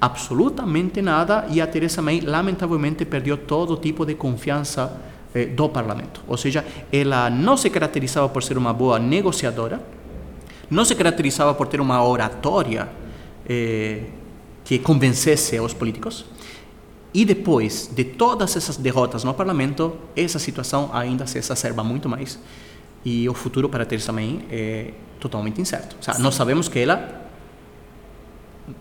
Absolutamente 0.00 1.02
nada 1.02 1.46
e 1.50 1.60
a 1.60 1.66
Theresa 1.66 2.00
May 2.00 2.20
lamentavelmente 2.20 3.04
perdeu 3.04 3.36
todo 3.36 3.76
tipo 3.76 4.06
de 4.06 4.14
confiança 4.14 5.00
eh, 5.34 5.46
do 5.46 5.68
parlamento. 5.68 6.22
Ou 6.28 6.36
seja, 6.36 6.64
ela 6.92 7.28
não 7.28 7.56
se 7.56 7.68
caracterizava 7.68 8.28
por 8.28 8.42
ser 8.42 8.56
uma 8.56 8.72
boa 8.72 8.98
negociadora, 8.98 9.80
não 10.70 10.84
se 10.84 10.94
caracterizava 10.94 11.52
por 11.52 11.66
ter 11.66 11.80
uma 11.80 12.02
oratória 12.04 12.88
eh, 13.48 14.04
que 14.64 14.78
convencesse 14.78 15.58
os 15.58 15.74
políticos. 15.74 16.24
E 17.12 17.24
depois 17.24 17.90
de 17.92 18.04
todas 18.04 18.54
essas 18.54 18.76
derrotas 18.76 19.24
no 19.24 19.34
parlamento, 19.34 19.96
essa 20.14 20.38
situação 20.38 20.90
ainda 20.92 21.26
se 21.26 21.38
exacerba 21.38 21.82
muito 21.82 22.08
mais. 22.08 22.38
E 23.04 23.28
o 23.28 23.34
futuro 23.34 23.68
para 23.68 23.84
Theresa 23.84 24.12
May 24.12 24.40
é 24.50 24.92
totalmente 25.18 25.60
incerto. 25.60 25.96
O 26.00 26.04
sea, 26.04 26.18
nós 26.18 26.34
sabemos 26.36 26.68
que 26.68 26.78
ela 26.78 27.27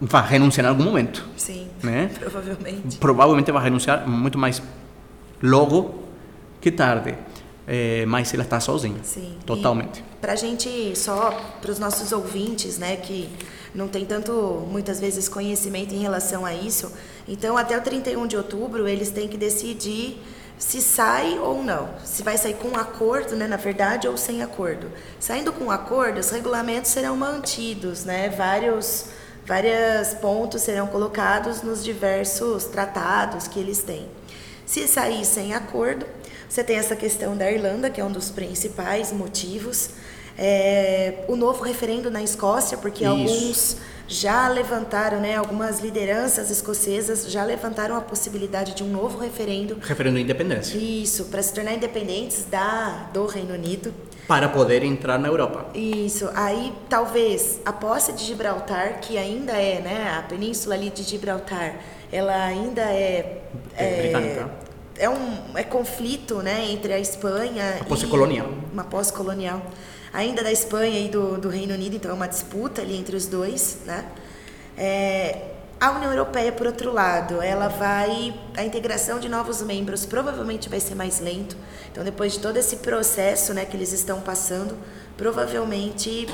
vai 0.02 0.28
renunciar 0.28 0.66
em 0.66 0.70
algum 0.70 0.84
momento. 0.84 1.26
Sim, 1.36 1.68
Né? 1.84 2.10
provavelmente. 2.20 2.98
Provavelmente 2.98 3.52
vai 3.52 3.64
renunciar 3.64 4.08
muito 4.08 4.38
mais 4.38 4.62
logo 5.42 6.04
que 6.62 6.72
tarde. 6.72 7.16
É, 7.70 8.06
mas 8.06 8.34
ela 8.34 8.44
está 8.44 8.62
sozinha. 8.62 9.00
Sim. 9.04 9.38
Totalmente. 9.46 10.02
Para 10.22 10.32
a 10.34 10.36
gente, 10.38 10.96
só 10.98 11.32
para 11.62 11.70
os 11.70 11.78
nossos 11.78 12.14
ouvintes, 12.14 12.78
né, 12.78 12.96
que 12.96 13.30
não 13.76 13.90
tem 13.90 14.06
tanto, 14.06 14.32
muitas 14.72 15.02
vezes, 15.02 15.28
conhecimento 15.28 15.94
em 15.94 15.98
relação 16.00 16.46
a 16.46 16.54
isso, 16.54 16.90
então 17.28 17.58
até 17.58 17.78
o 17.78 17.82
31 17.82 18.26
de 18.26 18.38
outubro 18.38 18.88
eles 18.88 19.10
têm 19.12 19.28
que 19.28 19.36
decidir 19.36 20.18
se 20.58 20.82
sai 20.82 21.38
ou 21.40 21.62
não. 21.62 21.90
Se 22.06 22.24
vai 22.24 22.38
sair 22.38 22.54
com 22.56 22.76
acordo, 22.78 23.36
né, 23.36 23.46
na 23.48 23.58
verdade, 23.58 24.08
ou 24.08 24.16
sem 24.16 24.42
acordo. 24.42 24.88
Saindo 25.20 25.52
com 25.52 25.70
acordo, 25.70 26.20
os 26.22 26.30
regulamentos 26.30 26.90
serão 26.92 27.18
mantidos, 27.18 28.06
né, 28.06 28.30
vários, 28.30 29.08
vários 29.48 30.14
pontos 30.16 30.62
serão 30.62 30.88
colocados 30.88 31.62
nos 31.62 31.84
diversos 31.84 32.66
tratados 32.66 33.48
que 33.48 33.60
eles 33.60 33.82
têm. 33.82 34.08
Se 34.66 34.86
sair 34.88 35.26
sem 35.26 35.54
acordo, 35.54 36.06
você 36.50 36.64
tem 36.64 36.76
essa 36.76 36.96
questão 36.96 37.36
da 37.36 37.50
Irlanda, 37.50 37.90
que 37.90 38.02
é 38.02 38.04
um 38.04 38.12
dos 38.12 38.30
principais 38.30 39.14
motivos. 39.14 39.92
É, 40.38 41.24
o 41.28 41.36
novo 41.36 41.64
referendo 41.64 42.12
na 42.12 42.22
Escócia, 42.22 42.78
porque 42.78 43.04
Isso. 43.04 43.12
alguns 43.12 43.78
já 44.08 44.48
levantaram, 44.48 45.20
né, 45.20 45.36
algumas 45.36 45.82
lideranças 45.82 46.50
escocesas 46.50 47.30
já 47.30 47.44
levantaram 47.44 47.96
a 47.96 48.02
possibilidade 48.02 48.74
de 48.74 48.84
um 48.84 48.88
novo 48.88 49.18
referendo. 49.18 49.78
Referendo 49.82 50.18
à 50.18 50.22
independência. 50.22 50.78
Isso, 50.78 51.26
para 51.26 51.42
se 51.42 51.54
tornar 51.54 51.74
independentes 51.74 52.46
da, 52.46 53.10
do 53.14 53.26
Reino 53.26 53.54
Unido. 53.54 53.94
Para 54.28 54.50
poder 54.50 54.84
entrar 54.84 55.18
na 55.18 55.30
Europa. 55.30 55.68
Isso, 55.74 56.30
aí 56.36 56.74
talvez 56.90 57.62
a 57.66 57.72
posse 57.72 58.12
de 58.12 58.26
Gibraltar, 58.26 59.00
que 59.00 59.18
ainda 59.18 59.54
é, 59.54 59.80
né, 59.80 60.18
a 60.20 60.22
península 60.24 60.76
ali 60.76 60.90
de 60.90 61.04
Gibraltar, 61.04 61.76
ela 62.12 62.36
ainda 62.44 62.82
é... 62.82 63.42
É 63.76 64.02
britânica. 64.02 64.52
É 65.00 65.10
um 65.10 65.56
é 65.56 65.64
conflito, 65.64 66.42
né, 66.42 66.66
entre 66.70 66.92
a 66.92 67.00
Espanha 67.00 67.78
A 67.80 67.86
posse 67.86 68.06
e- 68.06 68.10
colonial. 68.10 68.50
Uma 68.74 68.84
posse 68.84 69.14
colonial. 69.14 69.62
Ainda 70.12 70.44
da 70.44 70.52
Espanha 70.52 71.00
e 71.00 71.08
do, 71.08 71.38
do 71.38 71.48
Reino 71.50 71.74
Unido, 71.74 71.96
então 71.96 72.12
é 72.12 72.14
uma 72.14 72.28
disputa 72.28 72.82
ali 72.82 72.98
entre 72.98 73.16
os 73.16 73.28
dois, 73.28 73.80
né. 73.86 74.06
É, 74.78 75.57
a 75.80 75.92
União 75.92 76.12
Europeia, 76.12 76.52
por 76.52 76.66
outro 76.66 76.92
lado, 76.92 77.42
ela 77.42 77.68
vai. 77.68 78.34
A 78.56 78.64
integração 78.64 79.20
de 79.20 79.30
novos 79.30 79.62
membros 79.62 80.06
provavelmente 80.06 80.68
vai 80.70 80.80
ser 80.80 80.96
mais 80.96 81.20
lento. 81.20 81.56
Então, 81.92 82.04
depois 82.04 82.34
de 82.34 82.40
todo 82.40 82.58
esse 82.58 82.78
processo 82.78 83.54
né, 83.54 83.64
que 83.64 83.78
eles 83.78 83.92
estão 83.92 84.20
passando, 84.20 84.76
provavelmente 85.16 86.28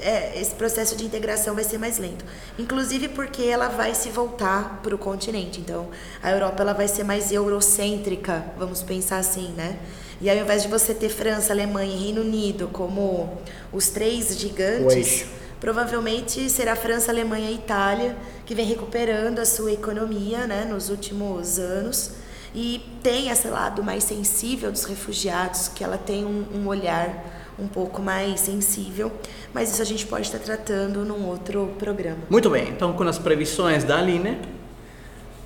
é, 0.00 0.40
esse 0.40 0.54
processo 0.54 0.96
de 0.96 1.04
integração 1.04 1.54
vai 1.54 1.62
ser 1.62 1.78
mais 1.78 1.98
lento. 1.98 2.24
Inclusive 2.58 3.08
porque 3.08 3.42
ela 3.42 3.68
vai 3.68 3.94
se 3.94 4.08
voltar 4.08 4.80
para 4.82 4.94
o 4.94 4.98
continente. 4.98 5.60
Então, 5.60 5.88
a 6.20 6.30
Europa 6.30 6.62
ela 6.62 6.72
vai 6.72 6.88
ser 6.88 7.04
mais 7.04 7.30
eurocêntrica, 7.30 8.44
vamos 8.58 8.82
pensar 8.82 9.18
assim, 9.18 9.52
né? 9.56 9.78
E 10.20 10.28
aí, 10.28 10.36
ao 10.36 10.44
invés 10.44 10.62
de 10.62 10.68
você 10.68 10.92
ter 10.92 11.08
França, 11.08 11.52
Alemanha 11.52 11.94
e 11.94 11.96
Reino 11.96 12.22
Unido 12.22 12.68
como 12.72 13.38
os 13.72 13.88
três 13.90 14.36
gigantes. 14.36 15.26
Provavelmente 15.60 16.48
será 16.48 16.76
França, 16.76 17.10
Alemanha 17.10 17.50
e 17.50 17.54
Itália 17.54 18.16
que 18.46 18.54
vem 18.54 18.64
recuperando 18.64 19.38
a 19.40 19.44
sua 19.44 19.72
economia 19.72 20.46
né, 20.46 20.64
nos 20.64 20.88
últimos 20.88 21.58
anos 21.58 22.12
e 22.54 22.80
tem 23.02 23.28
esse 23.28 23.48
lado 23.48 23.82
mais 23.82 24.04
sensível 24.04 24.72
dos 24.72 24.84
refugiados, 24.84 25.68
que 25.68 25.84
ela 25.84 25.98
tem 25.98 26.24
um, 26.24 26.44
um 26.54 26.66
olhar 26.66 27.24
um 27.58 27.66
pouco 27.66 28.00
mais 28.00 28.40
sensível, 28.40 29.12
mas 29.52 29.70
isso 29.72 29.82
a 29.82 29.84
gente 29.84 30.06
pode 30.06 30.22
estar 30.22 30.38
tratando 30.38 31.04
num 31.04 31.26
outro 31.26 31.74
programa. 31.78 32.18
Muito 32.30 32.48
bem, 32.48 32.68
então 32.68 32.92
com 32.92 33.02
as 33.02 33.18
previsões 33.18 33.82
da 33.84 33.98
Aline, 33.98 34.38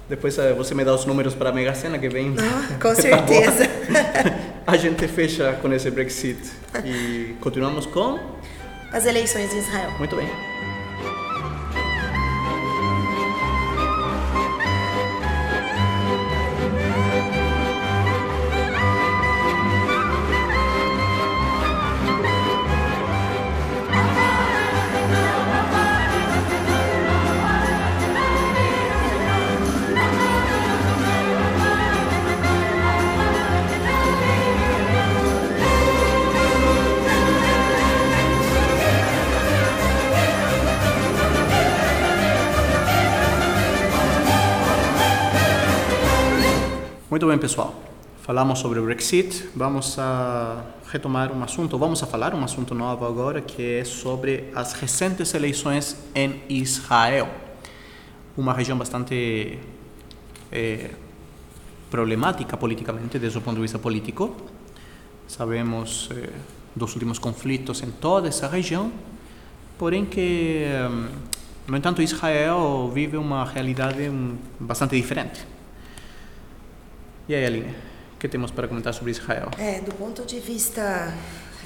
depois 0.08 0.36
eh, 0.36 0.52
você 0.52 0.74
me 0.74 0.84
dá 0.84 0.94
os 0.94 1.06
números 1.06 1.34
para 1.34 1.48
a 1.48 1.52
Mega 1.52 1.74
Sena 1.74 1.98
que 1.98 2.08
vem. 2.08 2.34
Ah, 2.38 2.74
com 2.80 2.88
Tá 2.90 2.94
certeza. 2.94 3.64
a 4.66 4.76
gente 4.76 5.08
fecha 5.08 5.54
com 5.62 5.72
esse 5.72 5.90
Brexit 5.90 6.38
e 6.84 7.34
continuamos 7.40 7.86
com. 7.86 8.18
As 8.92 9.06
eleições 9.06 9.52
em 9.54 9.58
Israel. 9.58 9.90
Muito 9.98 10.16
bem. 10.16 10.28
Muito 47.22 47.30
bem, 47.30 47.38
pessoal. 47.38 47.72
Falamos 48.22 48.58
sobre 48.58 48.80
o 48.80 48.84
Brexit. 48.84 49.48
Vamos 49.54 49.96
a 49.96 50.60
retomar 50.90 51.30
um 51.30 51.40
assunto, 51.44 51.78
vamos 51.78 52.02
a 52.02 52.06
falar 52.08 52.34
um 52.34 52.42
assunto 52.42 52.74
novo 52.74 53.06
agora, 53.06 53.40
que 53.40 53.76
é 53.76 53.84
sobre 53.84 54.50
as 54.56 54.72
recentes 54.72 55.32
eleições 55.32 55.96
em 56.16 56.40
Israel. 56.48 57.28
Uma 58.36 58.52
região 58.52 58.76
bastante 58.76 59.56
eh, 60.50 60.90
problemática 61.88 62.56
politicamente, 62.56 63.20
desde 63.20 63.38
o 63.38 63.40
ponto 63.40 63.54
de 63.54 63.62
vista 63.62 63.78
político. 63.78 64.36
Sabemos 65.28 66.08
eh, 66.10 66.28
dos 66.74 66.92
últimos 66.94 67.20
conflitos 67.20 67.84
em 67.84 67.92
toda 67.92 68.26
essa 68.26 68.48
região, 68.48 68.90
porém 69.78 70.04
que, 70.04 70.66
no 71.68 71.76
entanto, 71.76 72.02
Israel 72.02 72.90
vive 72.92 73.16
uma 73.16 73.44
realidade 73.44 74.10
bastante 74.58 74.96
diferente. 74.96 75.61
E 77.28 77.34
aí, 77.36 77.46
Aline, 77.46 77.72
o 78.14 78.18
que 78.18 78.26
temos 78.26 78.50
para 78.50 78.66
comentar 78.66 78.92
sobre 78.92 79.12
Israel? 79.12 79.48
É, 79.56 79.80
do 79.80 79.94
ponto 79.94 80.26
de 80.26 80.40
vista 80.40 81.14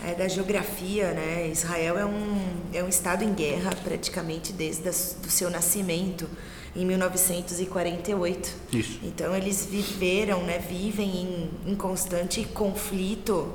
é, 0.05 0.15
da 0.15 0.29
geografia, 0.29 1.13
né, 1.13 1.49
Israel 1.49 1.99
é 1.99 2.05
um, 2.05 2.41
é 2.75 2.85
um 2.85 2.89
estado 2.89 3.25
em 3.25 3.33
guerra 3.33 3.71
praticamente 3.83 4.53
desde 4.53 4.87
o 4.87 4.93
seu 5.31 5.49
nascimento, 5.49 6.29
em 6.75 6.85
1948. 6.85 8.55
Isso. 8.71 9.01
Então 9.03 9.35
eles 9.35 9.65
viveram, 9.65 10.43
né, 10.43 10.59
vivem 10.59 11.51
em, 11.65 11.73
em 11.73 11.75
constante 11.75 12.45
conflito 12.45 13.55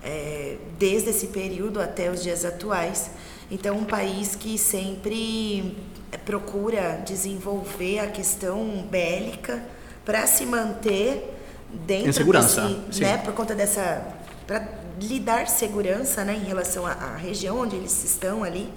é, 0.00 0.58
desde 0.78 1.10
esse 1.10 1.26
período 1.26 1.80
até 1.80 2.08
os 2.08 2.22
dias 2.22 2.44
atuais. 2.44 3.10
Então 3.50 3.76
um 3.76 3.84
país 3.84 4.36
que 4.36 4.56
sempre 4.56 5.76
procura 6.24 7.02
desenvolver 7.04 7.98
a 7.98 8.06
questão 8.06 8.86
bélica 8.88 9.60
para 10.04 10.26
se 10.26 10.44
manter 10.46 11.34
dentro 11.86 12.10
Em 12.10 12.12
segurança, 12.12 12.60
desse, 12.86 13.00
né, 13.00 13.18
por 13.18 13.32
conta 13.34 13.54
dessa 13.54 14.02
para 14.46 14.62
lhe 15.00 15.18
dar 15.20 15.46
segurança, 15.48 16.24
né, 16.24 16.34
em 16.34 16.44
relação 16.46 16.86
à, 16.86 16.92
à 16.92 17.16
região 17.16 17.58
onde 17.60 17.76
eles 17.76 18.04
estão 18.04 18.44
ali. 18.44 18.68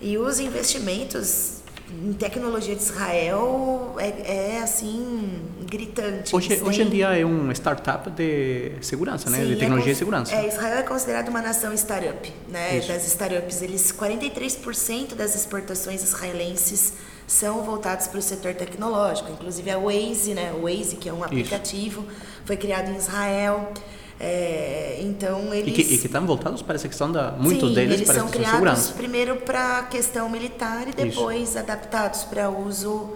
E 0.00 0.16
os 0.18 0.38
investimentos 0.38 1.62
em 1.90 2.12
tecnologia 2.12 2.74
de 2.74 2.82
Israel 2.82 3.94
é, 3.98 4.54
é, 4.56 4.60
assim 4.62 5.42
gritante. 5.68 6.34
Hoje, 6.34 6.60
hoje 6.62 6.82
em 6.82 6.88
dia 6.90 7.16
é 7.18 7.24
um 7.24 7.50
startup 7.52 8.10
de 8.10 8.72
segurança, 8.80 9.28
né? 9.30 9.38
Sim, 9.38 9.46
de 9.46 9.52
é 9.52 9.56
tecnologia 9.56 9.92
cons- 9.92 9.96
e 9.96 9.98
segurança. 9.98 10.34
É, 10.34 10.48
Israel 10.48 10.78
é 10.78 10.82
considerado 10.82 11.28
uma 11.28 11.42
nação 11.42 11.72
startup, 11.74 12.32
né? 12.48 12.78
Isso. 12.78 12.88
Das 12.88 13.06
startups, 13.06 13.62
eles 13.62 13.92
43% 13.92 15.14
das 15.14 15.34
exportações 15.34 16.02
israelenses 16.02 16.94
são 17.26 17.62
voltadas 17.62 18.06
para 18.06 18.18
o 18.18 18.22
setor 18.22 18.54
tecnológico. 18.54 19.30
Inclusive 19.32 19.70
a 19.70 19.78
Waze, 19.78 20.34
né? 20.34 20.52
O 20.52 20.62
Waze, 20.62 20.96
que 20.96 21.08
é 21.08 21.12
um 21.12 21.24
aplicativo, 21.24 22.04
foi 22.44 22.56
criado 22.56 22.90
em 22.90 22.96
Israel. 22.96 23.72
É, 24.20 25.00
então 25.02 25.52
E 25.52 25.58
eles 25.58 25.74
que, 25.74 25.94
e 25.94 25.98
que 25.98 26.06
estão 26.06 26.24
voltados 26.24 26.62
para 26.62 26.76
essa 26.76 26.88
questão 26.88 27.10
da. 27.10 27.32
Muitos 27.32 27.70
Sim, 27.70 27.74
deles 27.74 27.94
eles 27.94 28.06
para 28.06 28.14
são 28.14 28.28
criados 28.28 28.52
segurança. 28.52 28.92
primeiro 28.92 29.36
para 29.36 29.78
a 29.78 29.82
questão 29.82 30.28
militar 30.28 30.86
e 30.86 30.92
depois 30.92 31.56
adaptados 31.56 32.22
para 32.22 32.48
uso 32.48 33.12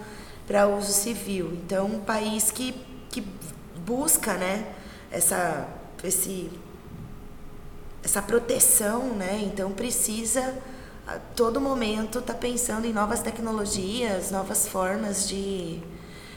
para 0.47 0.67
uso 0.67 0.93
civil. 0.93 1.53
Então, 1.53 1.87
um 1.87 2.01
país 2.01 2.51
que, 2.51 2.75
que 3.11 3.23
busca, 3.87 4.35
né, 4.35 4.67
essa 5.11 5.69
esse 6.03 6.51
essa 8.03 8.23
proteção, 8.23 9.15
né? 9.15 9.41
Então 9.45 9.71
precisa 9.73 10.55
a 11.09 11.19
todo 11.35 11.61
momento 11.61 12.19
estar 12.21 12.35
pensando 12.35 12.87
em 12.87 12.93
novas 12.93 13.21
tecnologias, 13.21 14.31
novas 14.31 14.69
formas 14.69 15.29
de 15.29 15.81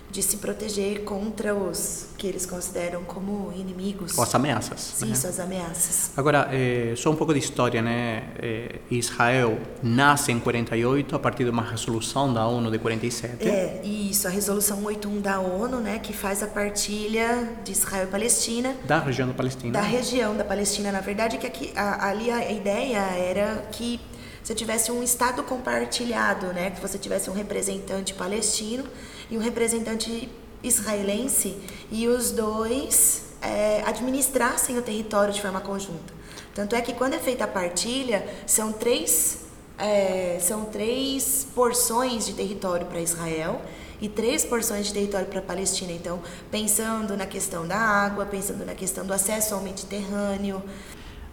de 0.10 0.22
se 0.22 0.36
proteger 0.36 1.06
contra 1.06 1.56
os 1.56 2.08
que 2.18 2.28
eles 2.28 2.46
consideram 2.46 3.02
como 3.06 3.50
inimigos. 3.56 4.18
Ou 4.18 4.26
as 4.26 4.36
ameaças. 4.36 4.82
Sim, 4.98 5.06
né? 5.06 5.16
suas 5.16 5.40
ameaças. 5.40 6.12
Agora, 6.18 6.50
eh, 6.52 6.94
só 6.98 7.12
um 7.12 7.16
pouco 7.16 7.32
de 7.32 7.40
história, 7.40 7.82
né? 7.82 8.26
Eh, 8.38 8.80
Israel 8.92 9.58
nasce 9.82 10.34
em 10.34 10.38
48 10.38 11.16
a 11.16 11.20
partir 11.20 11.46
de 11.46 11.50
uma 11.50 11.62
resolução 11.64 12.34
da 12.34 12.46
ONU 12.46 12.70
de 12.70 12.78
47. 12.78 13.48
É, 13.48 13.80
isso, 13.86 14.28
a 14.28 14.30
resolução 14.30 14.84
81 14.84 15.22
da 15.22 15.40
ONU, 15.40 15.78
né, 15.80 15.98
que 16.00 16.12
faz 16.12 16.44
a 16.44 16.48
partilha 16.48 17.48
de 17.64 17.72
Israel 17.72 18.04
e 18.04 18.08
Palestina, 18.12 18.76
Da 18.84 19.00
região 19.00 19.30
da 19.30 19.34
Palestina. 19.34 19.72
da 19.72 19.82
região 19.82 20.36
da 20.36 20.44
Palestina, 20.44 20.92
na 20.92 21.00
verdade, 21.00 21.38
que 21.38 21.48
aqui, 21.48 21.72
a- 21.74 22.10
ali 22.10 22.30
a 22.30 22.52
ideia 22.52 22.98
era 23.00 23.64
que 23.72 23.98
você 24.44 24.56
tivesse 24.56 24.92
um 24.92 25.04
estado 25.04 25.44
compartilhado, 25.44 26.48
né, 26.48 26.72
que 26.72 26.82
você 26.82 26.98
tivesse 26.98 27.30
um 27.30 27.34
representante 27.34 28.14
palestino 28.14 28.84
e 29.30 29.38
um 29.38 29.40
representante 29.40 30.30
israelense 30.64 31.58
e 31.92 32.08
os 32.08 32.32
dois 32.32 33.24
é, 33.42 33.82
administrassem 33.86 34.78
o 34.78 34.82
território 34.82 35.34
de 35.34 35.42
forma 35.42 35.60
conjunta. 35.60 36.14
Tanto 36.54 36.76
é 36.76 36.82
que 36.82 36.94
quando 36.94 37.14
é 37.14 37.20
feita 37.20 37.46
a 37.46 37.48
partilha, 37.48 38.28
são 38.46 38.72
três, 38.72 39.40
é, 39.78 40.38
são 40.42 40.66
três 40.66 41.48
porções 41.56 42.26
de 42.26 42.34
território 42.34 42.86
para 42.86 43.00
Israel 43.00 43.62
e 44.02 44.10
três 44.10 44.44
porções 44.44 44.88
de 44.88 44.94
território 44.94 45.28
para 45.28 45.40
a 45.40 45.44
Palestina. 45.44 45.92
Então, 45.92 46.20
pensando 46.50 47.16
na 47.16 47.26
questão 47.26 47.66
da 47.66 47.78
água, 47.78 48.26
pensando 48.26 48.66
na 48.66 48.76
questão 48.76 49.06
do 49.06 49.14
acesso 49.14 49.54
ao 49.54 49.62
Mediterrâneo, 49.62 50.62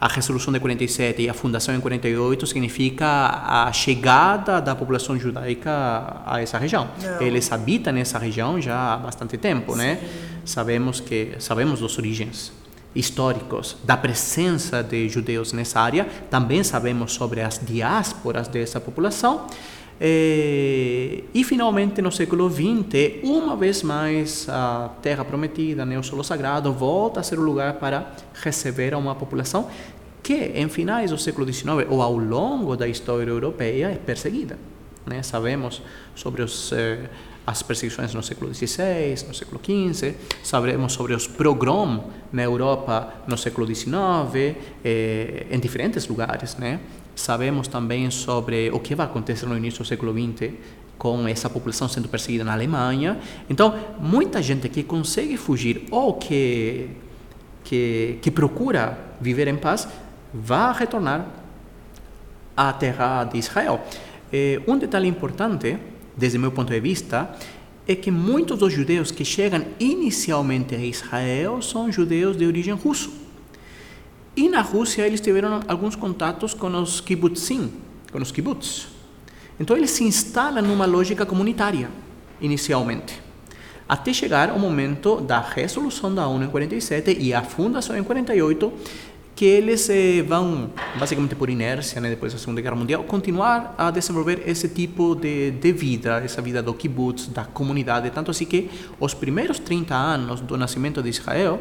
A 0.00 0.06
resolução 0.06 0.52
de 0.52 0.60
47 0.60 1.22
e 1.22 1.28
a 1.28 1.34
fundação 1.34 1.74
em 1.74 1.80
48 1.80 2.46
significa 2.46 3.06
a 3.06 3.72
chegada 3.72 4.60
da 4.60 4.74
população 4.76 5.18
judaica 5.18 6.22
a 6.24 6.40
essa 6.40 6.56
região. 6.56 6.88
Não. 7.02 7.20
Eles 7.20 7.50
habitam 7.50 7.92
nessa 7.92 8.16
região 8.16 8.60
já 8.60 8.94
há 8.94 8.96
bastante 8.96 9.36
tempo, 9.36 9.74
né? 9.74 9.98
Sabemos 10.44 11.00
que 11.00 11.34
sabemos 11.40 11.80
dos 11.80 11.98
origens 11.98 12.52
históricos 12.94 13.76
da 13.84 13.96
presença 13.96 14.82
de 14.82 15.08
judeus 15.08 15.52
nessa 15.52 15.80
área. 15.80 16.06
Também 16.30 16.62
sabemos 16.62 17.12
sobre 17.12 17.40
as 17.40 17.60
diásporas 17.60 18.46
dessa 18.46 18.80
população. 18.80 19.46
Eh, 20.00 21.24
e 21.34 21.42
finalmente 21.42 22.00
no 22.00 22.12
século 22.12 22.48
XX, 22.48 23.22
uma 23.22 23.56
vez 23.56 23.82
mais, 23.82 24.48
a 24.48 24.90
Terra 25.02 25.24
Prometida, 25.24 25.84
né, 25.84 25.98
o 25.98 26.02
Solo 26.02 26.22
Sagrado, 26.22 26.72
volta 26.72 27.20
a 27.20 27.22
ser 27.22 27.38
um 27.38 27.42
lugar 27.42 27.74
para 27.74 28.12
receber 28.34 28.94
uma 28.94 29.14
população 29.14 29.68
que, 30.22 30.52
em 30.54 30.68
finais 30.68 31.10
do 31.10 31.18
século 31.18 31.50
XIX 31.50 31.86
ou 31.88 32.02
ao 32.02 32.16
longo 32.16 32.76
da 32.76 32.86
história 32.86 33.30
europeia, 33.30 33.90
é 33.90 33.94
perseguida. 33.96 34.58
Né? 35.06 35.22
Sabemos 35.22 35.82
sobre 36.14 36.42
os, 36.42 36.70
eh, 36.72 37.08
as 37.46 37.62
perseguições 37.62 38.12
no 38.12 38.22
século 38.22 38.54
XVI, 38.54 39.26
no 39.26 39.34
século 39.34 39.58
XV, 39.64 40.14
sabemos 40.42 40.92
sobre 40.92 41.14
os 41.14 41.26
pogroms 41.26 42.02
na 42.30 42.42
Europa 42.42 43.14
no 43.26 43.38
século 43.38 43.66
XIX, 43.66 44.54
eh, 44.84 45.46
em 45.50 45.58
diferentes 45.58 46.06
lugares. 46.06 46.56
Né? 46.56 46.78
Sabemos 47.18 47.66
também 47.66 48.08
sobre 48.12 48.70
o 48.70 48.78
que 48.78 48.94
vai 48.94 49.04
acontecer 49.04 49.44
no 49.44 49.56
início 49.56 49.82
do 49.82 49.84
século 49.84 50.12
XX 50.12 50.52
com 50.96 51.26
essa 51.26 51.50
população 51.50 51.88
sendo 51.88 52.08
perseguida 52.08 52.44
na 52.44 52.52
Alemanha. 52.52 53.18
Então, 53.50 53.74
muita 53.98 54.40
gente 54.40 54.68
que 54.68 54.84
consegue 54.84 55.36
fugir 55.36 55.82
ou 55.90 56.14
que, 56.14 56.90
que, 57.64 58.20
que 58.22 58.30
procura 58.30 58.96
viver 59.20 59.48
em 59.48 59.56
paz 59.56 59.88
vai 60.32 60.72
retornar 60.72 61.26
à 62.56 62.72
terra 62.72 63.24
de 63.24 63.36
Israel. 63.36 63.84
Eh, 64.32 64.60
um 64.68 64.78
detalhe 64.78 65.08
importante, 65.08 65.76
desde 66.16 66.38
meu 66.38 66.52
ponto 66.52 66.72
de 66.72 66.78
vista, 66.78 67.34
é 67.86 67.96
que 67.96 68.12
muitos 68.12 68.60
dos 68.60 68.72
judeus 68.72 69.10
que 69.10 69.24
chegam 69.24 69.64
inicialmente 69.80 70.72
a 70.76 70.78
Israel 70.78 71.60
são 71.62 71.90
judeus 71.90 72.36
de 72.36 72.46
origem 72.46 72.74
russa. 72.74 73.17
E 74.38 74.48
na 74.48 74.60
Rússia 74.60 75.04
eles 75.04 75.20
tiveram 75.20 75.62
alguns 75.66 75.96
contatos 75.96 76.54
com 76.54 76.68
os 76.80 77.00
kibbutzim, 77.00 77.72
com 78.12 78.22
os 78.22 78.30
kibbutz. 78.30 78.86
Então 79.58 79.76
eles 79.76 79.90
se 79.90 80.04
instalam 80.04 80.62
numa 80.62 80.86
lógica 80.86 81.26
comunitária, 81.26 81.90
inicialmente. 82.40 83.20
Até 83.88 84.12
chegar 84.12 84.50
ao 84.50 84.56
momento 84.60 85.20
da 85.20 85.40
resolução 85.40 86.14
da 86.14 86.28
ONU 86.28 86.44
em 86.44 86.48
47 86.50 87.18
e 87.18 87.34
a 87.34 87.42
fundação 87.42 87.98
em 87.98 88.04
48, 88.04 88.72
que 89.34 89.44
eles 89.44 89.88
eh, 89.90 90.22
vão, 90.22 90.70
basicamente 90.96 91.34
por 91.34 91.50
inércia, 91.50 92.00
né, 92.00 92.08
depois 92.08 92.32
da 92.32 92.38
Segunda 92.38 92.60
Guerra 92.60 92.76
Mundial, 92.76 93.02
continuar 93.04 93.74
a 93.76 93.90
desenvolver 93.90 94.42
esse 94.46 94.68
tipo 94.68 95.16
de, 95.16 95.50
de 95.50 95.72
vida, 95.72 96.20
essa 96.24 96.40
vida 96.40 96.62
do 96.62 96.74
kibbutz, 96.74 97.26
da 97.26 97.44
comunidade. 97.44 98.10
Tanto 98.10 98.30
assim 98.30 98.44
que 98.44 98.70
os 99.00 99.14
primeiros 99.14 99.58
30 99.58 99.94
anos 99.94 100.40
do 100.40 100.56
nascimento 100.56 101.02
de 101.02 101.08
Israel 101.08 101.60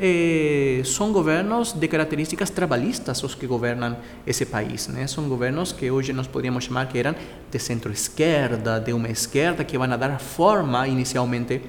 eh, 0.00 0.82
são 0.84 1.12
governos 1.12 1.72
de 1.72 1.86
características 1.86 2.48
trabalhistas 2.48 3.22
os 3.22 3.34
que 3.34 3.46
governam 3.46 3.98
esse 4.26 4.46
país. 4.46 4.88
Né? 4.88 5.06
São 5.06 5.28
governos 5.28 5.72
que 5.72 5.90
hoje 5.90 6.12
nós 6.14 6.26
poderíamos 6.26 6.64
chamar 6.64 6.88
que 6.88 6.98
eram 6.98 7.14
de 7.50 7.58
centro-esquerda, 7.58 8.80
de 8.80 8.94
uma 8.94 9.10
esquerda 9.10 9.62
que 9.62 9.76
vão 9.76 9.88
dar 9.88 10.18
forma 10.18 10.88
inicialmente 10.88 11.60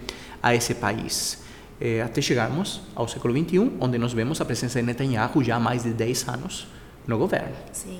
a 0.42 0.56
esse 0.56 0.76
país. 0.76 1.40
Eh, 1.80 2.02
até 2.02 2.22
chegarmos 2.22 2.82
ao 2.96 3.08
século 3.08 3.38
XXI, 3.38 3.72
onde 3.80 3.98
nós 3.98 4.14
vemos 4.14 4.40
a 4.40 4.46
presença 4.46 4.80
de 4.80 4.86
Netanyahu 4.86 5.44
já 5.44 5.58
há 5.58 5.60
mais 5.60 5.84
de 5.84 5.92
10 5.92 6.30
anos 6.30 6.68
no 7.06 7.18
governo. 7.18 7.56
Sim. 7.74 8.00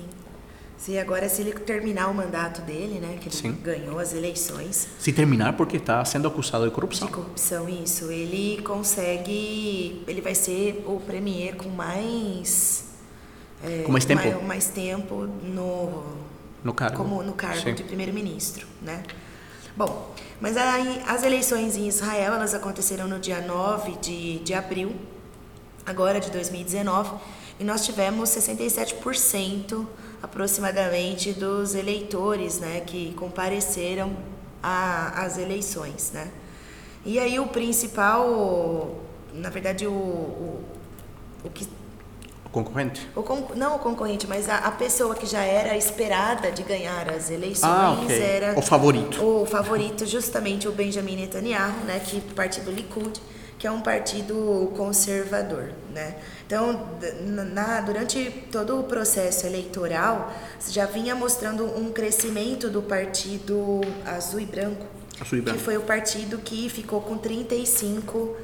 Se 0.84 0.98
agora 0.98 1.28
se 1.28 1.42
ele 1.42 1.52
terminar 1.52 2.08
o 2.08 2.14
mandato 2.14 2.60
dele, 2.62 2.98
né, 2.98 3.16
que 3.20 3.28
ele 3.28 3.36
Sim. 3.36 3.52
ganhou 3.62 4.00
as 4.00 4.12
eleições 4.12 4.88
Se 4.98 5.12
terminar 5.12 5.52
porque 5.56 5.76
está 5.76 6.04
sendo 6.04 6.26
acusado 6.26 6.64
de 6.64 6.70
de 6.70 6.74
corrupção. 6.74 7.06
corrupção, 7.08 7.68
isso, 7.68 8.10
ele 8.10 8.60
consegue, 8.62 10.02
ele 10.08 10.20
vai 10.20 10.34
ser 10.34 10.82
o 10.84 10.98
premier 10.98 11.54
com 11.54 11.68
mais 11.68 12.84
é, 13.62 13.82
Com 13.84 13.92
mais 13.92 14.04
tempo. 14.04 14.24
mais, 14.24 14.42
mais 14.44 14.66
tempo 14.70 15.14
no 15.44 16.02
No 16.64 16.74
cargo. 16.74 16.96
como 16.96 17.22
no 17.22 17.32
cargo 17.34 17.60
Sim. 17.62 17.74
de 17.74 17.84
primeiro-ministro, 17.84 18.66
né? 18.80 19.04
Bom, 19.76 20.12
mas 20.40 20.56
aí 20.56 21.00
as 21.06 21.22
eleições 21.22 21.76
em 21.76 21.86
Israel, 21.86 22.34
elas 22.34 22.54
aconteceram 22.54 23.06
no 23.06 23.20
dia 23.20 23.40
9 23.40 23.92
de, 24.00 24.40
de 24.40 24.52
abril, 24.52 24.96
agora 25.86 26.18
de 26.18 26.28
2019, 26.32 27.14
e 27.60 27.64
nós 27.64 27.84
tivemos 27.86 28.30
67% 28.30 29.86
aproximadamente 30.22 31.32
dos 31.32 31.74
eleitores, 31.74 32.58
né, 32.60 32.80
que 32.86 33.12
compareceram 33.14 34.12
às 34.62 35.38
eleições, 35.38 36.12
né? 36.12 36.30
E 37.04 37.18
aí 37.18 37.40
o 37.40 37.48
principal, 37.48 38.94
na 39.34 39.50
verdade, 39.50 39.86
o, 39.86 39.90
o, 39.90 40.64
o 41.44 41.50
que 41.50 41.66
O 42.44 42.48
concorrente. 42.48 43.08
o 43.16 43.22
con- 43.24 43.48
não 43.56 43.74
o 43.74 43.78
concorrente, 43.80 44.26
mas 44.28 44.48
a, 44.48 44.58
a 44.58 44.70
pessoa 44.70 45.16
que 45.16 45.26
já 45.26 45.42
era 45.42 45.76
esperada 45.76 46.52
de 46.52 46.62
ganhar 46.62 47.10
as 47.10 47.28
eleições 47.28 47.64
Ah, 47.72 47.98
ok. 48.04 48.22
era 48.22 48.56
O 48.56 48.62
favorito. 48.62 49.20
o 49.24 49.44
favorito, 49.46 50.06
justamente 50.06 50.68
o 50.68 50.72
Benjamin 50.72 51.16
Netanyahu, 51.16 51.80
né, 51.84 51.98
que 51.98 52.20
partido 52.20 52.70
Likud, 52.70 53.20
que 53.62 53.66
é 53.68 53.70
um 53.70 53.80
partido 53.80 54.72
conservador, 54.76 55.70
né? 55.94 56.16
Então, 56.44 56.84
na, 57.20 57.80
durante 57.80 58.28
todo 58.50 58.80
o 58.80 58.82
processo 58.82 59.46
eleitoral, 59.46 60.34
já 60.68 60.84
vinha 60.84 61.14
mostrando 61.14 61.64
um 61.78 61.92
crescimento 61.92 62.68
do 62.68 62.82
partido 62.82 63.80
azul 64.04 64.40
e 64.40 64.46
branco, 64.46 64.84
Azul 65.20 65.38
e 65.38 65.42
que 65.42 65.44
branco. 65.44 65.60
foi 65.60 65.76
o 65.76 65.82
partido 65.82 66.38
que 66.38 66.68
ficou 66.68 67.02
com 67.02 67.16
35 67.16 68.36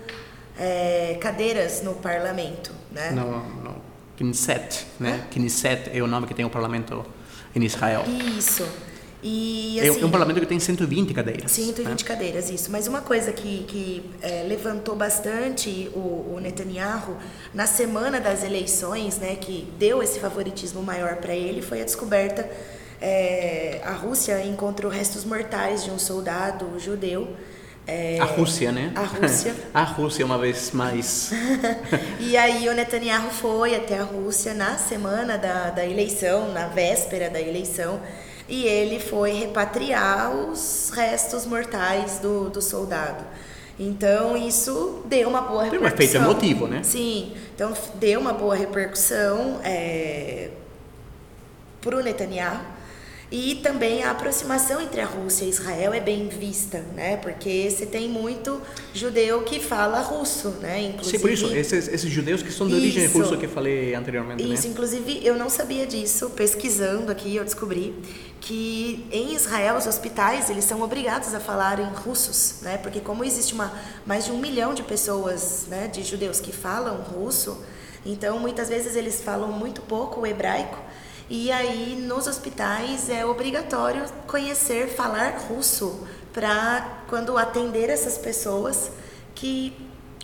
é, 0.56 1.18
cadeiras 1.20 1.82
no 1.82 1.94
parlamento, 1.94 2.70
né? 2.92 3.10
No, 3.10 3.42
no 3.64 3.74
Knesset, 4.16 4.86
né? 5.00 5.26
Knesset 5.32 5.90
é 5.92 6.00
o 6.00 6.06
nome 6.06 6.28
que 6.28 6.34
tem 6.34 6.44
o 6.44 6.50
parlamento 6.50 7.04
em 7.56 7.64
Israel. 7.64 8.04
Isso. 8.38 8.64
E 9.22 9.80
É, 9.80 9.88
assim, 9.88 10.02
é 10.02 10.06
um 10.06 10.10
parlamento 10.10 10.38
que 10.40 10.46
tem 10.46 10.60
120 10.60 11.12
cadeiras. 11.12 11.50
120 11.50 11.88
né? 11.88 12.08
cadeiras, 12.08 12.50
isso. 12.50 12.70
Mas 12.70 12.86
uma 12.86 13.00
coisa 13.00 13.32
que, 13.32 13.64
que 13.66 14.10
é, 14.22 14.44
levantou 14.46 14.94
bastante 14.94 15.90
o, 15.94 16.34
o 16.34 16.38
Netanyahu 16.40 17.16
na 17.52 17.66
semana 17.66 18.20
das 18.20 18.44
eleições, 18.44 19.18
né, 19.18 19.34
que 19.34 19.66
deu 19.78 20.02
esse 20.02 20.20
favoritismo 20.20 20.82
maior 20.82 21.16
para 21.16 21.34
ele, 21.34 21.62
foi 21.62 21.80
a 21.80 21.84
descoberta. 21.84 22.48
é, 23.00 23.80
a 23.84 23.92
Rússia 23.92 24.44
encontrou 24.44 24.90
restos 24.90 25.24
mortais 25.24 25.84
de 25.84 25.90
um 25.90 25.98
soldado 25.98 26.78
judeu. 26.78 27.28
é, 27.86 28.18
A 28.20 28.24
Rússia, 28.24 28.70
né? 28.70 28.92
A 28.94 29.02
Rússia. 29.02 29.54
a 29.74 29.82
Rússia, 29.82 30.24
uma 30.24 30.38
vez 30.38 30.70
mais. 30.72 31.30
E 32.20 32.36
aí 32.36 32.68
o 32.68 32.74
Netanyahu 32.74 33.30
foi 33.30 33.74
até 33.74 33.98
a 33.98 34.04
Rússia 34.04 34.52
na 34.54 34.76
semana 34.76 35.38
da, 35.38 35.70
da 35.70 35.84
eleição, 35.86 36.52
na 36.52 36.66
véspera 36.68 37.30
da 37.30 37.40
eleição, 37.40 38.00
e 38.49 38.64
ele 38.66 38.99
foi 38.99 39.32
repatriar 39.32 40.34
os 40.34 40.90
restos 40.94 41.44
mortais 41.44 42.18
do, 42.18 42.49
do 42.49 42.62
soldado. 42.62 43.24
Então 43.78 44.36
isso 44.36 45.03
deu 45.05 45.28
uma 45.28 45.42
boa 45.42 45.68
Tem 45.68 45.78
um 45.78 45.82
repercussão. 45.82 46.05
efeito 46.05 46.16
emotivo, 46.16 46.66
né? 46.66 46.82
Sim, 46.82 47.32
então 47.55 47.72
deu 47.94 48.18
uma 48.18 48.32
boa 48.32 48.57
repercussão 48.57 49.61
é, 49.62 50.51
para 51.80 51.96
o 51.96 52.03
Netanyahu. 52.03 52.78
E 53.31 53.57
também 53.57 54.03
a 54.05 54.12
aproximação 54.12 54.81
entre 54.81 55.03
a 55.03 55.05
Rússia 55.05 55.45
e 55.45 55.51
Israel 55.51 55.93
é 55.93 56.01
bem 56.01 56.29
vista, 56.29 56.83
né? 56.95 57.18
Porque 57.18 57.70
você 57.70 57.85
tem 57.85 58.09
muito 58.09 58.59
judeu 58.95 59.43
que 59.43 59.61
fala 59.61 60.01
russo, 60.01 60.49
né? 60.62 60.85
Inclusive, 60.85 61.18
Sim, 61.18 61.22
por 61.22 61.31
isso, 61.31 61.55
esses, 61.55 61.89
esses 61.89 62.11
judeus 62.11 62.43
que 62.43 62.51
são 62.51 62.66
de 62.66 62.74
origem 62.74 63.05
Isso. 63.05 63.18
russa 63.18 63.37
que 63.37 63.45
eu 63.45 63.51
falei 63.51 63.95
anteriormente, 63.95 64.43
Isso, 64.43 64.66
né? 64.66 64.72
inclusive 64.72 65.20
eu 65.22 65.37
não 65.37 65.51
sabia 65.51 65.87
disso, 65.87 66.31
pesquisando 66.31 67.12
aqui 67.12 67.37
eu 67.37 67.45
descobri 67.45 67.95
que 68.41 69.07
em 69.12 69.35
Israel 69.35 69.76
os 69.76 69.87
hospitais 69.87 70.49
eles 70.49 70.64
são 70.64 70.81
obrigados 70.81 71.35
a 71.35 71.41
falar 71.41 71.81
em 71.81 71.93
russos, 71.93 72.61
né? 72.62 72.79
Porque 72.79 72.99
como 72.99 73.22
existe 73.24 73.53
uma 73.53 73.70
mais 74.07 74.24
de 74.24 74.33
um 74.33 74.39
milhão 74.39 74.72
de 74.72 74.83
pessoas, 74.83 75.66
né, 75.68 75.87
de 75.87 76.03
judeus 76.03 76.41
que 76.41 76.51
falam 76.51 76.97
russo, 77.03 77.62
então 78.07 78.39
muitas 78.39 78.70
vezes 78.70 78.97
eles 78.97 79.20
falam 79.20 79.53
muito 79.53 79.83
pouco 79.83 80.22
o 80.22 80.26
hebraico 80.26 80.88
e 81.31 81.51
aí 81.53 81.97
nos 82.07 82.26
hospitais 82.26 83.09
é 83.11 83.24
obrigatório 83.24 84.05
conhecer 84.26 84.89
falar 84.89 85.37
russo 85.49 86.07
para 86.33 87.03
quando 87.09 87.37
atender 87.37 87.91
essas 87.91 88.16
pessoas 88.18 88.91
que 89.35 89.72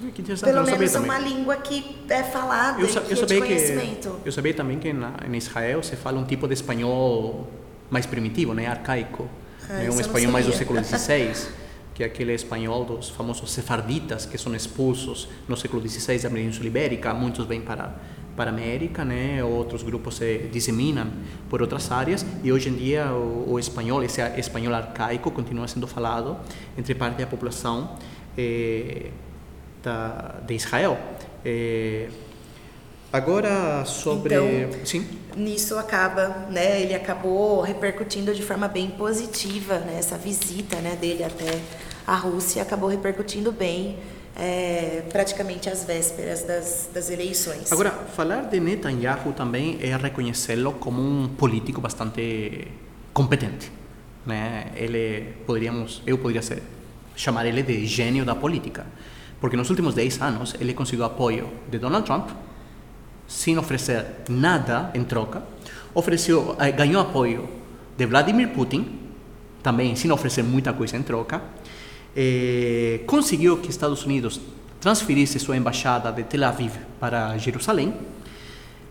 Ah, 0.03 0.11
Que 0.13 0.23
pelo 0.23 0.37
sabia 0.37 0.65
menos 0.65 0.91
é 0.91 0.93
também. 0.95 1.11
uma 1.11 1.19
língua 1.21 1.57
que 1.57 2.05
é 2.09 2.23
falada 2.25 2.81
Eu, 2.81 2.89
que 2.89 2.97
eu 2.97 3.03
é 3.03 3.15
de 3.15 3.17
sabia 3.17 3.41
que 3.41 3.47
conhecimento. 3.47 4.21
eu 4.25 4.33
sabia 4.33 4.55
também 4.55 4.79
que 4.79 4.93
na, 4.93 5.13
em 5.29 5.37
Israel 5.37 5.83
se 5.85 5.95
fala 5.97 6.19
um 6.19 6.25
tipo 6.25 6.49
de 6.49 6.55
espanhol 6.55 7.47
mais 7.91 8.05
primitivo, 8.07 8.55
né, 8.55 8.67
arcaico, 8.67 9.29
Ah, 9.71 9.75
né, 9.75 9.91
um 9.91 10.01
espanhol 10.01 10.33
mais 10.33 10.47
do 10.47 10.53
sabia. 10.53 10.67
século 10.67 10.83
XVI, 10.85 11.49
que 11.95 12.03
é 12.03 12.07
aquele 12.07 12.33
espanhol 12.35 12.85
dos 12.85 13.09
famosos 13.11 13.53
sefarditas 13.53 14.27
que 14.27 14.37
são 14.37 14.53
expulsos 14.55 15.29
no 15.47 15.57
século 15.57 15.87
XVI 15.89 16.19
da 16.19 16.29
Península 16.31 16.67
Ibérica, 16.67 17.15
muitos 17.15 17.47
vêm 17.47 17.61
para 17.61 17.95
para 18.37 18.51
a 18.51 18.53
América, 18.53 19.05
né, 19.05 19.43
outros 19.45 19.82
grupos 19.82 20.16
se 20.16 20.49
disseminam 20.53 21.09
por 21.49 21.62
outras 21.62 21.91
áreas 21.91 22.24
e 22.43 22.53
hoje 22.53 22.68
em 22.68 22.74
dia 22.74 23.07
o, 23.12 23.53
o 23.53 23.59
espanhol, 23.59 24.03
esse 24.03 24.20
espanhol 24.37 24.74
arcaico 24.74 25.30
continua 25.30 25.68
sendo 25.68 25.87
falado 25.87 26.37
entre 26.76 26.95
parte 26.95 27.18
da 27.18 27.26
população 27.26 27.97
eh, 28.37 29.11
da, 29.82 30.41
de 30.47 30.55
Israel. 30.55 30.99
Eh, 31.45 32.09
agora 33.12 33.85
sobre 33.85 34.35
Então, 34.35 34.85
sim 34.85 35.07
Nisso 35.37 35.76
acaba, 35.76 36.47
né? 36.51 36.80
Ele 36.80 36.95
acabou 36.95 37.61
repercutindo 37.61 38.32
de 38.32 38.43
forma 38.43 38.68
bem 38.68 38.89
positiva, 38.91 39.78
né? 39.80 39.97
Essa 39.99 40.16
visita, 40.16 40.76
né, 40.76 40.97
dele 41.01 41.24
até 41.24 41.61
a 42.07 42.14
Rússia 42.14 42.62
acabou 42.62 42.89
repercutindo 42.89 43.51
bem, 43.51 43.99
é, 44.37 45.03
praticamente 45.11 45.68
às 45.68 45.85
vésperas 45.85 46.43
das, 46.43 46.91
das 46.93 47.11
eleições. 47.11 47.70
Agora, 47.72 47.91
falar 47.91 48.43
de 48.43 48.59
Netanyahu 48.59 49.32
também 49.32 49.78
é 49.80 49.97
reconhecê-lo 49.97 50.72
como 50.74 51.01
um 51.01 51.28
político 51.28 51.80
bastante 51.80 52.68
competente. 53.12 53.70
Né? 54.26 54.72
Ele, 54.74 55.35
poderíamos, 55.47 56.03
eu 56.07 56.18
poderia 56.18 56.43
ser, 56.43 56.62
chamar 57.14 57.47
ele 57.47 57.62
de 57.62 57.87
gênio 57.87 58.24
da 58.24 58.35
política. 58.35 58.87
Porque 59.41 59.57
nos 59.57 59.70
últimos 59.70 59.95
10 59.95 60.22
anos 60.22 60.55
ele 60.59 60.74
conseguiu 60.74 61.05
apoio 61.05 61.49
de 61.70 61.78
Donald 61.78 62.05
Trump, 62.07 62.30
sem 63.28 63.57
oferecer 63.59 64.05
nada 64.28 64.91
em 64.95 65.05
troca. 65.05 65.43
Ofereceu, 65.95 66.57
eh, 66.59 66.72
ganhou 66.72 67.01
apoio 67.01 67.49
de 67.97 68.07
Vladimir 68.07 68.49
Putin, 68.49 69.01
também 69.62 69.95
sem 69.95 70.11
oferecer 70.11 70.43
muita 70.43 70.72
coisa 70.72 70.97
em 70.97 71.03
troca. 71.03 71.41
Eh, 72.17 73.01
conseguiu 73.07 73.57
que 73.57 73.71
Estados 73.71 74.05
Unidos 74.05 74.41
transferisse 74.81 75.39
sua 75.39 75.57
embaixada 75.57 76.12
de 76.12 76.23
Tel 76.23 76.45
Aviv 76.45 76.73
para 77.01 77.37
Jerusalém. 77.39 77.93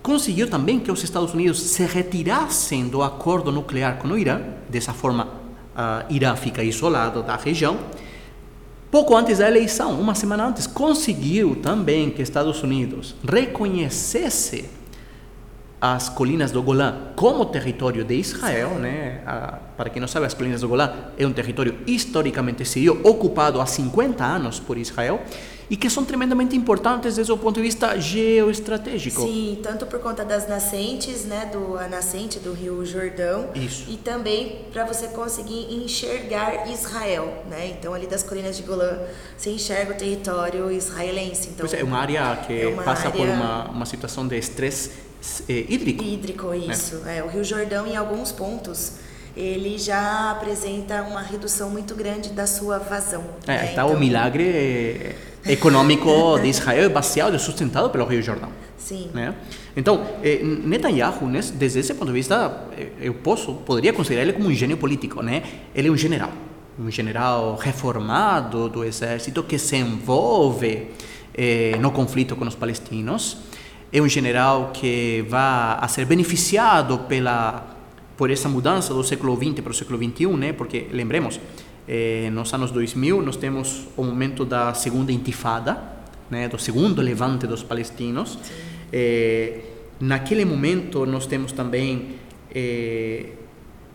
Conseguiu 0.02 0.50
também 0.50 0.80
que 0.80 0.92
os 0.92 1.04
Estados 1.04 1.34
Unidos 1.34 1.62
se 1.62 1.86
retirassem 1.86 2.90
do 2.90 3.02
acordo 3.02 3.52
nuclear 3.52 3.98
com 3.98 4.10
o 4.10 4.18
Irã. 4.18 4.42
Dessa 4.68 4.92
forma, 4.92 5.30
ah, 5.76 6.06
Irã 6.10 6.36
fica 6.36 6.64
isolado 6.64 7.24
da 7.24 7.38
região. 7.38 7.78
Pouco 8.92 9.16
antes 9.16 9.38
da 9.38 9.48
eleição, 9.48 10.00
uma 10.00 10.14
semana 10.14 10.48
antes, 10.48 10.68
conseguiu 10.68 11.56
também 11.56 12.10
que 12.10 12.22
Estados 12.22 12.62
Unidos 12.62 13.16
reconhecesse 13.24 14.66
as 15.86 16.08
colinas 16.08 16.50
do 16.50 16.64
Golã 16.64 16.96
como 17.14 17.44
território 17.46 18.06
de 18.06 18.14
Israel, 18.16 18.70
né? 18.80 19.20
Ah, 19.26 19.60
para 19.76 19.90
quem 19.90 20.00
não 20.00 20.08
sabe, 20.08 20.26
as 20.26 20.34
colinas 20.34 20.62
do 20.62 20.68
Golã 20.70 20.90
é 21.18 21.28
um 21.28 21.34
território 21.34 21.78
historicamente 21.86 22.64
sírio, 22.64 23.02
ocupado 23.04 23.60
há 23.60 23.66
50 23.66 24.24
anos 24.24 24.62
por 24.62 24.78
Israel, 24.78 25.20
e 25.70 25.76
que 25.76 25.90
são 25.90 26.06
tremendamente 26.06 26.56
importantes 26.56 27.16
desde 27.18 27.34
o 27.34 27.38
ponto 27.38 27.56
de 27.58 27.64
vista 27.64 28.00
geoestratégico. 28.00 29.24
Sim, 29.24 29.60
tanto 29.62 29.86
por 29.86 30.00
conta 30.00 30.24
das 30.24 30.48
nascentes, 30.48 31.26
né, 31.26 31.50
do 31.52 31.78
a 31.78 31.86
nascente 31.90 32.40
do 32.40 32.54
Rio 32.54 32.86
Jordão, 32.86 33.50
Isso. 33.54 33.84
e 33.90 33.98
também 33.98 34.60
para 34.72 34.86
você 34.86 35.08
conseguir 35.10 35.68
enxergar 35.84 36.66
Israel, 36.72 37.44
né? 37.50 37.76
Então 37.78 37.94
ali 37.94 38.08
das 38.08 38.24
colinas 38.24 38.56
de 38.56 38.64
Golã 38.64 39.00
você 39.38 39.50
enxerga 39.52 39.92
o 39.92 39.98
território 39.98 40.72
israelense. 40.72 41.50
Então 41.50 41.66
Pois 41.68 41.74
é, 41.74 41.82
é 41.82 41.84
uma 41.84 41.98
área 41.98 42.38
que 42.48 42.62
é 42.62 42.68
uma 42.68 42.84
passa 42.84 43.12
por 43.12 43.20
área- 43.20 43.34
uma, 43.34 43.66
uma 43.70 43.86
situação 43.86 44.26
de 44.26 44.38
estresse 44.38 45.12
hídrico. 45.48 46.04
hídrico 46.04 46.54
isso. 46.54 47.02
É, 47.08 47.24
o 47.24 47.28
Rio 47.28 47.44
Jordão 47.44 47.88
em 47.88 47.96
alguns 47.96 48.32
pontos 48.32 48.94
ele 49.36 49.80
já 49.80 50.32
apresenta 50.32 51.02
uma 51.04 51.22
redução 51.22 51.70
muito 51.70 51.96
grande 51.96 52.30
da 52.30 52.46
sua 52.46 52.78
vazão. 52.78 53.24
É, 53.48 53.58
né? 53.58 53.68
tá 53.74 53.86
o 53.86 54.00
milagre 54.00 55.16
econômico 55.46 56.40
de 56.40 56.48
Israel 56.48 56.86
é 56.86 56.90
baseado 56.90 57.36
e 57.36 57.40
sustentado 57.40 57.90
pelo 57.90 58.06
Rio 58.06 58.22
Jordão. 58.22 58.50
Sim. 58.78 59.10
né? 59.14 59.34
Então, 59.76 60.06
eh, 60.22 60.42
Netanyahu, 60.44 61.26
né, 61.28 61.40
desde 61.54 61.80
esse 61.80 61.94
ponto 61.94 62.08
de 62.08 62.14
vista, 62.14 62.66
eh, 62.78 62.90
eu 63.00 63.14
posso, 63.14 63.54
poderia 63.54 63.94
considerar 63.94 64.24
ele 64.24 64.34
como 64.34 64.50
um 64.50 64.54
gênio 64.54 64.76
político, 64.76 65.22
né? 65.24 65.42
Ele 65.74 65.88
é 65.88 65.92
um 65.92 65.96
general, 65.96 66.32
um 66.78 66.92
general 66.92 67.56
reformado 67.56 68.68
do 68.68 68.84
exército 68.84 69.42
que 69.42 69.58
se 69.58 69.78
envolve 69.78 70.90
eh, 71.34 71.78
no 71.80 71.92
conflito 71.92 72.36
com 72.36 72.46
os 72.46 72.56
palestinos. 72.56 73.38
É 73.96 74.02
um 74.02 74.10
general 74.10 74.72
que 74.74 75.24
vai 75.30 75.78
a 75.80 75.88
ser 75.88 76.06
beneficiado 76.06 76.98
pela 77.08 77.64
por 78.18 78.32
essa 78.32 78.50
mudança 78.50 78.92
do 78.92 79.04
século 79.04 79.36
XX 79.36 79.62
para 79.62 79.70
o 79.70 79.74
século 79.74 80.00
XXI, 80.04 80.26
né? 80.36 80.52
Porque 80.52 80.88
lembremos, 80.92 81.40
eh, 81.88 82.28
nos 82.32 82.52
anos 82.56 82.72
2000 82.72 83.22
nós 83.22 83.38
temos 83.38 83.88
o 83.96 84.04
momento 84.04 84.46
da 84.46 84.74
segunda 84.74 85.12
intifada, 85.12 85.78
né, 86.28 86.48
do 86.48 86.58
segundo 86.58 87.04
levante 87.04 87.46
dos 87.46 87.62
palestinos. 87.62 88.40
Eh, 88.92 89.60
naquele 90.00 90.44
momento 90.44 91.06
nós 91.06 91.28
temos 91.28 91.52
também 91.52 92.16
eh, 92.50 93.28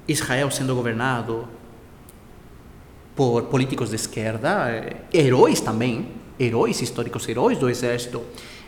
Israel 0.07 0.49
sendo 0.53 0.77
governado 0.77 1.49
por 3.17 3.43
políticos 3.47 3.91
de 3.91 3.97
esquerda, 3.97 5.07
heróis 5.13 5.61
também, 5.61 6.07
heróis 6.39 6.81
históricos, 6.81 7.29
heróis 7.29 7.59
do 7.59 7.69
exército. 7.69 8.23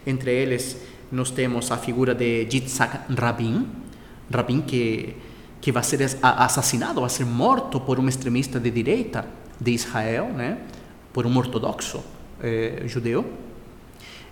Entre 0.04 0.32
eles 0.32 0.76
nós 1.10 1.30
temos 1.30 1.70
a 1.70 1.76
figura 1.76 2.14
de 2.14 2.46
Yitzhak 2.50 3.12
Rabin, 3.14 3.66
Rabin 4.30 4.60
que 4.62 5.16
que 5.60 5.70
vai 5.70 5.82
ser 5.82 6.02
assassinado, 6.22 7.00
vai 7.00 7.10
ser 7.10 7.26
morto 7.26 7.78
por 7.80 8.00
um 8.00 8.08
extremista 8.08 8.58
de 8.58 8.70
direita 8.70 9.26
de 9.60 9.72
Israel, 9.72 10.28
né, 10.28 10.58
por 11.12 11.26
um 11.26 11.36
ortodoxo 11.36 12.02
eh, 12.42 12.82
judeu. 12.86 13.30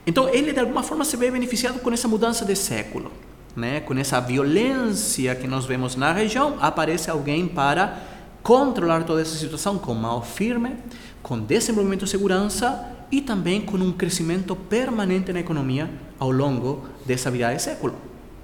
Então 0.07 0.29
ele 0.31 0.53
de 0.53 0.61
alguma 0.61 0.83
forma 0.83 1.05
se 1.05 1.16
vê 1.18 1.31
beneficiado 1.31 1.81
com 1.81 1.93
essa 1.93 2.09
mudança 2.09 2.47
de 2.47 2.57
século, 2.57 3.12
né? 3.55 3.81
Com 3.81 3.93
essa 3.95 4.20
violência 4.20 5.35
que 5.35 5.47
nós 5.47 5.66
vemos 5.66 5.97
na 5.97 6.12
região, 6.12 6.57
aparece 6.61 7.11
alguém 7.11 7.47
para 7.47 7.99
controlar 8.43 9.05
toda 9.05 9.20
essa 9.20 9.37
situação 9.37 9.76
com 9.76 9.93
mão 9.93 10.22
firme, 10.22 10.76
com 11.22 11.39
desenvolvimento 11.39 12.05
de 12.05 12.11
segurança 12.11 12.97
e 13.11 13.20
também 13.20 13.61
com 13.61 13.76
um 13.76 13.92
crescimento 13.92 14.54
permanente 14.54 15.32
na 15.32 15.40
economia 15.40 15.88
ao 16.18 16.30
longo 16.30 16.84
dessa 17.06 17.30
virada 17.30 17.56
de 17.56 17.62
século. 17.62 17.94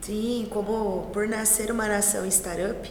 Sim, 0.00 0.46
como 0.50 1.08
por 1.12 1.26
nascer 1.28 1.70
uma 1.70 1.86
nação 1.88 2.26
startup, 2.26 2.90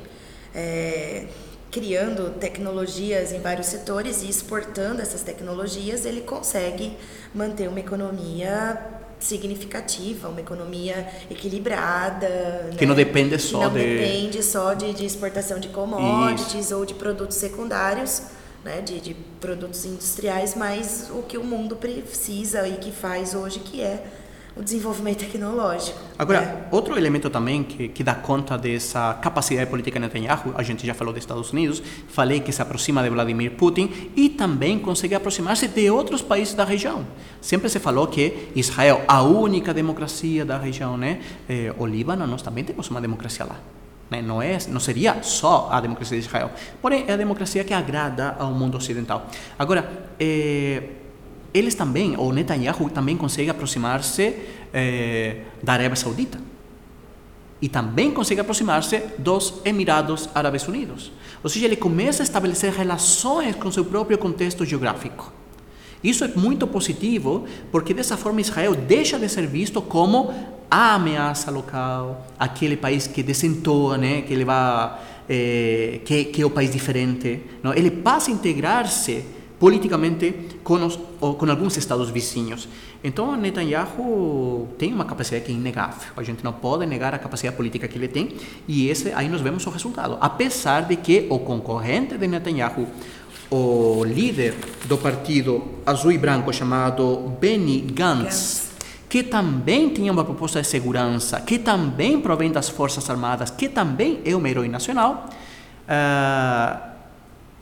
é, 0.53 1.26
criando 1.71 2.32
tecnologias 2.39 3.32
em 3.32 3.39
vários 3.39 3.67
setores 3.67 4.21
e 4.24 4.30
exportando 4.30 5.01
essas 5.01 5.21
tecnologias, 5.21 6.05
ele 6.05 6.21
consegue 6.21 6.95
manter 7.34 7.67
uma 7.67 7.80
economia 7.80 8.78
significativa, 9.19 10.28
uma 10.28 10.41
economia 10.41 11.07
equilibrada. 11.32 12.69
Que 12.78 12.86
né? 12.86 12.89
não 12.89 12.95
depende 12.95 13.36
Que 13.36 13.41
só 13.41 13.61
não 13.63 13.74
de- 13.74 13.80
depende 13.80 14.43
só 14.43 14.74
de, 14.74 14.93
de 14.93 15.05
exportação 15.05 15.59
de 15.59 15.69
commodities 15.69 16.71
ou 16.71 16.86
de 16.86 16.93
produtos 16.93 17.38
secundários, 17.38 18.24
né? 18.64 18.82
de, 18.82 18.99
de 18.99 19.14
produtos 19.39 19.86
industriais, 19.86 20.55
mas 20.55 21.09
o 21.14 21.24
que 21.24 21.38
o 21.38 21.43
mundo 21.43 21.76
precisa 21.76 22.68
e 22.68 22.78
que 22.78 22.91
faz 22.91 23.36
hoje, 23.36 23.59
que 23.59 23.82
é 23.82 24.03
o 24.55 24.61
desenvolvimento 24.61 25.20
tecnológico. 25.20 25.97
Agora, 26.18 26.41
né? 26.41 26.66
outro 26.70 26.95
elemento 26.95 27.28
também 27.30 27.64
que, 27.64 27.88
que 27.88 28.03
dá 28.03 28.14
conta 28.14 28.55
dessa 28.55 29.16
capacidade 29.16 29.68
política 29.70 29.99
de 29.99 30.05
Netanyahu, 30.05 30.53
a 30.55 30.61
gente 30.61 30.86
já 30.86 30.93
falou 30.93 31.11
dos 31.11 31.24
Estados 31.24 31.51
Unidos, 31.51 31.82
falei 32.07 32.39
que 32.39 32.51
se 32.51 32.61
aproxima 32.61 33.01
de 33.01 33.09
Vladimir 33.09 33.51
Putin 33.51 34.11
e 34.16 34.30
também 34.30 34.78
consegue 34.78 35.16
aproximar-se 35.16 35.68
de 35.68 35.89
outros 35.89 36.22
países 36.22 36.53
da 36.53 36.64
região. 36.64 37.05
Sempre 37.41 37.68
se 37.68 37.80
falou 37.80 38.05
que 38.05 38.49
Israel, 38.55 39.01
a 39.07 39.24
única 39.24 39.74
democracia 39.74 40.45
da 40.45 40.57
região, 40.57 40.97
né? 40.97 41.20
Eh, 41.49 41.74
o 41.80 41.86
Líbano, 41.88 42.28
nós 42.28 42.43
também 42.43 42.64
temos 42.64 42.89
uma 42.89 43.01
democracia 43.01 43.45
lá. 43.45 43.59
Né? 44.14 44.22
Não, 44.22 44.41
é, 44.41 44.59
não 44.70 44.80
seria 44.80 45.24
só 45.24 45.70
a 45.72 45.82
democracia 45.82 46.20
de 46.20 46.26
Israel, 46.26 46.51
porém 46.82 47.05
é 47.07 47.14
a 47.14 47.18
democracia 47.18 47.64
que 47.64 47.74
agrada 47.74 48.36
ao 48.38 48.53
mundo 48.53 48.78
ocidental. 48.78 49.28
Agora, 49.57 49.89
eh, 50.20 50.84
eles 51.51 51.74
também, 51.74 52.16
o 52.18 52.32
Netanyahu 52.32 52.89
também 52.89 53.18
consegue 53.18 53.49
aproximar-se 53.49 54.36
eh, 54.72 55.38
da 55.64 55.74
Arábia 55.74 55.95
Saudita 55.95 56.39
e 57.59 57.68
também 57.68 58.11
consegue 58.11 58.41
aproximar-se 58.41 59.01
dos 59.18 59.61
Emirados 59.66 60.30
Árabes 60.36 60.68
Unidos. 60.68 61.11
Ou 61.43 61.49
seja, 61.49 61.66
ele 61.66 61.76
começa 61.76 62.22
a 62.22 62.26
estabelecer 62.26 62.72
relações 62.72 63.55
com 63.55 63.72
seu 63.72 63.86
próprio 63.86 64.18
contexto 64.18 64.66
geográfico. 64.66 65.32
Isso 66.03 66.26
é 66.26 66.28
muito 66.28 66.68
positivo, 66.68 67.45
porque 67.72 67.93
dessa 67.93 68.18
forma 68.18 68.41
Israel 68.41 68.76
deixa 68.76 69.18
de 69.18 69.30
ser 69.30 69.47
visto 69.47 69.82
como 69.82 70.34
a 70.70 70.95
ameaça 70.95 71.51
local, 71.51 72.26
aquele 72.38 72.76
país 72.76 73.07
que 73.07 73.22
desentoa, 73.22 73.97
né, 73.97 74.22
que 74.22 74.34
ele 74.34 74.45
vai, 74.45 74.99
eh, 75.30 75.99
que, 76.03 76.26
que 76.26 76.41
é 76.41 76.45
o 76.45 76.49
país 76.49 76.72
diferente. 76.72 77.41
Não? 77.61 77.74
Ele 77.74 77.91
passa 77.91 78.32
a 78.32 78.34
integrar-se 78.34 79.24
politicamente 79.59 80.59
com, 80.64 80.86
os, 80.86 80.99
com 81.20 81.49
alguns 81.49 81.78
estados 81.78 82.09
vizinhos. 82.09 82.68
Então, 83.01 83.36
Netanyahu 83.36 84.68
tem 84.78 84.93
uma 84.93 85.05
capacidade 85.05 85.45
que 85.45 85.51
é 85.51 85.55
inegável. 85.55 86.11
A 86.18 86.24
gente 86.24 86.43
não 86.43 86.51
pode 86.51 86.86
negar 86.86 87.14
a 87.14 87.18
capacidade 87.18 87.55
política 87.55 87.88
que 87.88 87.97
ele 87.97 88.09
tem, 88.09 88.36
e 88.68 88.89
esse 88.89 89.14
aí 89.14 89.30
nós 89.30 89.41
vemos 89.41 89.66
o 89.66 89.70
resultado. 89.70 90.18
Apesar 90.20 90.82
de 90.82 90.95
que 90.97 91.28
o 91.30 91.39
concorrente 91.39 92.18
de 92.18 92.28
Netanyahu, 92.28 92.88
o 93.49 94.03
líder 94.03 94.55
do 94.86 94.97
partido 94.97 95.64
azul 95.86 96.11
e 96.11 96.18
branco 96.18 96.51
chamado 96.51 97.32
Benny 97.39 97.82
Gantz. 97.82 98.72
Que 99.14 99.22
também 99.22 99.89
tinha 99.89 100.11
uma 100.11 100.26
proposta 100.26 100.59
de 100.59 100.68
segurança, 100.68 101.39
que 101.39 101.59
também 101.59 102.20
provém 102.20 102.51
das 102.51 102.68
Forças 102.68 103.07
Armadas, 103.11 103.51
que 103.51 103.70
também 103.70 104.20
é 104.26 104.36
um 104.36 104.43
herói 104.47 104.68
nacional, 104.68 105.30
ah, 105.88 106.82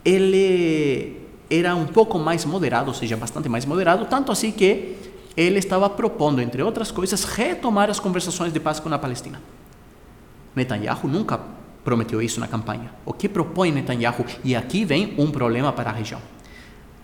ele 0.02 1.20
era 1.50 1.76
um 1.76 1.84
pouco 1.84 2.18
mais 2.18 2.46
moderado, 2.46 2.88
ou 2.88 2.94
seja, 2.94 3.18
bastante 3.18 3.50
mais 3.50 3.66
moderado, 3.66 4.06
tanto 4.06 4.32
assim 4.32 4.50
que 4.50 4.96
ele 5.36 5.58
estava 5.58 5.90
propondo, 5.90 6.40
entre 6.40 6.62
outras 6.62 6.90
coisas, 6.90 7.22
retomar 7.24 7.90
as 7.90 8.00
conversações 8.00 8.50
de 8.50 8.58
paz 8.58 8.80
com 8.80 8.88
a 8.88 8.98
Palestina. 8.98 9.38
Netanyahu 10.56 11.06
nunca 11.06 11.38
prometeu 11.84 12.22
isso 12.22 12.40
na 12.40 12.48
campanha. 12.48 12.90
O 13.04 13.12
que 13.12 13.28
propõe 13.28 13.70
Netanyahu, 13.70 14.24
e 14.42 14.56
aqui 14.56 14.86
vem 14.86 15.12
um 15.18 15.30
problema 15.30 15.70
para 15.70 15.90
a 15.90 15.92
região. 15.92 16.22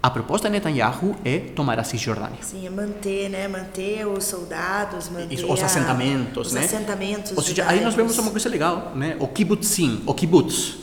A 0.00 0.10
proposta 0.10 0.48
de 0.48 0.52
Netanyahu 0.52 1.16
é 1.24 1.38
tomar 1.38 1.78
a 1.80 1.84
Cisjordânia. 1.84 2.38
Sim, 2.40 2.66
é 2.66 2.70
manter, 2.70 3.28
né? 3.28 3.48
Manter 3.48 4.06
os 4.06 4.24
soldados, 4.24 5.08
manter 5.08 5.34
Isso, 5.34 5.52
os 5.52 5.60
a- 5.60 5.66
assentamentos, 5.66 6.46
os 6.48 6.52
né? 6.52 6.60
assentamentos 6.64 7.32
Ou 7.36 7.42
seja, 7.42 7.64
aí 7.68 7.80
nós 7.82 7.94
vemos 7.94 8.16
uma 8.16 8.30
coisa 8.30 8.48
legal, 8.48 8.92
né? 8.94 9.16
O 9.18 9.26
kibbutzim, 9.26 10.02
o 10.06 10.14
kibbutz, 10.14 10.76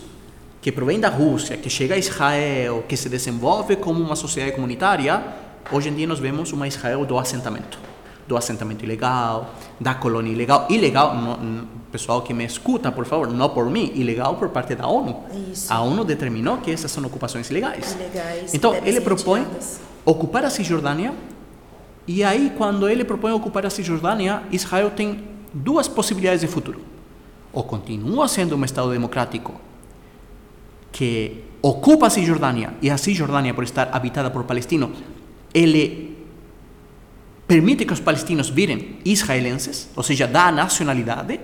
que 0.61 0.69
provém 0.69 0.99
da 0.99 1.07
Rússia, 1.07 1.55
que 1.55 1.69
chega 1.69 1.95
a 1.95 1.97
Israel, 1.97 2.83
que 2.89 2.97
se 2.97 3.07
desenvolve 3.07 3.77
como 3.77 4.03
uma 4.03 4.17
sociedade 4.17 4.53
comunitária, 4.53 5.23
hoje 5.71 5.87
em 5.87 5.95
dia 5.95 6.07
nós 6.07 6.19
vemos 6.19 6.51
uma 6.51 6.67
Israel 6.67 7.05
do 7.05 7.17
assentamento. 7.17 7.79
Do 8.27 8.35
assentamento 8.35 8.83
ilegal, 8.83 9.53
da 9.79 9.93
colônia 9.93 10.31
ilegal. 10.31 10.67
Ilegal, 10.69 11.15
no- 11.15 11.67
pessoal 11.95 12.21
que 12.21 12.33
me 12.33 12.43
escuta, 12.43 12.91
por 12.91 13.05
favor, 13.05 13.31
não 13.31 13.49
por 13.49 13.69
mim, 13.69 13.89
ilegal 13.95 14.35
por 14.35 14.49
parte 14.49 14.75
da 14.75 14.85
ONU. 14.85 15.23
Isso. 15.51 15.71
A 15.71 15.79
ONU 15.79 16.03
determinou 16.03 16.57
que 16.57 16.69
essas 16.69 16.91
são 16.91 17.01
ocupações 17.05 17.49
ilegais. 17.49 17.95
Ilegais, 17.95 18.53
Então, 18.53 18.75
ele 18.83 18.99
propõe 18.99 19.39
retiradas. 19.39 19.79
ocupar 20.03 20.43
a 20.43 20.49
Cisjordânia 20.49 21.13
e 22.05 22.21
aí, 22.21 22.51
quando 22.57 22.89
ele 22.89 23.05
propõe 23.05 23.31
ocupar 23.31 23.65
a 23.65 23.69
Cisjordânia, 23.69 24.43
Israel 24.51 24.91
tem 24.91 25.23
duas 25.53 25.87
possibilidades 25.87 26.41
de 26.41 26.47
futuro. 26.47 26.81
Ou 27.53 27.63
continua 27.63 28.27
sendo 28.27 28.57
um 28.57 28.65
Estado 28.65 28.91
democrático 28.91 29.53
que 30.91 31.43
ocupa 31.61 32.07
a 32.07 32.09
Cisjordânia 32.09 32.73
e 32.81 32.89
a 32.89 32.97
Cisjordânia, 32.97 33.53
por 33.53 33.63
estar 33.63 33.89
habitada 33.95 34.29
por 34.29 34.43
palestinos, 34.43 34.97
ele 35.53 36.13
permite 37.47 37.85
que 37.85 37.93
os 37.93 38.01
palestinos 38.01 38.49
virem 38.49 38.97
israelenses, 39.05 39.87
ou 39.95 40.03
seja, 40.03 40.27
dá 40.27 40.47
a 40.47 40.51
nacionalidade, 40.51 41.39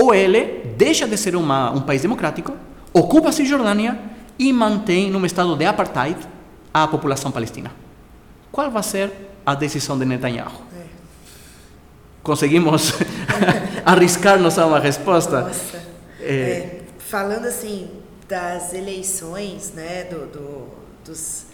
ou 0.00 0.14
ele 0.14 0.74
deixa 0.76 1.08
de 1.08 1.16
ser 1.16 1.34
uma, 1.34 1.72
um 1.72 1.80
país 1.80 2.02
democrático, 2.02 2.56
ocupa 2.92 3.30
a 3.30 3.32
Cisjordânia 3.32 3.98
e 4.38 4.52
mantém 4.52 5.10
num 5.10 5.26
estado 5.26 5.56
de 5.56 5.64
apartheid 5.64 6.16
a 6.72 6.86
população 6.86 7.32
palestina. 7.32 7.72
Qual 8.52 8.70
vai 8.70 8.82
ser 8.84 9.10
a 9.44 9.56
decisão 9.56 9.98
de 9.98 10.04
Netanyahu? 10.04 10.52
É. 10.72 10.84
Conseguimos 12.22 12.92
arriscar-nos 13.84 14.56
a 14.56 14.66
uma 14.66 14.78
resposta? 14.78 15.40
Nossa. 15.40 15.82
É. 16.20 16.32
É, 16.32 16.80
falando 17.00 17.46
assim 17.46 17.90
das 18.28 18.72
eleições, 18.74 19.72
né, 19.72 20.04
do, 20.04 20.26
do, 20.26 20.68
dos, 21.04 21.46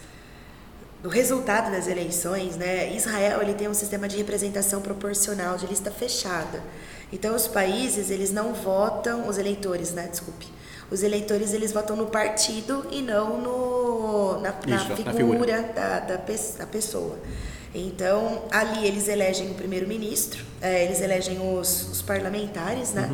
do 1.03 1.09
resultado 1.09 1.71
das 1.71 1.89
eleições, 1.89 2.57
né, 2.57 2.95
Israel 2.95 3.41
ele 3.41 3.55
tem 3.55 3.69
um 3.69 3.75
sistema 3.75 4.07
de 4.07 4.19
representação 4.19 4.83
proporcional 4.83 5.57
de 5.57 5.67
lista 5.67 5.91
fechada. 5.91 6.63
Então 7.13 7.35
os 7.35 7.47
países 7.47 8.11
eles 8.11 8.33
não 8.33 8.55
votam, 8.55 9.29
os 9.29 9.39
eleitores, 9.39 9.93
né, 9.93 10.09
desculpe, 10.09 10.47
os 10.91 11.03
eleitores 11.03 11.53
eles 11.53 11.73
votam 11.73 11.97
no 11.97 12.07
partido 12.07 12.87
e 12.91 13.01
não 13.03 13.41
no 13.41 14.41
na, 14.41 14.53
na 14.67 14.77
Isso, 14.77 14.89
na 14.89 14.97
figura, 14.97 15.15
figura. 15.15 15.63
Da, 15.75 16.01
da, 16.01 16.17
da 16.17 16.67
pessoa. 16.67 17.19
Então, 17.75 18.43
ali 18.53 18.87
eles 18.87 19.09
elegem 19.09 19.51
o 19.51 19.55
primeiro-ministro, 19.55 20.45
é, 20.63 20.85
eles 20.85 21.01
elegem 21.01 21.41
os, 21.41 21.91
os 21.91 22.03
parlamentares, 22.03 22.93
né? 22.93 23.11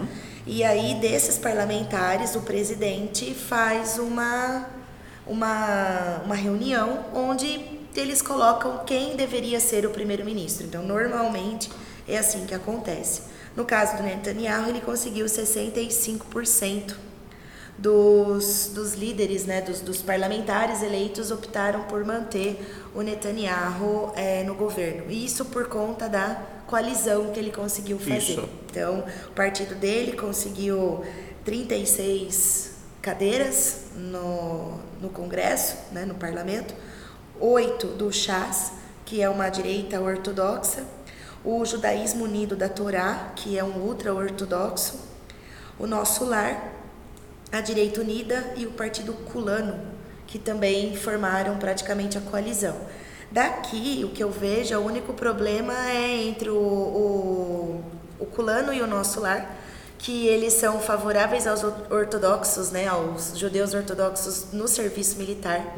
E 0.47 0.63
aí, 0.63 0.97
desses 0.97 1.39
parlamentares, 1.39 2.35
o 2.35 2.43
presidente 2.43 3.33
faz 3.33 3.99
uma, 3.99 4.67
uma, 5.27 6.21
uma 6.25 6.35
reunião 6.35 7.07
onde 7.15 7.81
eles 7.97 8.21
colocam 8.21 8.83
quem 8.85 9.17
deveria 9.17 9.61
ser 9.61 9.87
o 9.87 9.91
primeiro-ministro. 9.91 10.67
Então, 10.67 10.83
normalmente, 10.83 11.71
é 12.07 12.19
assim 12.19 12.45
que 12.45 12.55
acontece. 12.55 13.23
No 13.61 13.67
caso 13.67 13.99
do 13.99 14.03
Netanyahu, 14.03 14.71
ele 14.71 14.81
conseguiu 14.81 15.27
65% 15.27 16.95
dos, 17.77 18.71
dos 18.75 18.95
líderes, 18.95 19.45
né, 19.45 19.61
dos, 19.61 19.83
dos 19.83 20.01
parlamentares 20.01 20.83
eleitos 20.83 21.31
optaram 21.31 21.83
por 21.83 22.03
manter 22.03 22.59
o 22.95 23.03
Netanyahu 23.03 24.15
eh, 24.17 24.43
no 24.45 24.55
governo. 24.55 25.11
Isso 25.11 25.45
por 25.45 25.69
conta 25.69 26.09
da 26.09 26.43
coalizão 26.67 27.33
que 27.33 27.39
ele 27.39 27.53
conseguiu 27.53 27.99
fazer. 27.99 28.17
Isso. 28.17 28.49
Então, 28.71 29.05
o 29.29 29.33
partido 29.33 29.75
dele 29.75 30.17
conseguiu 30.17 31.05
36 31.45 32.71
cadeiras 33.03 33.81
no, 33.95 34.81
no 35.03 35.11
Congresso, 35.11 35.77
né, 35.93 36.07
no 36.07 36.15
parlamento, 36.15 36.75
oito 37.39 37.89
do 37.89 38.11
Chas, 38.11 38.73
que 39.05 39.21
é 39.21 39.29
uma 39.29 39.51
direita 39.51 40.01
ortodoxa, 40.01 40.83
o 41.45 41.65
Judaísmo 41.65 42.25
Unido 42.25 42.55
da 42.57 42.69
Torá, 42.69 43.33
que 43.37 43.59
é 43.59 43.65
um 43.65 43.79
ultra-ortodoxo, 43.83 45.01
o 45.79 45.87
Nosso 45.87 46.25
Lar, 46.25 46.73
a 47.51 47.61
Direita 47.61 48.01
Unida 48.01 48.53
e 48.57 48.67
o 48.67 48.71
Partido 48.73 49.13
Culano, 49.13 49.81
que 50.27 50.39
também 50.39 50.95
formaram 50.97 51.57
praticamente 51.59 52.17
a 52.19 52.21
coalizão. 52.21 52.77
Daqui, 53.31 54.03
o 54.05 54.09
que 54.11 54.23
eu 54.23 54.31
vejo, 54.31 54.77
o 54.77 54.85
único 54.85 55.13
problema 55.15 55.73
é 55.89 56.23
entre 56.25 56.51
o, 56.51 56.57
o, 56.57 57.85
o 58.19 58.27
Culano 58.27 58.73
e 58.73 58.81
o 58.83 58.87
Nosso 58.87 59.21
Lar, 59.21 59.57
que 59.99 60.27
eles 60.27 60.55
são 60.55 60.81
favoráveis 60.81 61.47
aos 61.47 61.63
ortodoxos, 61.91 62.71
né, 62.71 62.89
aos 62.89 63.37
judeus 63.39 63.75
ortodoxos 63.75 64.47
no 64.53 64.67
serviço 64.67 65.17
militar. 65.19 65.75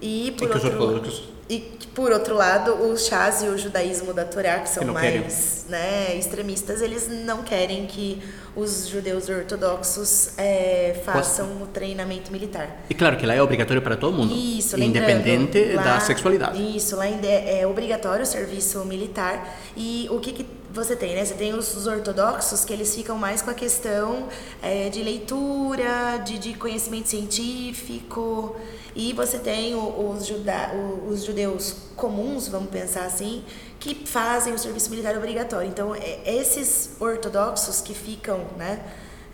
E 0.00 0.34
por 0.38 0.48
E 0.48 0.50
que 0.52 0.56
os 0.58 0.64
outro 0.64 0.82
ortodoxos- 0.82 1.28
e 1.48 1.60
por 1.94 2.12
outro 2.12 2.34
lado, 2.34 2.74
os 2.74 3.06
chás 3.06 3.42
e 3.42 3.46
o 3.48 3.56
judaísmo 3.58 4.12
da 4.12 4.24
Torá, 4.24 4.58
que 4.60 4.68
são 4.68 4.84
mais 4.84 5.64
né, 5.68 6.14
extremistas, 6.16 6.80
eles 6.82 7.08
não 7.08 7.42
querem 7.42 7.86
que 7.86 8.22
os 8.54 8.86
judeus 8.88 9.28
ortodoxos 9.28 10.30
é, 10.36 11.00
façam 11.04 11.62
o 11.62 11.66
treinamento 11.66 12.30
militar. 12.30 12.84
E 12.90 12.94
claro 12.94 13.16
que 13.16 13.24
lá 13.24 13.34
é 13.34 13.42
obrigatório 13.42 13.80
para 13.80 13.96
todo 13.96 14.16
mundo, 14.16 14.34
Isso, 14.34 14.78
independente 14.78 15.72
lá- 15.74 15.82
da 15.82 16.00
sexualidade. 16.00 16.76
Isso, 16.76 16.96
lá 16.96 17.04
ainda 17.04 17.26
é 17.26 17.66
obrigatório 17.66 18.22
o 18.22 18.26
serviço 18.26 18.84
militar. 18.84 19.58
E 19.76 20.06
o 20.10 20.20
que, 20.20 20.32
que 20.32 20.46
você 20.78 20.96
tem, 20.96 21.14
né? 21.14 21.24
Você 21.24 21.34
tem 21.34 21.54
os, 21.54 21.76
os 21.76 21.86
ortodoxos 21.86 22.64
que 22.64 22.72
eles 22.72 22.94
ficam 22.94 23.18
mais 23.18 23.42
com 23.42 23.50
a 23.50 23.54
questão 23.54 24.28
é, 24.62 24.88
de 24.88 25.02
leitura, 25.02 26.18
de, 26.24 26.38
de 26.38 26.54
conhecimento 26.54 27.08
científico. 27.08 28.56
E 28.94 29.12
você 29.12 29.38
tem 29.38 29.74
os, 29.74 30.26
juda, 30.26 30.72
os 31.08 31.24
judeus 31.24 31.76
comuns, 31.94 32.48
vamos 32.48 32.70
pensar 32.70 33.04
assim, 33.04 33.44
que 33.78 34.06
fazem 34.06 34.54
o 34.54 34.58
serviço 34.58 34.90
militar 34.90 35.16
obrigatório. 35.16 35.68
Então, 35.68 35.94
é, 35.94 36.20
esses 36.24 36.96
ortodoxos 36.98 37.80
que 37.80 37.94
ficam, 37.94 38.46
né? 38.56 38.80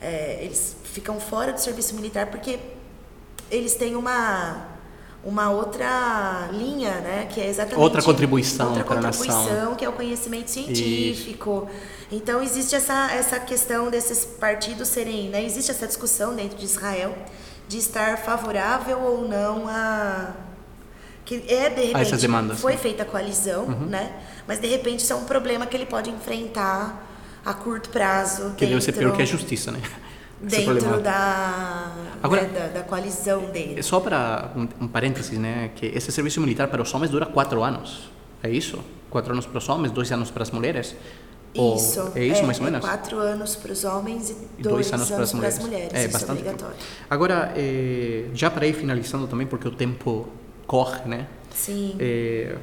é, 0.04 0.44
eles 0.44 0.76
ficam 0.84 1.18
fora 1.18 1.52
do 1.52 1.58
serviço 1.60 1.94
militar 1.94 2.26
porque 2.26 2.58
eles 3.50 3.74
têm 3.74 3.96
uma 3.96 4.73
uma 5.26 5.50
outra 5.50 6.48
linha, 6.52 6.92
né, 7.00 7.26
que 7.32 7.40
é 7.40 7.48
exatamente 7.48 7.80
Outra 7.80 8.02
contribuição 8.02 8.74
outra 8.74 9.00
nação. 9.00 9.26
contribuição, 9.26 9.74
que 9.74 9.84
é 9.84 9.88
o 9.88 9.92
conhecimento 9.92 10.50
científico. 10.50 11.68
Então 12.12 12.42
existe 12.42 12.74
essa 12.74 13.10
essa 13.12 13.40
questão 13.40 13.90
desses 13.90 14.24
partidos 14.24 14.88
serem, 14.88 15.30
né, 15.30 15.42
existe 15.44 15.70
essa 15.70 15.86
discussão 15.86 16.34
dentro 16.34 16.58
de 16.58 16.64
Israel 16.64 17.16
de 17.66 17.78
estar 17.78 18.18
favorável 18.18 18.98
ou 19.00 19.26
não 19.26 19.66
a 19.66 20.32
que 21.24 21.42
é 21.48 21.70
de 21.70 21.80
repente 21.86 21.96
essas 22.02 22.20
demandas, 22.20 22.60
foi 22.60 22.72
né? 22.72 22.78
feita 22.78 23.02
a 23.02 23.06
coalizão, 23.06 23.64
né? 23.66 24.12
Mas 24.46 24.60
de 24.60 24.66
repente 24.66 25.00
isso 25.00 25.12
é 25.14 25.16
um 25.16 25.24
problema 25.24 25.64
que 25.64 25.74
ele 25.74 25.86
pode 25.86 26.10
enfrentar 26.10 27.02
a 27.42 27.54
curto 27.54 27.88
prazo 27.88 28.52
Que 28.58 28.66
deve 28.66 28.78
ser 28.82 28.92
dentro- 28.92 29.08
pior 29.08 29.16
que 29.16 29.22
a 29.22 29.24
justiça, 29.24 29.70
né? 29.72 29.80
Dentro 30.40 31.00
da, 31.00 31.92
Agora- 32.22 32.42
né, 32.42 32.48
da, 32.48 32.66
da 32.80 32.82
coalizão 32.82 33.46
dele. 33.50 33.82
Só 33.82 34.00
para 34.00 34.50
um, 34.56 34.68
um 34.84 34.88
parênteses, 34.88 35.38
né? 35.38 35.70
Que 35.74 35.86
esse 35.86 36.12
serviço 36.12 36.40
militar 36.40 36.68
para 36.68 36.82
os 36.82 36.92
homens 36.94 37.10
dura 37.10 37.24
quatro 37.26 37.62
anos. 37.62 38.10
É 38.42 38.50
isso? 38.50 38.78
Quatro 39.08 39.32
anos 39.32 39.46
para 39.46 39.58
os 39.58 39.68
homens, 39.68 39.90
dois 39.92 40.10
anos 40.12 40.30
para 40.30 40.42
as 40.42 40.50
mulheres? 40.50 40.94
Ou- 41.56 41.76
Isso. 41.76 42.12
É 42.16 42.24
isso, 42.24 42.42
mais 42.44 42.58
ou 42.58 42.64
menos? 42.64 42.80
Quatro 42.80 43.16
anos 43.18 43.54
para 43.56 43.72
os 43.72 43.84
homens 43.84 44.30
e 44.30 44.36
E 44.58 44.62
dois, 44.62 44.92
anos, 44.92 45.08
para 45.08 45.22
as 45.22 45.32
mulheres. 45.32 45.60
É 45.94 46.00
isso 46.04 46.12
bastante 46.12 46.40
é 46.40 46.42
tempo. 46.44 46.48
obrigatório. 46.64 46.76
Agora, 47.08 47.52
eh, 47.56 48.26
já 48.34 48.50
para 48.50 48.66
ir 48.66 48.72
finalizando 48.74 49.26
também, 49.28 49.46
porque 49.46 49.68
o 49.68 49.70
tempo 49.70 50.28
corre, 50.66 51.08
né? 51.08 51.26
Sim. 51.54 51.94
Eh, 52.00 52.56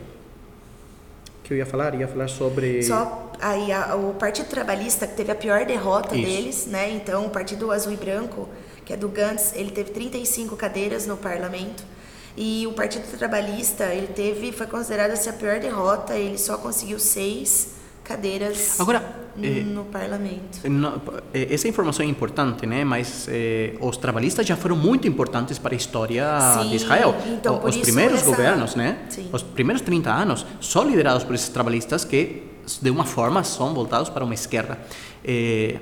que 1.51 1.55
eu 1.55 1.57
ia 1.57 1.65
falar? 1.65 1.93
Ia 1.95 2.07
falar 2.07 2.29
sobre... 2.29 2.81
Só 2.83 3.29
aí 3.39 3.71
a- 3.73 3.95
o 3.95 4.13
Partido 4.13 4.47
Trabalhista 4.47 5.05
que 5.05 5.15
teve 5.15 5.31
a 5.31 5.35
pior 5.35 5.65
derrota 5.65 6.15
Isso. 6.15 6.25
deles, 6.25 6.65
né? 6.67 6.89
Então 6.91 7.25
o 7.25 7.29
Partido 7.29 7.71
Azul 7.71 7.91
e 7.91 7.97
Branco, 7.97 8.47
que 8.85 8.93
é 8.93 8.97
do 8.97 9.09
Gantz, 9.09 9.51
ele 9.55 9.71
teve 9.71 9.91
35 9.91 10.55
cadeiras 10.55 11.05
no 11.05 11.17
parlamento. 11.17 11.83
E 12.37 12.65
o 12.67 12.71
Partido 12.71 13.05
Trabalhista, 13.17 13.83
ele 13.93 14.07
teve, 14.07 14.53
foi 14.53 14.65
considerado 14.65 15.11
assim, 15.11 15.29
a 15.29 15.33
pior 15.33 15.59
derrota, 15.59 16.13
ele 16.15 16.37
só 16.37 16.57
conseguiu 16.57 16.97
seis 16.99 17.80
cadeiras 18.11 18.79
Agora, 18.79 19.01
eh, 19.41 19.61
no 19.63 19.85
parlamento. 19.85 20.67
Não, 20.69 21.01
eh, 21.33 21.47
essa 21.53 21.67
informação 21.67 22.05
é 22.05 22.09
importante, 22.09 22.65
né? 22.65 22.83
Mas 22.83 23.27
eh, 23.29 23.73
os 23.79 23.97
trabalhistas 23.97 24.45
já 24.45 24.55
foram 24.55 24.75
muito 24.75 25.07
importantes 25.07 25.57
para 25.57 25.73
a 25.73 25.77
história 25.77 26.25
Sim, 26.61 26.69
de 26.69 26.75
Israel. 26.75 27.15
então, 27.27 27.55
O- 27.63 27.67
os 27.67 27.77
primeiros 27.77 28.17
essa- 28.19 28.25
governos, 28.25 28.75
né? 28.75 28.97
Sim. 29.09 29.29
Os 29.31 29.41
primeiros 29.43 29.81
30 29.81 30.11
anos 30.11 30.45
são 30.59 30.83
liderados 30.87 31.23
por 31.23 31.33
esses 31.35 31.49
trabalhistas 31.49 32.03
que, 32.03 32.43
de 32.81 32.89
uma 32.89 33.05
forma, 33.05 33.43
são 33.43 33.73
voltados 33.73 34.09
para 34.09 34.23
uma 34.23 34.33
esquerda. 34.33 34.77
Eh, 35.23 35.77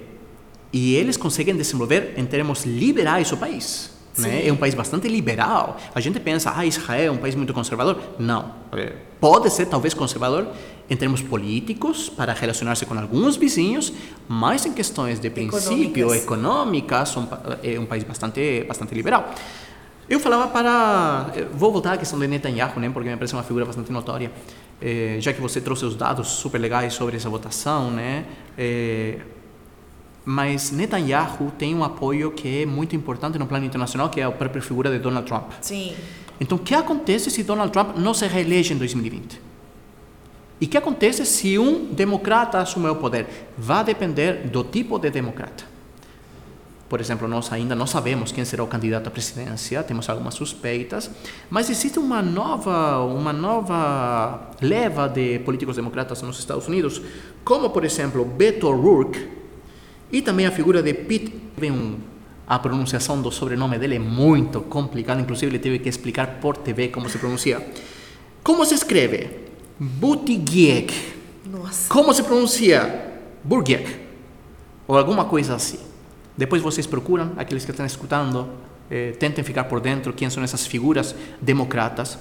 e 0.72 0.96
eles 0.96 1.18
conseguem 1.18 1.56
desenvolver 1.56 2.14
em 2.16 2.26
termos 2.26 2.64
liberais 2.64 3.32
o 3.32 3.38
país. 3.38 3.92
Né? 4.22 4.48
É 4.48 4.52
um 4.52 4.58
país 4.58 4.74
bastante 4.74 5.08
liberal. 5.08 5.78
A 5.94 6.00
gente 6.00 6.20
pensa, 6.20 6.54
ah, 6.56 6.66
Israel 6.66 7.08
é 7.08 7.12
um 7.12 7.18
país 7.18 7.36
muito 7.36 7.54
conservador. 7.54 7.98
Não. 8.18 8.52
Eh, 8.74 8.94
Pode 9.20 9.50
ser 9.50 9.66
talvez 9.66 9.94
conservador 9.94 10.48
em 10.90 10.96
termos 10.96 11.22
políticos, 11.22 12.10
para 12.10 12.34
relacionar-se 12.34 12.86
com 12.86 12.98
alguns 12.98 13.36
vizinhos, 13.36 13.92
mas 14.28 14.66
em 14.66 14.72
questões 14.74 15.20
de 15.20 15.30
princípio, 15.30 16.14
Econômicas. 16.14 16.24
econômicas, 16.24 17.16
é 17.62 17.80
um 17.80 17.86
país 17.86 18.04
bastante, 18.04 18.64
bastante 18.68 18.96
liberal. 18.96 19.30
Eu 20.10 20.20
falava 20.20 20.48
para. 20.48 21.32
eh, 21.36 21.46
Vou 21.54 21.72
voltar 21.72 21.94
à 21.94 21.98
questão 21.98 22.18
de 22.18 22.28
Netanyahu, 22.28 22.80
né, 22.80 22.90
porque 22.90 23.10
me 23.10 23.16
parece 23.18 23.34
uma 23.34 23.44
figura 23.44 23.66
bastante 23.66 23.92
notória. 23.92 24.32
Eh, 24.82 25.18
já 25.20 25.32
que 25.34 25.42
você 25.42 25.60
trouxe 25.62 25.86
os 25.86 25.96
dados 25.96 26.28
super 26.30 26.58
legais 26.60 26.94
sobre 26.94 27.18
essa 27.18 27.30
votação, 27.30 27.92
né? 27.92 28.26
eh, 28.58 29.18
mas 30.30 30.70
Netanyahu 30.70 31.50
tem 31.58 31.74
um 31.74 31.84
apoio 31.84 32.30
que 32.30 32.62
é 32.62 32.64
muito 32.64 32.96
importante 32.96 33.40
no 33.40 33.48
plano 33.48 33.66
internacional, 33.66 34.12
que 34.12 34.22
é 34.22 34.24
a 34.24 34.32
própria 34.32 34.62
figura 34.62 34.92
de 34.92 35.00
Donald 35.00 35.26
Trump. 35.26 35.54
Sim. 35.60 35.96
Então, 36.40 36.56
o 36.56 36.62
que 36.62 36.76
acontece 36.76 37.32
se 37.32 37.42
Donald 37.42 37.72
Trump 37.72 37.98
não 37.98 38.14
se 38.14 38.28
reelege 38.28 38.72
em 38.72 38.78
2020? 38.78 39.42
E 40.62 40.66
o 40.68 40.70
que 40.70 40.78
acontece 40.78 41.26
se 41.26 41.58
um 41.58 41.92
democrata 41.92 42.60
assumir 42.60 42.90
o 42.90 42.96
poder? 42.98 43.50
Vai 43.58 43.84
depender 43.84 44.48
do 44.48 44.64
tipo 44.64 45.00
de 45.00 45.10
democrata. 45.10 45.64
Por 46.88 47.02
exemplo, 47.02 47.28
nós 47.28 47.52
ainda 47.52 47.74
não 47.74 47.88
sabemos 47.88 48.32
quem 48.32 48.46
será 48.46 48.64
o 48.64 48.68
candidato 48.68 49.08
à 49.08 49.10
presidência, 49.10 49.82
temos 49.82 50.08
algumas 50.10 50.36
suspeitas, 50.36 51.10
mas 51.50 51.72
existe 51.72 51.98
uma 51.98 52.22
nova, 52.22 53.00
uma 53.00 53.34
nova 53.34 54.52
leva 54.62 55.08
de 55.10 55.40
políticos 55.40 55.76
democratas 55.76 56.22
nos 56.22 56.38
Estados 56.38 56.68
Unidos, 56.68 57.02
como 57.44 57.72
por 57.72 57.84
exemplo 57.84 58.24
Beto 58.24 58.68
O'Rourke 58.68 59.39
e 60.12 60.22
também 60.22 60.46
a 60.46 60.52
figura 60.52 60.82
de 60.82 60.94
Pete. 60.94 61.50
A 62.48 62.58
pronunciação 62.58 63.22
do 63.22 63.32
sobrenome 63.32 63.78
dele 63.78 63.98
é 63.98 64.00
muito 64.00 64.62
complicada, 64.62 65.22
inclusive 65.22 65.52
ele 65.52 65.60
teve 65.60 65.78
que 65.78 65.88
explicar 65.88 66.40
por 66.42 66.58
TV 66.58 66.88
como 66.88 67.08
se 67.08 67.20
pronuncia. 67.20 67.64
Como 68.44 68.66
se 68.66 68.74
escreve? 68.74 69.30
Buttigieg. 69.80 70.92
Nossa. 71.46 71.88
Como 71.90 72.12
se 72.14 72.24
pronuncia? 72.24 73.22
Burgieg. 73.44 73.86
Ou 74.88 74.98
alguma 74.98 75.26
coisa 75.26 75.56
assim. 75.56 75.80
Depois 76.36 76.62
vocês 76.62 76.88
procuram, 76.88 77.34
aqueles 77.38 77.66
que 77.66 77.72
estão 77.72 77.86
escutando, 77.86 78.50
eh, 78.90 79.12
tentem 79.20 79.44
ficar 79.44 79.66
por 79.66 79.80
dentro 79.80 80.12
quem 80.14 80.30
são 80.30 80.42
essas 80.44 80.66
figuras 80.66 81.14
democratas. 81.42 82.18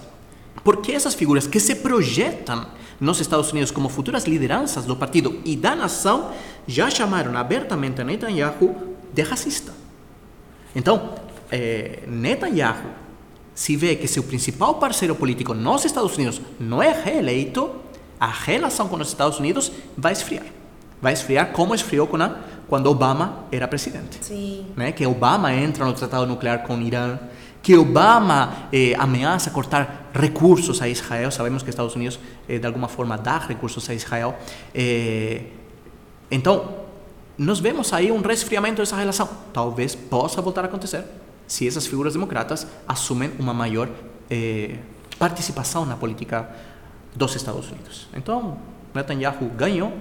Porque 0.63 0.93
essas 0.93 1.15
figuras 1.15 1.47
que 1.47 1.61
se 1.61 1.77
projetam 1.77 2.67
nos 3.01 3.21
Estados 3.21 3.51
Unidos 3.53 3.71
como 3.71 3.89
futuras 3.89 4.25
lideranças 4.25 4.85
do 4.85 4.97
partido 4.97 5.41
e 5.45 5.57
da 5.57 5.75
nação 5.75 6.33
já 6.67 6.91
chamaram 6.91 7.37
abertamente 7.37 8.01
a 8.01 8.05
Netanyahu 8.05 8.97
de 9.13 9.23
racista. 9.23 9.73
Então, 10.75 11.15
eh, 11.51 12.01
Netanyahu, 12.07 12.89
se 13.55 13.77
vê 13.77 13.97
que 13.97 14.07
seu 14.07 14.23
principal 14.23 14.77
parceiro 14.77 15.15
político 15.15 15.55
nos 15.55 15.85
Estados 15.85 16.17
Unidos 16.17 16.41
não 16.61 16.83
é 16.83 16.93
reeleito, 16.93 17.71
a 18.21 18.27
relação 18.27 18.89
com 18.89 18.97
os 18.97 19.09
Estados 19.09 19.39
Unidos 19.39 19.73
vai 19.97 20.13
esfriar. 20.13 20.47
Vai 21.01 21.13
esfriar 21.13 21.53
como 21.53 21.75
esfriou 21.75 22.07
com 22.07 22.17
a, 22.17 22.37
quando 22.69 22.87
Obama 22.89 23.45
era 23.51 23.67
presidente. 23.69 24.19
Sim. 24.21 24.67
Né? 24.77 24.93
Que 24.93 25.07
Obama 25.07 25.53
entra 25.53 25.85
no 25.85 25.93
tratado 25.93 26.27
nuclear 26.27 26.65
com 26.65 26.77
o 26.77 26.83
Irã, 26.83 27.19
que 27.63 27.77
Obama 27.77 28.69
eh, 28.73 28.95
ameaça 28.99 29.51
cortar 29.51 30.11
recursos 30.15 30.81
a 30.81 30.89
Israel. 30.89 31.31
Sabemos 31.31 31.63
que 31.63 31.71
Estados 31.71 31.95
Unidos, 31.95 32.19
eh, 32.49 32.59
de 32.59 32.67
alguma 32.67 32.89
forma, 32.89 33.17
dá 33.17 33.39
recursos 33.39 33.89
a 33.91 33.95
Israel. 33.95 34.39
Eh, 34.75 35.43
então, 36.31 36.87
nós 37.37 37.61
vemos 37.61 37.93
aí 37.93 38.11
um 38.11 38.21
resfriamento 38.21 38.83
dessa 38.83 38.97
relação. 38.97 39.29
Talvez 39.53 39.95
possa 39.95 40.43
voltar 40.43 40.63
a 40.63 40.65
acontecer 40.67 41.05
se 41.47 41.67
essas 41.67 41.87
figuras 41.87 42.13
democratas 42.13 42.67
assumem 42.87 43.33
uma 43.39 43.55
maior 43.55 43.89
eh, 44.31 44.77
participação 45.19 45.87
na 45.87 45.97
política 45.97 46.49
dos 47.15 47.35
Estados 47.35 47.71
Unidos. 47.71 48.07
Então, 48.15 48.59
Netanyahu 48.95 49.49
ganhou, 49.57 49.93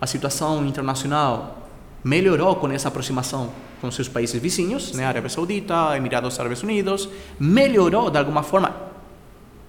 a 0.00 0.06
situação 0.06 0.66
internacional 0.66 1.68
melhorou 2.02 2.56
com 2.56 2.68
essa 2.70 2.88
aproximação 2.88 3.52
com 3.80 3.90
seus 3.90 4.08
países 4.08 4.40
vizinhos, 4.40 4.92
né, 4.92 5.06
Arábia 5.06 5.30
Saudita, 5.30 5.96
Emirados 5.96 6.38
Árabes 6.38 6.62
Unidos, 6.62 7.08
melhorou 7.38 8.10
de 8.10 8.18
alguma 8.18 8.42
forma, 8.42 8.74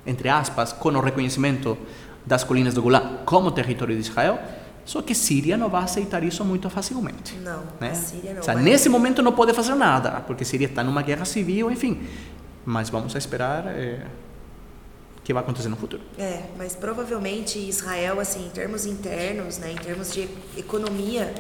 entre 0.05 0.30
aspas, 0.30 0.74
com 0.74 0.89
o 0.89 0.99
reconhecimento 0.99 1.78
das 2.26 2.43
colinas 2.43 2.74
do 2.74 2.82
Golã 2.82 3.18
como 3.26 3.51
território 3.51 3.95
de 3.95 4.01
Israel, 4.01 4.39
só 4.86 5.01
que 5.01 5.14
Síria 5.14 5.57
não 5.57 5.70
vai 5.70 5.84
aceitar 5.84 6.24
isso 6.24 6.43
muito 6.43 6.70
facilmente. 6.70 7.36
Não, 7.38 7.64
né? 7.80 7.93
Síria 7.93 8.32
não 8.32 8.38
Ou 8.38 8.43
seja, 8.43 8.55
vai. 8.55 8.64
nesse 8.64 8.89
momento 8.89 9.22
não 9.22 9.32
pode 9.32 9.53
fazer 9.53 9.76
nada, 9.76 10.22
porque 10.22 10.43
Síria 10.43 10.68
está 10.68 10.84
numa 10.84 11.01
guerra 11.01 11.26
civil, 11.26 11.72
enfim. 11.72 12.01
Mas 12.66 12.89
vamos 12.89 13.16
esperar 13.16 13.66
o 15.18 15.22
que 15.24 15.34
vai 15.34 15.43
acontecer 15.43 15.70
no 15.70 15.78
futuro. 15.78 16.01
É, 16.18 16.43
mas 16.57 16.76
provavelmente 16.76 17.59
Israel, 17.59 18.20
assim, 18.20 18.45
em 18.45 18.49
termos 18.49 18.86
internos, 18.86 19.59
né, 19.59 19.72
em 19.72 19.76
termos 19.76 20.12
de 20.12 20.28
economia, 20.57 21.34